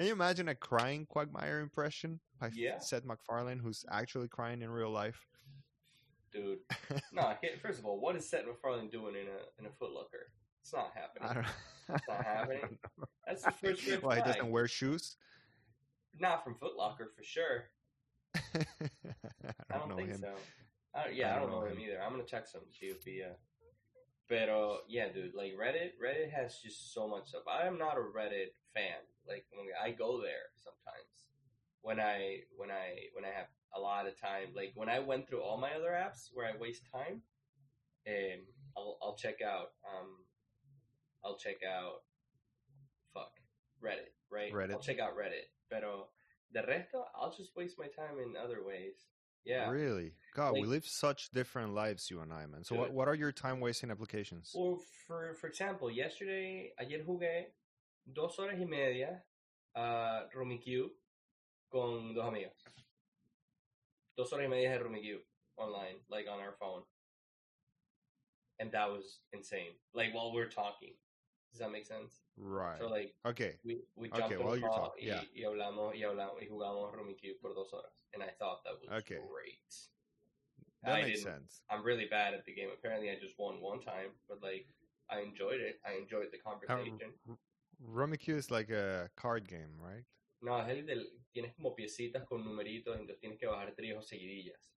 can 0.00 0.06
you 0.06 0.14
imagine 0.14 0.48
a 0.48 0.54
crying 0.54 1.04
Quagmire 1.04 1.60
impression 1.60 2.20
by 2.40 2.48
Yeah. 2.54 2.78
Seth 2.78 3.04
MacFarlane, 3.04 3.58
who's 3.58 3.84
actually 3.90 4.28
crying 4.28 4.62
in 4.62 4.70
real 4.70 4.88
life? 4.90 5.26
Dude. 6.32 6.60
No, 7.12 7.20
I 7.20 7.34
can't. 7.34 7.60
First 7.60 7.80
of 7.80 7.84
all, 7.84 8.00
what 8.00 8.16
is 8.16 8.26
Seth 8.26 8.46
MacFarlane 8.46 8.88
doing 8.88 9.14
in 9.14 9.26
a 9.26 9.38
in 9.58 9.66
a 9.66 9.70
Foot 9.78 9.92
Locker? 9.92 10.32
It's 10.62 10.72
not 10.72 10.92
happening. 10.94 11.28
I 11.28 11.34
don't. 11.34 11.46
It's 11.94 12.08
not 12.08 12.24
happening. 12.24 12.60
Don't. 12.62 13.08
That's 13.26 13.42
the 13.42 13.50
first 13.50 13.86
red 13.86 14.02
Why 14.02 14.16
he 14.16 14.22
doesn't 14.22 14.50
wear 14.50 14.66
shoes? 14.66 15.16
Not 16.18 16.44
from 16.44 16.54
Foot 16.54 16.76
Locker 16.78 17.10
for 17.14 17.22
sure. 17.22 17.64
I 18.34 18.40
I 18.56 18.64
don't, 19.70 19.80
don't, 19.80 19.88
know 19.90 19.96
think 19.96 20.08
him. 20.12 20.20
so. 20.20 20.34
I 20.94 21.04
don't, 21.04 21.14
yeah, 21.14 21.34
I 21.34 21.36
I 21.36 21.40
don't 21.40 21.50
don't, 21.50 21.60
know 21.60 21.66
know 21.66 21.72
him 21.72 21.76
him. 21.76 21.88
either. 21.90 22.02
I'm 22.02 22.12
gonna 22.12 22.24
check 22.24 22.46
some 22.46 22.62
see 22.70 22.86
if 22.86 23.02
he. 23.04 23.22
Uh... 23.22 23.34
Pero 24.30 24.78
yeah, 24.88 25.08
dude, 25.12 25.34
like 25.34 25.52
Reddit, 25.60 25.90
Reddit 26.02 26.30
has 26.32 26.58
just 26.64 26.94
so 26.94 27.06
much 27.06 27.28
stuff. 27.28 27.42
I 27.46 27.66
am 27.66 27.76
not 27.76 27.98
a 27.98 28.00
Reddit 28.00 28.52
fan. 28.74 29.02
Like 29.26 29.44
when 29.52 29.66
I 29.76 29.90
go 29.92 30.20
there 30.20 30.50
sometimes 30.56 31.10
when 31.82 32.00
I 32.00 32.40
when 32.56 32.70
I 32.70 33.08
when 33.14 33.24
I 33.24 33.28
have 33.34 33.48
a 33.76 33.80
lot 33.80 34.06
of 34.06 34.20
time. 34.20 34.48
Like 34.54 34.72
when 34.74 34.88
I 34.88 34.98
went 34.98 35.28
through 35.28 35.40
all 35.40 35.58
my 35.58 35.72
other 35.72 35.90
apps 35.90 36.28
where 36.32 36.46
I 36.46 36.56
waste 36.58 36.82
time, 36.92 37.22
and 38.06 38.42
I'll 38.76 38.98
I'll 39.02 39.16
check 39.16 39.36
out 39.42 39.72
um 39.84 40.08
I'll 41.24 41.36
check 41.36 41.56
out 41.66 42.02
fuck 43.14 43.32
Reddit 43.82 44.12
right. 44.30 44.52
Reddit. 44.52 44.72
I'll 44.72 44.80
check 44.80 44.98
out 44.98 45.16
Reddit. 45.16 45.48
Pero 45.70 46.08
the 46.52 46.60
resto, 46.60 47.04
I'll 47.14 47.34
just 47.36 47.56
waste 47.56 47.76
my 47.78 47.86
time 47.86 48.18
in 48.24 48.34
other 48.36 48.64
ways. 48.66 49.06
Yeah. 49.44 49.70
Really? 49.70 50.12
God, 50.34 50.52
we 50.52 50.64
live 50.64 50.86
such 50.86 51.30
different 51.30 51.74
lives, 51.74 52.10
you 52.10 52.20
and 52.20 52.30
I, 52.30 52.44
man. 52.44 52.62
So, 52.62 52.76
what, 52.76 52.92
what 52.92 53.08
are 53.08 53.14
your 53.14 53.32
time 53.32 53.58
wasting 53.58 53.90
applications? 53.90 54.52
Or 54.54 54.76
for 55.06 55.34
for 55.40 55.46
example, 55.46 55.90
yesterday, 55.90 56.72
ayer 56.78 57.02
jugué 57.06 57.46
dos 58.06 58.38
horas 58.38 58.58
y 58.60 58.64
media 58.64 59.24
a 59.74 60.28
Rummikub 60.34 60.90
con 61.70 62.14
dos 62.14 62.26
amigos. 62.26 62.52
Dos 64.16 64.32
horas 64.32 64.46
y 64.46 64.48
media 64.48 64.70
de 64.70 64.78
Rummikub 64.78 65.20
online, 65.56 66.00
like 66.08 66.26
on 66.28 66.40
our 66.40 66.54
phone, 66.58 66.82
and 68.58 68.72
that 68.72 68.90
was 68.90 69.20
insane. 69.32 69.72
Like 69.94 70.12
while 70.12 70.32
we're 70.32 70.48
talking, 70.48 70.94
does 71.52 71.60
that 71.60 71.70
make 71.70 71.86
sense? 71.86 72.20
Right. 72.36 72.78
So 72.78 72.88
like 72.88 73.14
okay. 73.26 73.56
we 73.64 73.82
we 73.96 74.08
Okay, 74.08 74.18
jumped 74.18 74.38
while 74.38 74.52
on 74.52 74.58
a 74.58 74.60
you're 74.60 74.68
call 74.68 74.84
talking, 74.90 75.08
y, 75.08 75.14
yeah. 75.14 75.22
y 75.34 75.44
hablamos 75.44 75.94
y 75.94 76.02
hablamos 76.02 76.42
y 76.42 76.48
jugamos 76.48 76.92
Rummikub 76.94 77.40
por 77.40 77.54
dos 77.54 77.72
horas, 77.72 78.04
and 78.14 78.22
I 78.22 78.30
thought 78.38 78.64
that 78.64 78.74
was 78.80 78.90
Okay. 79.02 79.16
great. 79.16 79.90
That 80.82 80.94
I 80.96 81.02
makes 81.02 81.22
sense. 81.22 81.62
I'm 81.70 81.84
really 81.84 82.06
bad 82.10 82.32
at 82.32 82.44
the 82.46 82.54
game. 82.54 82.68
Apparently, 82.72 83.10
I 83.10 83.16
just 83.20 83.38
won 83.38 83.60
one 83.60 83.80
time, 83.80 84.16
but 84.28 84.42
like 84.42 84.66
I 85.10 85.20
enjoyed 85.20 85.60
it. 85.60 85.80
I 85.84 85.98
enjoyed 86.00 86.28
the 86.32 86.38
um, 86.38 86.56
conversation. 86.56 87.12
Rummikub 87.88 88.36
is 88.36 88.50
like 88.50 88.70
a 88.70 89.08
card 89.16 89.48
game, 89.48 89.70
right? 89.78 90.04
No, 90.42 90.58
es 90.58 90.68
el 90.68 90.86
del 90.86 91.06
tienes 91.32 91.54
como 91.54 91.74
piecitas 91.74 92.24
con 92.24 92.44
numeritos, 92.44 92.96
entonces 92.96 93.20
tienes 93.20 93.38
que 93.38 93.46
bajar 93.46 93.74
tríos 93.74 93.98
o 93.98 94.02
seguidillas. 94.02 94.70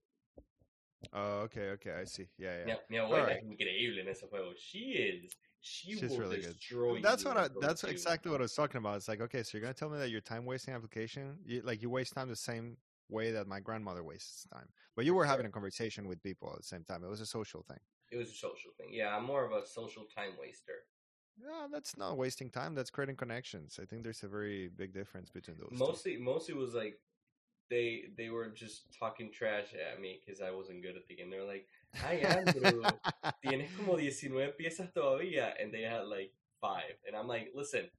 Oh, 1.11 1.41
okay, 1.41 1.71
okay. 1.71 1.91
I 2.01 2.05
see. 2.05 2.27
Yeah, 2.37 2.65
yeah. 2.65 2.75
mi 2.89 2.97
abuela 2.97 3.23
Alright. 3.23 3.37
es 3.37 3.43
increíble 3.43 4.01
en 4.01 4.07
ese 4.07 4.25
juego. 4.29 4.53
She 4.55 4.93
is. 4.93 5.35
She 5.59 5.95
She's 5.95 6.09
will 6.09 6.19
really 6.19 6.41
good. 6.41 7.03
That's 7.03 7.23
what 7.25 7.37
I. 7.37 7.49
That's 7.61 7.83
exactly 7.83 8.31
what 8.31 8.41
I 8.41 8.43
was 8.43 8.53
talking 8.53 8.77
about. 8.77 8.97
It's 8.97 9.07
like, 9.07 9.21
okay, 9.21 9.43
so 9.43 9.57
you're 9.57 9.61
gonna 9.61 9.73
tell 9.73 9.89
me 9.89 9.97
that 9.97 10.09
your 10.09 10.21
time 10.21 10.45
wasting 10.45 10.73
application, 10.73 11.37
you, 11.45 11.61
like 11.61 11.81
you 11.81 11.89
waste 11.89 12.13
time 12.13 12.29
the 12.29 12.35
same 12.35 12.77
way 13.09 13.31
that 13.31 13.47
my 13.47 13.59
grandmother 13.59 14.03
wastes 14.03 14.45
time, 14.51 14.67
but 14.95 15.05
you 15.05 15.13
were 15.13 15.25
having 15.25 15.45
a 15.45 15.49
conversation 15.49 16.07
with 16.07 16.21
people 16.21 16.51
at 16.51 16.57
the 16.57 16.63
same 16.63 16.83
time. 16.83 17.03
It 17.03 17.09
was 17.09 17.21
a 17.21 17.25
social 17.25 17.63
thing. 17.63 17.79
It 18.11 18.17
was 18.17 18.29
a 18.29 18.35
social 18.35 18.71
thing. 18.77 18.89
Yeah, 18.91 19.15
I'm 19.15 19.25
more 19.25 19.45
of 19.45 19.51
a 19.51 19.65
social 19.65 20.03
time 20.03 20.31
waster. 20.39 20.83
Yeah, 21.41 21.67
that's 21.72 21.98
not 21.98 22.17
wasting 22.17 22.50
time. 22.50 22.75
That's 22.75 22.90
creating 22.90 23.15
connections. 23.15 23.79
I 23.81 23.86
think 23.86 24.04
there's 24.04 24.23
a 24.23 24.27
very 24.27 24.69
big 24.69 24.94
difference 24.94 25.29
between 25.29 25.58
those. 25.58 25.69
two. 25.69 25.77
Mostly, 25.77 26.17
mostly 26.17 26.54
was 26.54 26.73
like 26.73 27.00
they 27.69 28.06
they 28.17 28.29
were 28.29 28.50
just 28.50 28.86
talking 28.98 29.31
trash 29.31 29.73
at 29.73 30.00
me 30.00 30.21
because 30.23 30.42
I 30.42 30.52
wasn't 30.52 30.81
good 30.84 30.96
at 30.96 31.08
the 31.08 31.15
game. 31.15 31.29
They 31.29 31.40
were 31.40 31.48
like, 31.48 31.67
"Hi 31.96 32.15
Andrew, 32.15 32.84
tienes 33.44 33.69
como 33.75 33.98
19 33.98 34.54
piezas 34.60 34.94
todavía," 34.94 35.54
and 35.60 35.73
they 35.73 35.81
had 35.81 36.06
like 36.06 36.31
five, 36.62 36.96
and 37.08 37.15
I'm 37.15 37.27
like, 37.27 37.52
"Listen, 37.56 37.90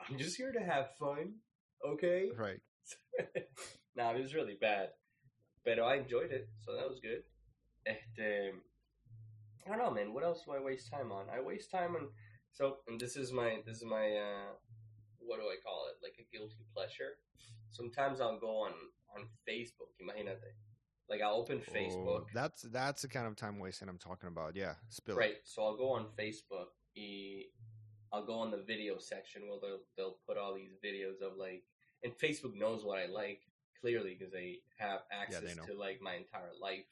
I'm 0.00 0.16
just 0.16 0.36
here 0.36 0.52
to 0.52 0.60
have 0.60 0.96
fun, 0.98 1.34
okay?" 1.86 2.30
right. 2.36 2.60
nah, 3.96 4.12
it 4.12 4.22
was 4.22 4.34
really 4.34 4.56
bad, 4.58 4.88
but 5.64 5.78
I 5.78 5.96
enjoyed 5.96 6.32
it, 6.32 6.48
so 6.64 6.74
that 6.74 6.88
was 6.88 7.00
good. 7.00 7.22
Este, 7.86 8.54
I 9.66 9.68
don't 9.68 9.78
know, 9.78 9.90
man. 9.90 10.14
What 10.14 10.24
else 10.24 10.44
do 10.44 10.52
I 10.52 10.60
waste 10.60 10.90
time 10.90 11.12
on? 11.12 11.26
I 11.28 11.40
waste 11.40 11.70
time 11.70 11.94
on 11.94 12.08
so, 12.52 12.78
and 12.88 13.00
this 13.00 13.16
is 13.16 13.32
my 13.32 13.58
this 13.66 13.78
is 13.78 13.84
my 13.84 14.06
uh, 14.16 14.52
what 15.20 15.38
do 15.38 15.46
I 15.46 15.56
call 15.64 15.86
it? 15.90 15.96
Like 16.02 16.14
a 16.18 16.26
guilty 16.36 16.64
pleasure. 16.74 17.18
Sometimes 17.70 18.20
I'll 18.20 18.38
go 18.40 18.62
on 18.66 18.72
on 19.14 19.28
Facebook. 19.48 19.90
Imagínate, 20.02 20.38
like 21.08 21.20
I'll 21.22 21.34
open 21.36 21.62
Oh, 21.68 21.72
Facebook. 21.72 22.24
that's 22.34 22.62
that's 22.62 23.02
the 23.02 23.08
kind 23.08 23.26
of 23.26 23.36
time 23.36 23.58
wasting 23.58 23.88
I'm 23.88 23.98
talking 23.98 24.28
about. 24.28 24.56
Yeah, 24.56 24.74
spill 24.88 25.16
it. 25.16 25.20
Right. 25.20 25.36
So 25.44 25.62
I'll 25.64 25.76
go 25.76 25.90
on 25.90 26.06
Facebook. 26.18 26.68
I'll 28.12 28.24
go 28.24 28.34
on 28.40 28.50
the 28.50 28.64
video 28.66 28.98
section 28.98 29.42
where 29.48 29.58
they'll 29.60 29.80
they'll 29.96 30.18
put 30.26 30.38
all 30.38 30.54
these 30.54 30.72
videos 30.84 31.20
of 31.24 31.36
like, 31.36 31.62
and 32.02 32.12
Facebook 32.16 32.56
knows 32.56 32.84
what 32.84 32.98
I 32.98 33.06
like 33.06 33.42
clearly 33.80 34.16
because 34.18 34.32
they 34.32 34.60
have 34.78 35.00
access 35.12 35.56
know. 35.56 35.64
to 35.64 35.74
like 35.78 36.00
my 36.00 36.14
entire 36.14 36.52
life. 36.60 36.86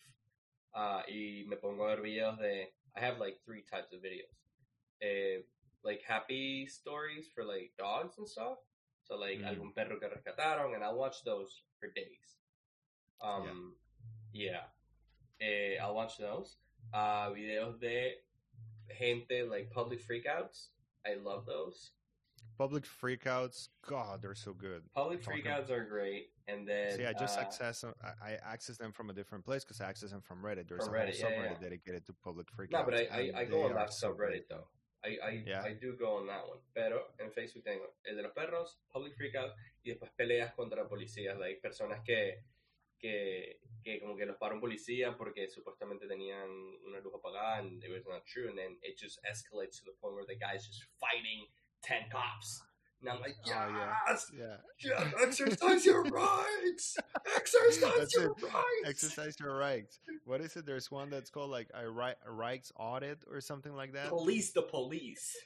Uh, 0.75 1.01
y 1.09 1.45
me 1.49 1.57
pongo 1.57 1.85
a 1.85 1.97
ver 1.97 2.03
videos 2.03 2.39
de. 2.39 2.67
I 2.97 3.01
have 3.01 3.19
like 3.19 3.39
three 3.45 3.63
types 3.71 3.93
of 3.93 4.01
videos. 4.01 4.31
Eh, 5.03 5.43
like 5.85 6.03
happy 6.07 6.67
stories 6.67 7.29
for 7.35 7.45
like 7.45 7.73
dogs 7.79 8.19
and 8.19 8.29
stuff. 8.29 8.59
So 9.05 9.17
like 9.17 9.39
Mm. 9.39 9.47
algún 9.57 9.75
perro 9.75 9.99
que 10.01 10.09
rescataron, 10.09 10.75
and 10.75 10.83
I'll 10.83 10.97
watch 10.99 11.23
those 11.25 11.63
for 11.79 11.89
days. 11.91 12.39
Um, 13.21 13.77
yeah. 14.33 14.65
Eh, 15.41 15.77
I'll 15.81 15.95
watch 15.95 16.19
those. 16.19 16.57
Uh, 16.93 17.31
videos 17.31 17.79
de 17.81 18.15
gente 18.99 19.43
like 19.45 19.71
public 19.71 20.01
freakouts. 20.01 20.69
I 21.07 21.15
love 21.15 21.47
those. 21.47 21.93
Public 22.59 22.85
freakouts, 22.85 23.69
God, 23.87 24.23
they're 24.23 24.35
so 24.35 24.55
good. 24.55 24.83
Public 24.95 25.23
Talking- 25.23 25.45
freakouts 25.45 25.69
are 25.71 25.85
great, 25.85 26.33
and 26.49 26.67
then 26.67 26.97
See, 26.97 27.05
I 27.05 27.13
just 27.13 27.37
uh, 27.39 27.43
access 27.43 27.83
them- 27.83 27.95
I, 28.03 28.33
I 28.33 28.33
access 28.43 28.79
them 28.79 28.93
from 28.93 29.11
a 29.11 29.13
different 29.13 29.45
place 29.45 29.63
because 29.63 29.81
I 29.81 29.89
access 29.89 30.11
them 30.11 30.23
from 30.23 30.43
Reddit. 30.43 30.67
There's 30.69 30.87
From 30.87 30.95
a 30.95 30.99
whole 30.99 31.07
Reddit, 31.07 31.19
yeah, 31.21 31.31
subreddit 31.31 31.51
yeah. 31.53 31.59
dedicated 31.61 32.07
to 32.07 32.13
public 32.15 32.47
freakouts. 32.51 32.71
No, 32.73 32.85
but 32.85 32.95
I, 32.95 33.31
I, 33.37 33.41
I 33.41 33.45
go 33.45 33.65
on 33.65 33.75
that 33.75 33.93
so 33.93 34.15
great. 34.15 34.45
subreddit 34.45 34.49
though. 34.49 34.69
I, 35.07 35.19
I, 35.23 35.43
Yeah. 35.47 35.63
I 35.63 35.75
do 35.75 35.97
go 35.97 36.17
on 36.17 36.27
that 36.27 36.47
one. 36.49 36.61
Pero 36.73 37.15
en 37.19 37.33
Facebook 37.33 37.65
tengo 37.65 37.97
el 38.05 38.17
de 38.17 38.23
los 38.23 38.33
perros, 38.33 38.81
public 38.93 39.15
freakout, 39.17 39.55
y 39.83 39.91
después 39.91 40.11
peleas 40.13 40.53
contra 40.55 40.89
policías, 40.89 41.39
like 41.39 41.61
personas 41.61 42.03
que, 42.05 42.43
que, 42.99 43.61
que 43.83 44.01
como 44.01 44.17
que 44.17 44.27
los 44.27 44.37
paró 44.37 44.55
un 44.55 44.61
policía 44.61 45.17
porque 45.17 45.49
supuestamente 45.49 46.07
tenían 46.07 46.51
una 46.85 47.01
luz 47.01 47.15
apagada 47.15 47.59
and 47.59 47.83
it 47.85 47.91
was 47.91 48.07
not 48.07 48.25
true, 48.27 48.49
and 48.49 48.59
then 48.59 48.77
it 48.83 48.99
just 48.99 49.19
escalates 49.25 49.79
to 49.79 49.85
the 49.85 49.93
point 50.01 50.15
where 50.15 50.27
the 50.27 50.37
guy's 50.37 50.67
just 50.67 50.85
fighting 50.99 51.47
10 51.83 52.11
cops. 52.11 52.63
And 53.03 53.11
I'm 53.11 53.21
like, 53.21 53.37
Oh, 53.47 53.51
yeah. 53.51 53.93
yes, 54.09 54.27
Yeah. 54.37 54.57
yes, 54.83 55.15
exercise 55.23 55.85
your 55.85 56.03
rights, 56.11 56.97
exercise 57.37 57.95
That's 57.99 58.15
your 58.15 58.31
it. 58.33 58.43
rights. 58.43 58.85
Exercise 58.87 59.37
your 59.41 59.57
rights. 59.57 60.01
What 60.25 60.41
is 60.41 60.57
it? 60.57 60.67
There's 60.67 60.91
one 60.91 61.11
that's 61.11 61.31
called 61.31 61.51
like 61.51 61.69
a 61.75 61.89
rights 61.89 62.73
audit 62.77 63.19
or 63.31 63.41
something 63.41 63.75
like 63.75 63.93
that. 63.93 64.09
Police 64.09 64.51
the 64.53 64.63
police. 64.63 65.37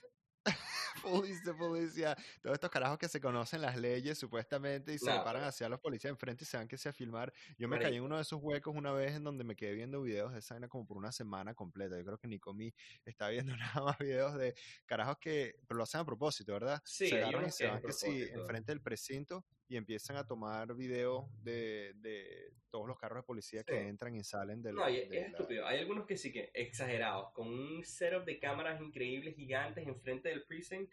Police 1.03 1.95
yeah. 1.95 2.16
Todos 2.43 2.55
estos 2.55 2.70
carajos 2.70 2.99
que 2.99 3.09
se 3.09 3.20
conocen 3.20 3.62
las 3.62 3.76
leyes 3.76 4.18
supuestamente 4.18 4.95
y 4.95 4.99
se 4.99 5.07
paran 5.07 5.45
hacia 5.45 5.68
los 5.68 5.80
policías 5.80 6.11
enfrente 6.11 6.45
y 6.45 6.47
se 6.47 6.57
van 6.57 6.68
que 6.68 6.76
sea 6.76 6.91
a 6.91 6.93
filmar. 6.93 7.32
Yo 7.59 7.68
me 7.68 7.76
caí 7.78 7.86
en 7.86 7.91
Marico. 7.91 8.07
uno 8.07 8.16
de 8.16 8.22
esos 8.22 8.41
huecos 8.43 8.74
una 8.74 8.93
vez 8.93 9.14
en 9.14 9.24
donde 9.24 9.45
me 9.45 9.57
quedé 9.57 9.74
viendo 9.74 10.03
videos 10.03 10.32
de 10.32 10.38
esa 10.38 10.61
como 10.68 10.86
por 10.86 10.97
una 10.97 11.12
semana 11.12 11.55
completa. 11.55 11.97
Yo 11.97 12.05
creo 12.05 12.18
que 12.18 12.28
ni 12.28 12.38
comí, 12.38 12.74
estaba 13.05 13.30
viendo 13.30 13.53
nada 13.57 13.82
más 13.82 13.99
videos 13.99 14.34
de 14.34 14.55
carajos 14.86 15.18
que, 15.18 15.57
pero 15.66 15.78
lo 15.78 15.84
hacen 15.84 16.01
a 16.01 16.05
propósito, 16.05 16.53
¿verdad? 16.53 16.80
Sí, 16.84 17.09
se 17.09 17.22
agarran 17.22 17.49
y 17.49 17.53
se 17.53 17.66
van 17.66 17.82
que 17.82 17.93
sí 17.93 18.22
enfrente 18.32 18.72
del 18.72 18.80
precinto 18.80 19.45
y 19.68 19.76
empiezan 19.76 20.16
a 20.16 20.26
tomar 20.26 20.74
videos 20.74 21.26
de, 21.43 21.93
de 21.97 22.53
todos 22.71 22.87
los 22.89 22.99
carros 22.99 23.18
de 23.18 23.23
policía 23.27 23.62
que 23.64 23.73
Sí. 23.79 23.87
entran 23.89 24.14
y 24.14 24.23
salen 24.25 24.62
del 24.62 24.75
No, 24.77 24.87
de 24.87 25.03
es 25.03 25.11
la- 25.11 25.16
estúpido. 25.27 25.66
Hay 25.66 25.79
algunos 25.81 26.07
que 26.07 26.16
sí 26.16 26.33
que 26.33 26.51
exagerados, 26.55 27.33
con 27.33 27.49
un 27.49 27.85
setup 27.85 28.25
de 28.25 28.39
cámaras 28.39 28.81
increíbles, 28.81 29.35
gigantes, 29.37 29.87
enfrente 29.87 30.29
del 30.31 30.45
precinct. 30.45 30.91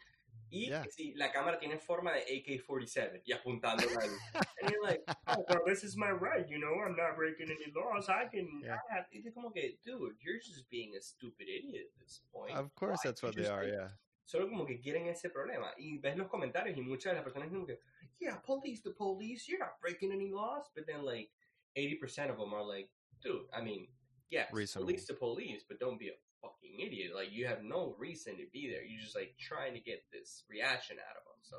Y 0.49 0.67
Yeah. 0.67 0.83
que 0.83 0.91
sí, 0.91 1.13
la 1.15 1.31
cámara 1.31 1.57
tiene 1.59 1.77
forma 1.77 2.13
de 2.13 2.21
AK-47 2.21 3.21
y 3.25 3.33
apuntando 3.33 3.83
a 3.83 4.03
él. 4.05 4.11
And 4.61 4.71
you're 4.71 4.81
like, 4.87 5.03
oh, 5.27 5.43
well, 5.49 5.61
this 5.65 5.83
is 5.83 5.97
my 5.97 6.11
right, 6.11 6.47
you 6.47 6.57
know, 6.59 6.73
I'm 6.81 6.95
not 6.95 7.15
breaking 7.17 7.49
any 7.49 7.71
laws, 7.73 8.07
I 8.07 8.29
can, 8.29 8.61
Yeah. 8.61 8.75
I 8.89 8.97
have... 8.97 9.07
Como 9.33 9.51
que, 9.51 9.79
dude, 9.83 10.15
you're 10.21 10.39
just 10.39 10.69
being 10.69 10.95
a 10.95 11.01
stupid 11.01 11.47
idiot 11.49 11.87
at 11.93 11.99
this 11.99 12.21
point. 12.31 12.55
Of 12.55 12.73
course 12.75 12.99
Why? 13.03 13.09
that's 13.09 13.23
what 13.23 13.35
You 13.35 13.43
they 13.43 13.49
are, 13.49 13.63
like, 13.63 13.73
yeah. 13.73 13.97
Solo 14.25 14.47
como 14.47 14.65
que 14.65 14.79
quieren 14.79 15.07
ese 15.07 15.29
problema. 15.29 15.73
Y 15.77 15.97
ves 15.99 16.15
los 16.17 16.27
comentarios 16.27 16.77
y 16.77 16.81
muchas 16.81 17.11
de 17.11 17.15
las 17.15 17.23
personas 17.23 17.49
dicen 17.49 17.65
que, 17.65 17.79
yeah, 18.19 18.41
police 18.41 18.81
the 18.83 18.91
police, 18.91 19.47
you're 19.49 19.59
not 19.59 19.79
breaking 19.81 20.11
any 20.11 20.29
laws. 20.29 20.69
But 20.75 20.85
then 20.85 21.03
like 21.03 21.31
80% 21.77 22.29
of 22.29 22.37
them 22.37 22.53
are 22.53 22.65
like, 22.65 22.89
dude, 23.23 23.41
I 23.53 23.61
mean, 23.61 23.87
yes, 24.29 24.47
Reasonable. 24.51 24.87
police 24.87 25.05
the 25.05 25.13
police, 25.13 25.63
but 25.67 25.79
don't 25.79 25.99
be 25.99 26.07
a 26.09 26.17
fucking 26.41 26.79
idiot. 26.85 27.11
Like 27.15 27.31
you 27.31 27.45
have 27.47 27.63
no 27.63 27.95
reason 27.97 28.33
to 28.37 28.43
be 28.51 28.69
there. 28.71 28.83
You're 28.83 29.01
just 29.01 29.15
like 29.15 29.35
trying 29.39 29.73
to 29.73 29.79
get 29.79 30.03
this 30.11 30.43
reaction 30.49 30.97
out 30.99 31.15
of 31.17 31.23
them. 31.25 31.39
So 31.41 31.57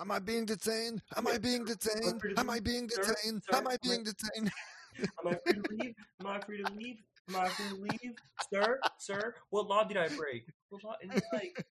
Am 0.00 0.10
I 0.10 0.18
being 0.18 0.44
detained? 0.46 1.02
Am 1.16 1.26
I 1.26 1.38
being 1.38 1.64
detained? 1.64 2.22
Am 2.36 2.48
I 2.48 2.60
being 2.60 2.86
detained? 2.86 3.42
Am 3.52 3.54
I 3.54 3.58
am 3.58 3.68
I- 3.68 3.76
being 3.82 4.04
detained? 4.04 4.50
am 4.98 5.26
I 5.26 5.34
free 5.44 5.54
to 5.54 5.62
leave? 5.70 5.94
Am 6.20 6.26
I 6.26 6.40
free 6.40 6.62
to 6.62 6.72
leave? 6.72 6.96
Am 7.28 7.36
I 7.36 7.48
free 7.48 7.68
to 7.68 7.82
leave? 7.82 8.12
Sir, 8.52 8.80
sir, 8.98 9.34
what 9.50 9.66
law 9.66 9.84
did 9.84 9.96
I 9.96 10.08
break? 10.08 10.46
What 10.68 10.82
law? 10.84 10.94
And 11.02 11.12
it's 11.14 11.26
like, 11.32 11.64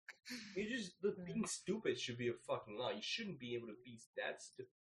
you 0.56 0.70
just, 0.70 0.94
being 1.26 1.46
stupid 1.46 2.00
should 2.00 2.18
be 2.18 2.30
a 2.30 2.34
fucking 2.48 2.78
law. 2.78 2.92
You 2.92 3.02
shouldn't 3.02 3.40
be 3.40 3.56
able 3.56 3.68
to 3.68 3.74
be 3.84 3.98
that 4.18 4.42
stupid, 4.42 4.72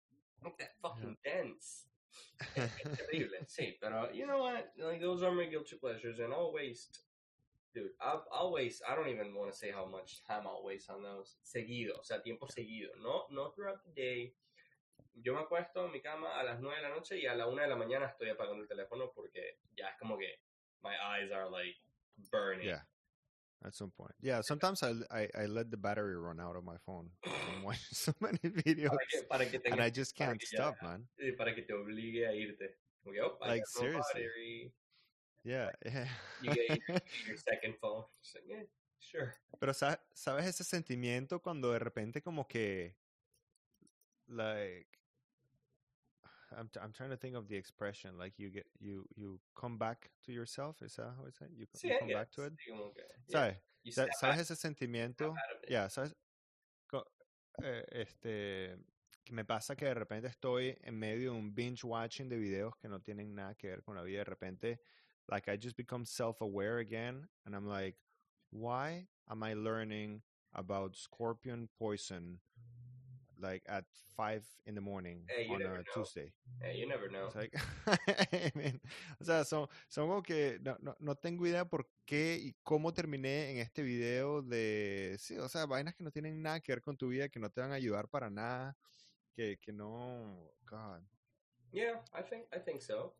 not 0.42 0.58
that 0.58 0.70
fucking 0.82 1.16
dense. 1.24 1.84
Terrible, 2.54 3.44
sí, 3.46 3.76
pero 3.80 4.12
you 4.12 4.26
know 4.26 4.38
what? 4.38 4.72
Like 4.76 5.00
those 5.00 5.22
are 5.22 5.32
my 5.32 5.46
guilty 5.46 5.76
pleasures, 5.76 6.18
and 6.20 6.32
I'll 6.32 6.52
waste, 6.52 7.00
dude. 7.74 7.90
I'll, 8.00 8.24
I'll 8.32 8.52
waste. 8.52 8.82
I 8.88 8.94
don't 8.94 9.08
even 9.08 9.34
want 9.34 9.50
to 9.50 9.56
say 9.56 9.70
how 9.70 9.86
much 9.86 10.22
time 10.24 10.46
I'll 10.46 10.64
waste 10.64 10.90
on 10.90 11.02
those. 11.02 11.36
Seguido, 11.42 11.98
o 11.98 12.02
sea, 12.02 12.20
tiempo 12.22 12.46
seguido. 12.46 12.90
No, 13.02 13.26
no 13.30 13.50
throughout 13.50 13.82
the 13.84 13.92
day. 13.92 14.34
Yo 15.20 15.34
me 15.34 15.40
acuesto 15.40 15.84
en 15.86 15.92
mi 15.92 16.00
cama 16.00 16.28
a 16.38 16.44
las 16.44 16.60
9 16.60 16.76
de 16.76 16.88
la 16.88 16.94
noche 16.94 17.18
y 17.18 17.26
a 17.26 17.34
la 17.34 17.48
1 17.48 17.62
de 17.62 17.68
la 17.68 17.76
mañana 17.76 18.06
estoy 18.06 18.28
apagando 18.30 18.62
el 18.62 18.68
teléfono 18.68 19.10
porque 19.12 19.58
ya 19.76 19.88
es 19.88 19.98
como 19.98 20.16
que 20.16 20.40
my 20.82 20.94
eyes 20.94 21.32
are 21.32 21.50
like 21.50 21.76
burning. 22.30 22.66
yeah. 22.66 22.82
At 23.64 23.74
some 23.74 23.90
point. 23.90 24.12
Yeah, 24.20 24.40
sometimes 24.40 24.82
I, 24.84 24.92
I, 25.10 25.28
I 25.36 25.46
let 25.46 25.68
the 25.70 25.76
battery 25.76 26.14
run 26.16 26.38
out 26.38 26.54
of 26.54 26.62
my 26.64 26.76
phone. 26.86 27.10
I'm 27.26 27.62
watching 27.64 27.82
so 27.92 28.12
many 28.20 28.38
videos. 28.38 28.90
Para 28.90 29.06
que, 29.10 29.22
para 29.28 29.46
que 29.46 29.60
And 29.72 29.80
I 29.80 29.90
just 29.90 30.16
para 30.16 30.28
can't 30.30 30.42
ya- 30.42 30.46
stop, 30.58 30.76
man. 30.82 31.08
eh, 31.20 31.32
para 31.36 31.52
que 31.54 31.62
te 31.62 31.72
obligue 31.74 32.24
a 32.26 32.32
irte. 32.32 32.76
Como 33.02 33.14
que, 33.14 33.20
oh, 33.20 33.36
I 33.42 33.48
Like, 33.48 33.66
seriously. 33.66 34.00
battery. 34.14 34.72
Yeah, 35.44 35.70
yeah. 35.84 36.06
You 36.42 36.52
get 36.54 36.68
your, 36.88 36.98
your 37.26 37.36
second 37.36 37.74
phone. 37.80 38.04
Just 38.22 38.36
like, 38.36 38.44
yeah, 38.48 38.62
sure. 39.00 39.34
Pero 39.58 39.72
sa- 39.72 39.98
sabes 40.14 40.46
ese 40.46 40.62
sentimiento 40.64 41.40
cuando 41.42 41.72
de 41.72 41.80
repente 41.80 42.22
como 42.22 42.44
que 42.46 42.94
like 44.28 44.86
I'm 46.56 46.68
t- 46.68 46.80
I'm 46.80 46.92
trying 46.92 47.10
to 47.10 47.16
think 47.16 47.34
of 47.36 47.48
the 47.48 47.56
expression 47.56 48.16
like 48.18 48.38
you 48.38 48.50
get 48.50 48.66
you 48.80 49.04
you 49.16 49.40
come 49.54 49.76
back 49.78 50.10
to 50.26 50.32
yourself 50.32 50.80
is 50.82 50.94
that 50.96 51.14
how 51.16 51.26
it's 51.26 51.38
said? 51.38 51.48
You, 51.56 51.66
Sí, 51.76 51.88
you 51.90 51.98
come 51.98 52.12
back 52.12 52.30
to 52.32 52.42
it? 52.44 52.52
Sí, 52.56 52.70
como 52.70 52.92
que, 52.92 53.02
yeah, 53.28 53.52
sabes? 53.84 53.94
snap 53.94 54.08
sabes 54.20 54.38
ese 54.40 54.58
sentimiento? 54.58 55.32
snap 55.32 55.36
out 55.36 55.56
of 55.56 55.64
it. 55.64 55.70
ya 55.70 55.88
sabes? 55.88 56.14
Eh, 57.60 57.84
este 57.90 58.76
que 59.24 59.34
me 59.34 59.44
pasa 59.44 59.74
que 59.74 59.86
de 59.86 59.94
repente 59.94 60.28
estoy 60.28 60.76
en 60.84 60.96
medio 60.96 61.32
de 61.32 61.36
un 61.38 61.52
binge 61.52 61.82
watching 61.84 62.28
de 62.28 62.36
videos 62.38 62.72
que 62.80 62.88
no 62.88 63.00
tienen 63.00 63.34
nada 63.34 63.54
que 63.56 63.68
ver 63.68 63.82
con 63.82 63.96
la 63.96 64.02
vida 64.02 64.18
de 64.18 64.24
repente 64.24 64.78
like 65.28 65.48
I 65.50 65.56
just 65.56 65.76
become 65.76 66.04
self-aware 66.04 66.78
again 66.78 67.28
and 67.44 67.56
I'm 67.56 67.66
like 67.66 67.96
why 68.50 69.08
am 69.28 69.42
I 69.42 69.54
learning 69.54 70.22
about 70.54 70.96
scorpion 70.96 71.68
poison 71.76 72.38
like 73.40 73.62
at 73.68 73.84
five 74.16 74.44
in 74.66 74.74
the 74.74 74.80
morning 74.80 75.24
Hey, 75.28 75.46
on 75.48 75.62
a 75.62 75.64
know. 75.64 75.82
Tuesday 75.94 76.32
Yeah, 76.60 76.72
you 76.72 76.86
never 76.86 77.08
know. 77.08 77.26
It's 77.26 77.36
like, 77.36 77.54
I 77.86 78.52
mean, 78.54 78.80
o 79.20 79.24
sea, 79.24 79.44
son, 79.44 79.68
son 79.88 80.08
como 80.08 80.22
que 80.22 80.58
no, 80.60 80.76
no, 80.80 80.96
no 80.98 81.14
tengo 81.14 81.46
idea 81.46 81.64
por 81.64 81.88
qué 82.04 82.36
y 82.40 82.54
cómo 82.64 82.92
terminé 82.92 83.52
en 83.52 83.58
este 83.58 83.82
video 83.82 84.42
de, 84.42 85.16
sí, 85.18 85.38
o 85.38 85.48
sea, 85.48 85.66
vainas 85.66 85.94
que 85.94 86.02
no 86.02 86.10
tienen 86.10 86.42
nada 86.42 86.60
que 86.60 86.72
ver 86.72 86.82
con 86.82 86.96
tu 86.96 87.08
vida, 87.08 87.28
que 87.28 87.38
no 87.38 87.48
te 87.50 87.60
van 87.60 87.70
a 87.70 87.74
ayudar 87.74 88.08
para 88.08 88.28
nada, 88.28 88.76
que, 89.34 89.56
que 89.58 89.72
no, 89.72 90.50
God. 90.64 91.02
Yeah, 91.70 92.02
I 92.12 92.22
think 92.22 92.46
I 92.52 92.58
think 92.58 92.80
so. 92.80 93.14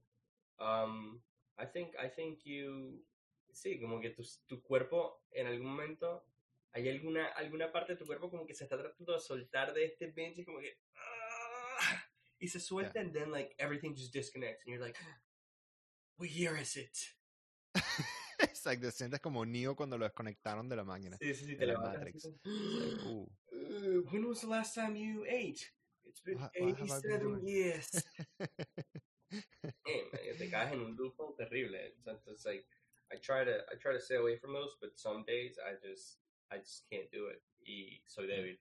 Um, 0.59 1.21
I 1.59 1.67
think 1.67 1.95
I 1.97 2.09
think 2.09 2.41
you 2.45 3.05
sí, 3.53 3.81
como 3.81 4.01
que 4.01 4.11
tu, 4.11 4.25
tu 4.47 4.63
cuerpo 4.63 5.21
en 5.33 5.47
algún 5.47 5.67
momento 5.67 6.25
hay 6.73 6.89
alguna 6.89 7.27
alguna 7.29 7.71
parte 7.73 7.93
de 7.93 7.99
tu 7.99 8.07
cuerpo 8.07 8.31
como 8.31 8.47
que 8.47 8.55
se 8.55 8.65
está 8.65 8.77
tratando 8.79 9.13
de 9.15 9.21
soltar 9.21 9.73
de 9.75 9.85
este 9.87 10.09
binge 10.09 10.43
y 10.43 10.45
como 10.45 10.61
que 10.61 10.79
y 12.41 12.49
se 12.49 12.61
suelta, 12.61 13.01
and 13.01 13.13
then 13.13 13.31
like 13.33 13.55
everything 13.59 13.95
just 13.95 14.13
disconnects, 14.13 14.65
and 14.65 14.75
you're 14.75 14.85
like, 14.85 14.99
"What 16.19 16.29
year 16.31 16.57
is 16.57 16.77
it?" 16.77 16.97
Exacto, 18.39 18.91
sientes 18.93 19.21
como 19.21 19.45
Neo 19.45 19.75
cuando 19.75 19.99
lo 19.99 20.05
desconectaron 20.05 20.69
de 20.69 20.77
la 20.77 20.85
máquina. 20.85 21.17
Sí, 21.17 21.35
sí, 21.35 21.45
sí, 21.47 21.57
te 21.57 21.67
la 21.67 21.79
Matrix. 21.81 22.23
como. 22.23 23.29
"Uh, 23.51 24.05
when 24.13 24.25
was 24.27 24.41
the 24.43 24.47
last 24.47 24.75
time 24.75 24.97
you 24.97 25.25
ate? 25.25 25.61
It's 26.05 26.23
been 26.23 26.39
What- 26.39 26.53
what 26.61 26.79
have 26.79 26.93
I 26.93 27.01
been 27.01 27.13
87 27.13 27.21
doing?" 27.21 27.47
years. 27.47 27.89
Hey, 29.85 30.09
man, 30.13 30.37
te 30.39 30.49
caes 30.51 30.73
en 30.73 30.81
un 30.81 30.97
loophole 30.97 31.35
terrible. 31.37 31.77
It's 32.27 32.45
like 32.45 32.67
I 33.13 33.17
try 33.19 33.45
to 33.45 33.65
I 33.71 33.77
try 33.77 33.93
to 33.93 34.01
stay 34.01 34.17
away 34.17 34.37
from 34.39 34.53
those, 34.53 34.77
but 34.81 34.97
some 34.99 35.25
days 35.25 35.59
I 35.59 35.75
just 35.83 36.19
I 36.51 36.59
just 36.59 36.85
can't 36.91 37.11
do 37.13 37.29
it. 37.29 37.43
Y 37.67 38.01
soy 38.07 38.25
mm. 38.25 38.31
débil. 38.31 38.59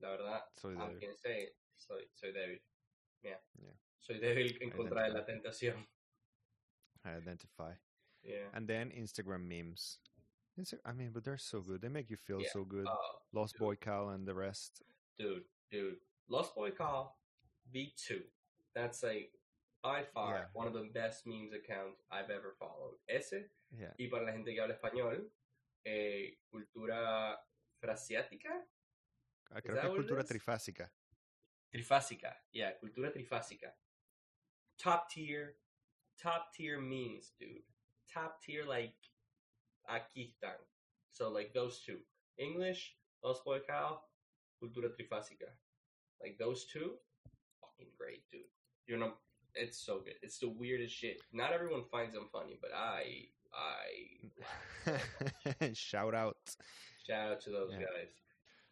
La 0.00 0.10
verdad, 0.10 0.42
Soy 0.56 0.72
I'm 0.72 0.90
débil. 0.90 1.00
gonna 1.00 1.16
say 1.16 1.42
it. 1.44 1.56
Soy 1.78 2.02
soy 2.14 2.32
débil. 2.32 2.60
Yeah. 3.22 3.40
Yeah. 3.62 3.74
Soy 4.00 4.18
débil 4.20 4.58
en 4.62 4.70
contra 4.70 5.08
de 5.08 5.14
la 5.14 5.24
tentación. 5.24 5.86
I 7.04 7.16
identify. 7.16 7.72
Yeah. 8.22 8.48
And 8.52 8.66
then 8.68 8.90
Instagram 8.90 9.46
memes. 9.48 9.98
Insta- 10.58 10.80
I 10.84 10.92
mean, 10.92 11.12
but 11.12 11.22
they're 11.24 11.38
so 11.38 11.60
good. 11.60 11.80
They 11.82 11.88
make 11.88 12.10
you 12.10 12.16
feel 12.16 12.40
Yeah. 12.40 12.50
so 12.52 12.64
good. 12.64 12.86
Oh, 12.88 13.18
Lost 13.32 13.54
dude. 13.54 13.60
Boy 13.60 13.76
Cal 13.76 14.10
and 14.10 14.26
the 14.26 14.34
rest. 14.34 14.82
dude, 15.18 15.44
dude. 15.70 15.98
Lost 16.28 16.54
Boy 16.54 16.70
Call 16.72 17.16
V2. 17.72 18.22
That's 18.74 19.02
like 19.02 19.32
by 19.82 20.04
far 20.12 20.34
Yeah. 20.34 20.44
one 20.52 20.66
of 20.66 20.74
the 20.74 20.90
best 20.92 21.26
memes 21.26 21.52
accounts 21.52 22.02
I've 22.10 22.30
ever 22.30 22.54
followed. 22.58 22.98
Ese 23.08 23.48
Yeah. 23.70 23.92
Y 23.98 24.08
para 24.08 24.24
la 24.24 24.32
gente 24.32 24.52
que 24.54 24.60
habla 24.60 24.74
español, 24.74 25.30
eh, 25.86 26.38
cultura 26.50 27.38
frasiática, 27.80 28.66
Ah, 29.50 29.60
Creo 29.62 29.80
que 29.80 29.88
cultura 29.94 30.22
is? 30.22 30.26
trifásica. 30.28 30.92
trifásica, 31.70 32.36
yeah, 32.52 32.76
cultura 32.80 33.12
trifásica. 33.12 33.72
Top 34.76 35.08
tier, 35.08 35.56
top 36.20 36.50
tier 36.52 36.80
memes, 36.80 37.32
dude. 37.38 37.64
Top 38.12 38.40
tier, 38.40 38.64
like, 38.66 38.96
aquí 39.88 40.26
están. 40.34 40.58
So, 41.12 41.30
like, 41.30 41.52
those 41.52 41.80
two. 41.84 42.00
English, 42.38 42.96
Los 43.22 43.40
Boy 43.44 43.60
Cow, 43.60 44.02
cultura 44.60 44.90
trifásica. 44.90 45.46
Like, 46.20 46.36
those 46.38 46.66
two, 46.66 46.98
fucking 47.60 47.92
great, 47.96 48.28
dude. 48.30 48.50
You 48.86 48.96
know, 48.96 49.14
it's 49.54 49.78
so 49.78 50.00
good. 50.00 50.16
It's 50.22 50.38
the 50.40 50.48
weirdest 50.48 50.94
shit. 50.94 51.22
Not 51.32 51.52
everyone 51.52 51.84
finds 51.90 52.14
them 52.14 52.28
funny, 52.32 52.58
but 52.60 52.72
I, 52.74 53.28
I, 53.56 54.30
Shout 55.74 56.14
out. 56.14 56.36
shout 57.06 57.32
out 57.32 57.40
to 57.42 57.50
those 57.50 57.72
Yeah. 57.72 57.86
guys. 57.86 58.08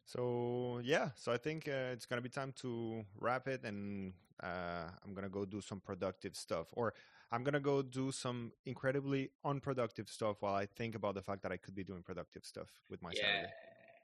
So 0.07 0.80
yeah, 0.85 1.11
so 1.16 1.32
I 1.32 1.39
think 1.39 1.66
uh, 1.66 1.93
it's 1.93 2.07
gonna 2.07 2.20
be 2.20 2.28
time 2.28 2.53
to 2.57 3.05
wrap 3.18 3.49
it, 3.49 3.64
and 3.64 4.12
uh, 4.43 4.91
I'm 5.03 5.14
gonna 5.14 5.30
go 5.30 5.45
do 5.47 5.61
some 5.62 5.80
productive 5.80 6.37
stuff, 6.37 6.68
or 6.72 6.93
I'm 7.32 7.43
gonna 7.43 7.61
go 7.61 7.80
do 7.82 8.12
some 8.12 8.53
incredibly 8.66 9.30
unproductive 9.45 10.09
stuff 10.11 10.43
while 10.43 10.55
I 10.55 10.66
think 10.66 10.95
about 10.95 11.14
the 11.14 11.22
fact 11.22 11.43
that 11.43 11.53
I 11.53 11.57
could 11.57 11.74
be 11.74 11.85
doing 11.85 12.03
productive 12.03 12.45
stuff 12.45 12.68
with 12.91 13.03
my 13.03 13.12
yeah, 13.12 13.20
Saturday. 13.22 13.53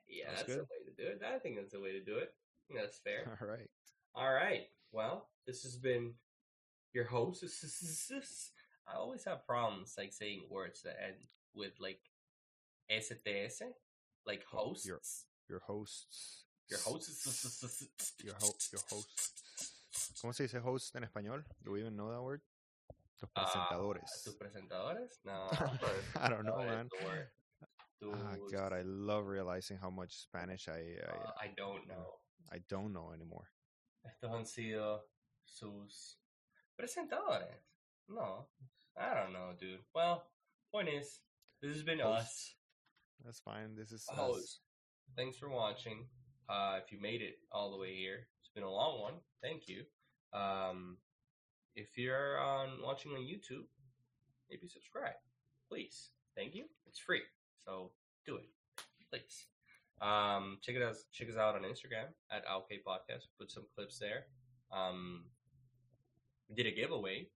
yeah, 0.09 0.25
that's 0.31 0.45
the 0.45 0.63
way 0.63 0.81
to 0.87 0.93
do 0.97 1.09
it. 1.11 1.23
I 1.23 1.39
think 1.39 1.57
that's 1.57 1.73
the 1.73 1.81
way 1.81 1.93
to 1.93 2.01
do 2.01 2.17
it. 2.17 2.33
That's 2.75 2.99
fair. 2.99 3.37
All 3.43 3.47
right. 3.49 3.69
All 4.15 4.33
right. 4.33 4.69
Well, 4.93 5.29
this 5.47 5.63
has 5.65 5.77
been 5.77 6.15
your 6.95 7.05
host. 7.05 7.45
I 8.93 8.97
always 8.97 9.25
have 9.25 9.47
problems 9.47 9.95
like 9.97 10.13
saying 10.13 10.43
words 10.51 10.83
that 10.83 10.97
end 11.03 11.17
with 11.55 11.73
like 11.81 12.01
STS, 12.91 13.63
like 14.27 14.45
hosts. 14.45 14.87
Your- 14.87 15.01
Your 15.49 15.61
hosts. 15.67 16.45
Your 16.69 16.79
hosts. 16.81 18.15
Your, 18.25 18.35
ho- 18.41 18.55
your 18.73 18.83
hosts. 18.91 19.33
¿Cómo 20.23 20.33
se 20.35 20.45
dice 20.45 20.61
host 20.61 20.95
en 20.97 21.03
español? 21.05 21.43
Do 21.65 21.73
we 21.73 21.81
even 21.81 21.97
know 21.97 22.11
that 22.11 22.23
word? 22.23 22.41
Ah, 23.37 23.45
presentadores. 23.45 24.23
¿Tus 24.25 24.35
presentadores? 24.37 25.19
No. 25.25 25.49
I 26.21 26.29
don't 26.29 26.45
know, 26.45 26.59
man. 26.59 26.89
Ah, 28.05 28.37
God, 28.51 28.73
I 28.73 28.83
love 28.83 29.27
realizing 29.27 29.77
how 29.79 29.91
much 29.91 30.13
Spanish 30.23 30.69
I 30.69 30.97
uh, 31.07 31.31
I, 31.41 31.47
I 31.47 31.51
don't 31.57 31.87
know. 31.87 32.07
I 32.53 32.59
don't 32.69 32.93
know 32.93 33.13
anymore. 33.13 33.51
Estos 34.07 34.31
han 34.31 34.47
sido 34.47 35.01
sus 35.45 36.17
presentadores. 36.79 37.59
No, 38.09 38.49
I 38.99 39.15
don't 39.15 39.33
know, 39.33 39.51
dude. 39.59 39.81
Well, 39.95 40.25
point 40.73 40.89
is, 40.89 41.21
this 41.63 41.73
has 41.73 41.83
been 41.83 42.01
us. 42.01 42.55
That's 43.25 43.41
fine. 43.41 43.77
This 43.77 43.93
is 43.93 44.07
us. 44.17 44.61
Thanks 45.17 45.37
for 45.37 45.49
watching. 45.49 46.07
Uh, 46.49 46.79
if 46.85 46.91
you 46.91 47.01
made 47.01 47.23
it 47.23 47.39
all 47.53 47.71
the 47.71 47.79
way 47.79 47.95
here, 47.95 48.27
it's 48.41 48.51
been 48.55 48.65
a 48.65 48.71
long 48.71 49.01
one. 49.01 49.15
Thank 49.43 49.69
you. 49.69 49.83
Um, 50.33 50.97
if 51.77 51.97
you're 51.97 52.39
on 52.41 52.79
watching 52.83 53.13
on 53.13 53.21
YouTube, 53.21 53.67
maybe 54.49 54.69
subscribe, 54.69 55.15
please. 55.69 56.11
Thank 56.37 56.55
you. 56.55 56.65
It's 56.87 56.99
free, 56.99 57.23
so 57.65 57.93
do 58.27 58.37
it, 58.37 58.49
please. 59.11 59.47
Um, 60.01 60.59
check 60.63 60.77
it 60.77 60.83
out. 60.83 60.97
Check 61.13 61.29
us 61.29 61.37
out 61.37 61.55
on 61.55 61.63
Instagram 61.63 62.09
at 62.31 62.45
AHOK 62.47 62.83
Podcast. 62.87 63.27
Put 63.39 63.51
some 63.51 63.65
clips 63.75 63.99
there. 63.99 64.25
Um, 64.73 65.25
we 66.49 66.55
did 66.55 66.67
a 66.67 66.75
giveaway 66.75 67.29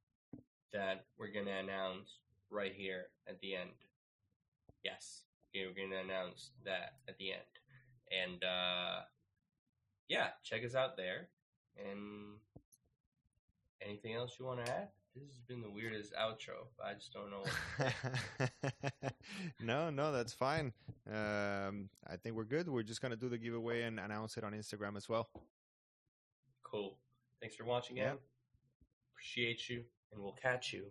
that 0.75 1.07
we're 1.19 1.33
gonna 1.33 1.59
announce 1.59 2.19
right 2.51 2.75
here 2.75 3.07
at 3.27 3.41
the 3.41 3.55
end. 3.57 3.71
Yes, 4.83 5.23
okay, 5.49 5.65
we're 5.67 5.89
gonna 5.89 6.03
announce 6.03 6.51
that 6.67 6.97
at 7.09 7.17
the 7.17 7.33
end, 7.33 7.43
and 8.13 8.45
uh, 8.45 9.01
yeah, 10.09 10.29
check 10.43 10.63
us 10.65 10.75
out 10.75 10.97
there. 10.99 11.29
And 11.79 12.37
anything 13.81 14.15
else 14.15 14.37
you 14.39 14.45
want 14.45 14.65
to 14.65 14.71
add? 14.73 14.89
This 15.17 15.29
has 15.29 15.39
been 15.49 15.63
the 15.63 15.71
weirdest 15.71 16.13
outro. 16.15 16.67
I 16.85 16.95
just 16.95 17.13
don't 17.13 17.31
know. 17.31 17.45
No, 19.61 19.89
no, 19.91 20.13
that's 20.13 20.33
fine. 20.33 20.73
Um, 21.11 21.89
I 22.07 22.17
think 22.23 22.37
we're 22.37 22.45
good. 22.45 22.69
We're 22.69 22.83
just 22.83 23.01
gonna 23.01 23.17
do 23.17 23.29
the 23.29 23.39
giveaway 23.39 23.83
and 23.83 23.99
announce 23.99 24.37
it 24.37 24.45
on 24.45 24.53
Instagram 24.53 24.97
as 24.97 25.09
well. 25.09 25.29
cool. 26.63 26.99
Thanks 27.41 27.57
for 27.57 27.65
watching, 27.65 27.97
Yeah. 27.97 28.15
Appreciate 29.13 29.69
you, 29.69 29.85
and 30.15 30.23
we'll 30.23 30.37
catch 30.41 30.73
you 30.73 30.87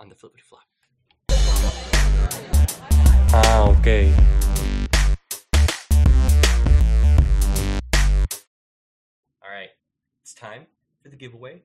on 0.00 0.08
the 0.08 0.14
flippity 0.14 0.42
flop. 0.42 0.62
Ah, 3.34 3.68
okay. 3.68 4.12
All 9.42 9.50
right, 9.50 9.70
it's 10.22 10.34
time 10.34 10.66
for 11.02 11.08
the 11.08 11.16
giveaway. 11.16 11.62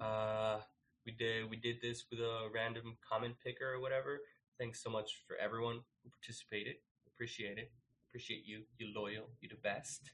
Uh, 0.00 0.58
we 1.04 1.12
did 1.12 1.48
we 1.48 1.56
did 1.56 1.76
this 1.80 2.04
with 2.10 2.20
a 2.20 2.48
random 2.52 2.96
comment 3.08 3.34
picker 3.44 3.74
or 3.74 3.80
whatever. 3.80 4.20
Thanks 4.58 4.82
so 4.82 4.90
much 4.90 5.22
for 5.26 5.36
everyone 5.36 5.80
who 6.02 6.10
participated. 6.10 6.76
Appreciate 7.06 7.58
it. 7.58 7.70
Appreciate 8.10 8.44
you. 8.46 8.62
You're 8.78 8.90
loyal. 8.94 9.28
You're 9.40 9.50
the 9.50 9.62
best. 9.62 10.10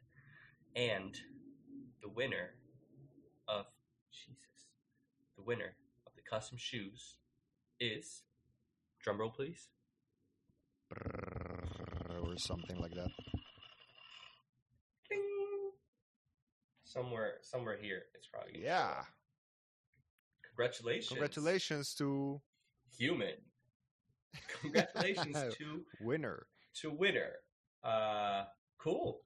And 0.75 1.17
the 2.03 2.09
winner 2.09 2.55
of 3.47 3.67
Jesus, 4.11 4.52
the 5.43 5.47
winner 5.49 5.75
of 6.07 6.13
the 6.15 6.23
custom 6.29 6.57
shoes 6.59 7.17
is 7.81 8.23
drumroll, 9.05 9.35
please. 9.35 9.69
Or 12.11 12.37
something 12.37 12.79
like 12.81 12.95
that. 12.95 13.09
Ding. 15.09 15.71
Somewhere, 16.85 17.35
somewhere 17.43 17.79
here, 17.81 18.03
it's 18.15 18.27
probably 18.27 18.63
Yeah. 18.63 19.03
Congratulations. 20.51 21.09
Congratulations 21.09 21.95
to 21.95 22.41
human. 22.99 23.35
Congratulations 24.61 25.37
to 25.59 25.83
winner. 26.01 26.47
to 26.83 26.91
winner. 26.91 27.33
Uh, 27.83 28.45
cool. 28.79 29.23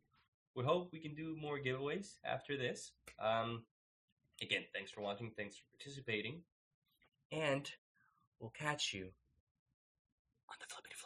We 0.54 0.64
hope 0.64 0.90
we 0.92 1.00
can 1.00 1.14
do 1.14 1.36
more 1.38 1.58
giveaways 1.58 2.14
after 2.24 2.56
this. 2.56 2.92
Um, 3.20 3.64
again, 4.42 4.62
thanks 4.74 4.90
for 4.90 5.00
watching. 5.00 5.30
Thanks 5.36 5.56
for 5.56 5.62
participating, 5.76 6.42
and 7.32 7.70
we'll 8.40 8.50
catch 8.50 8.92
you 8.92 9.04
on 10.48 10.56
the 10.60 10.66
flippity 10.68 10.94
flop. 10.94 11.05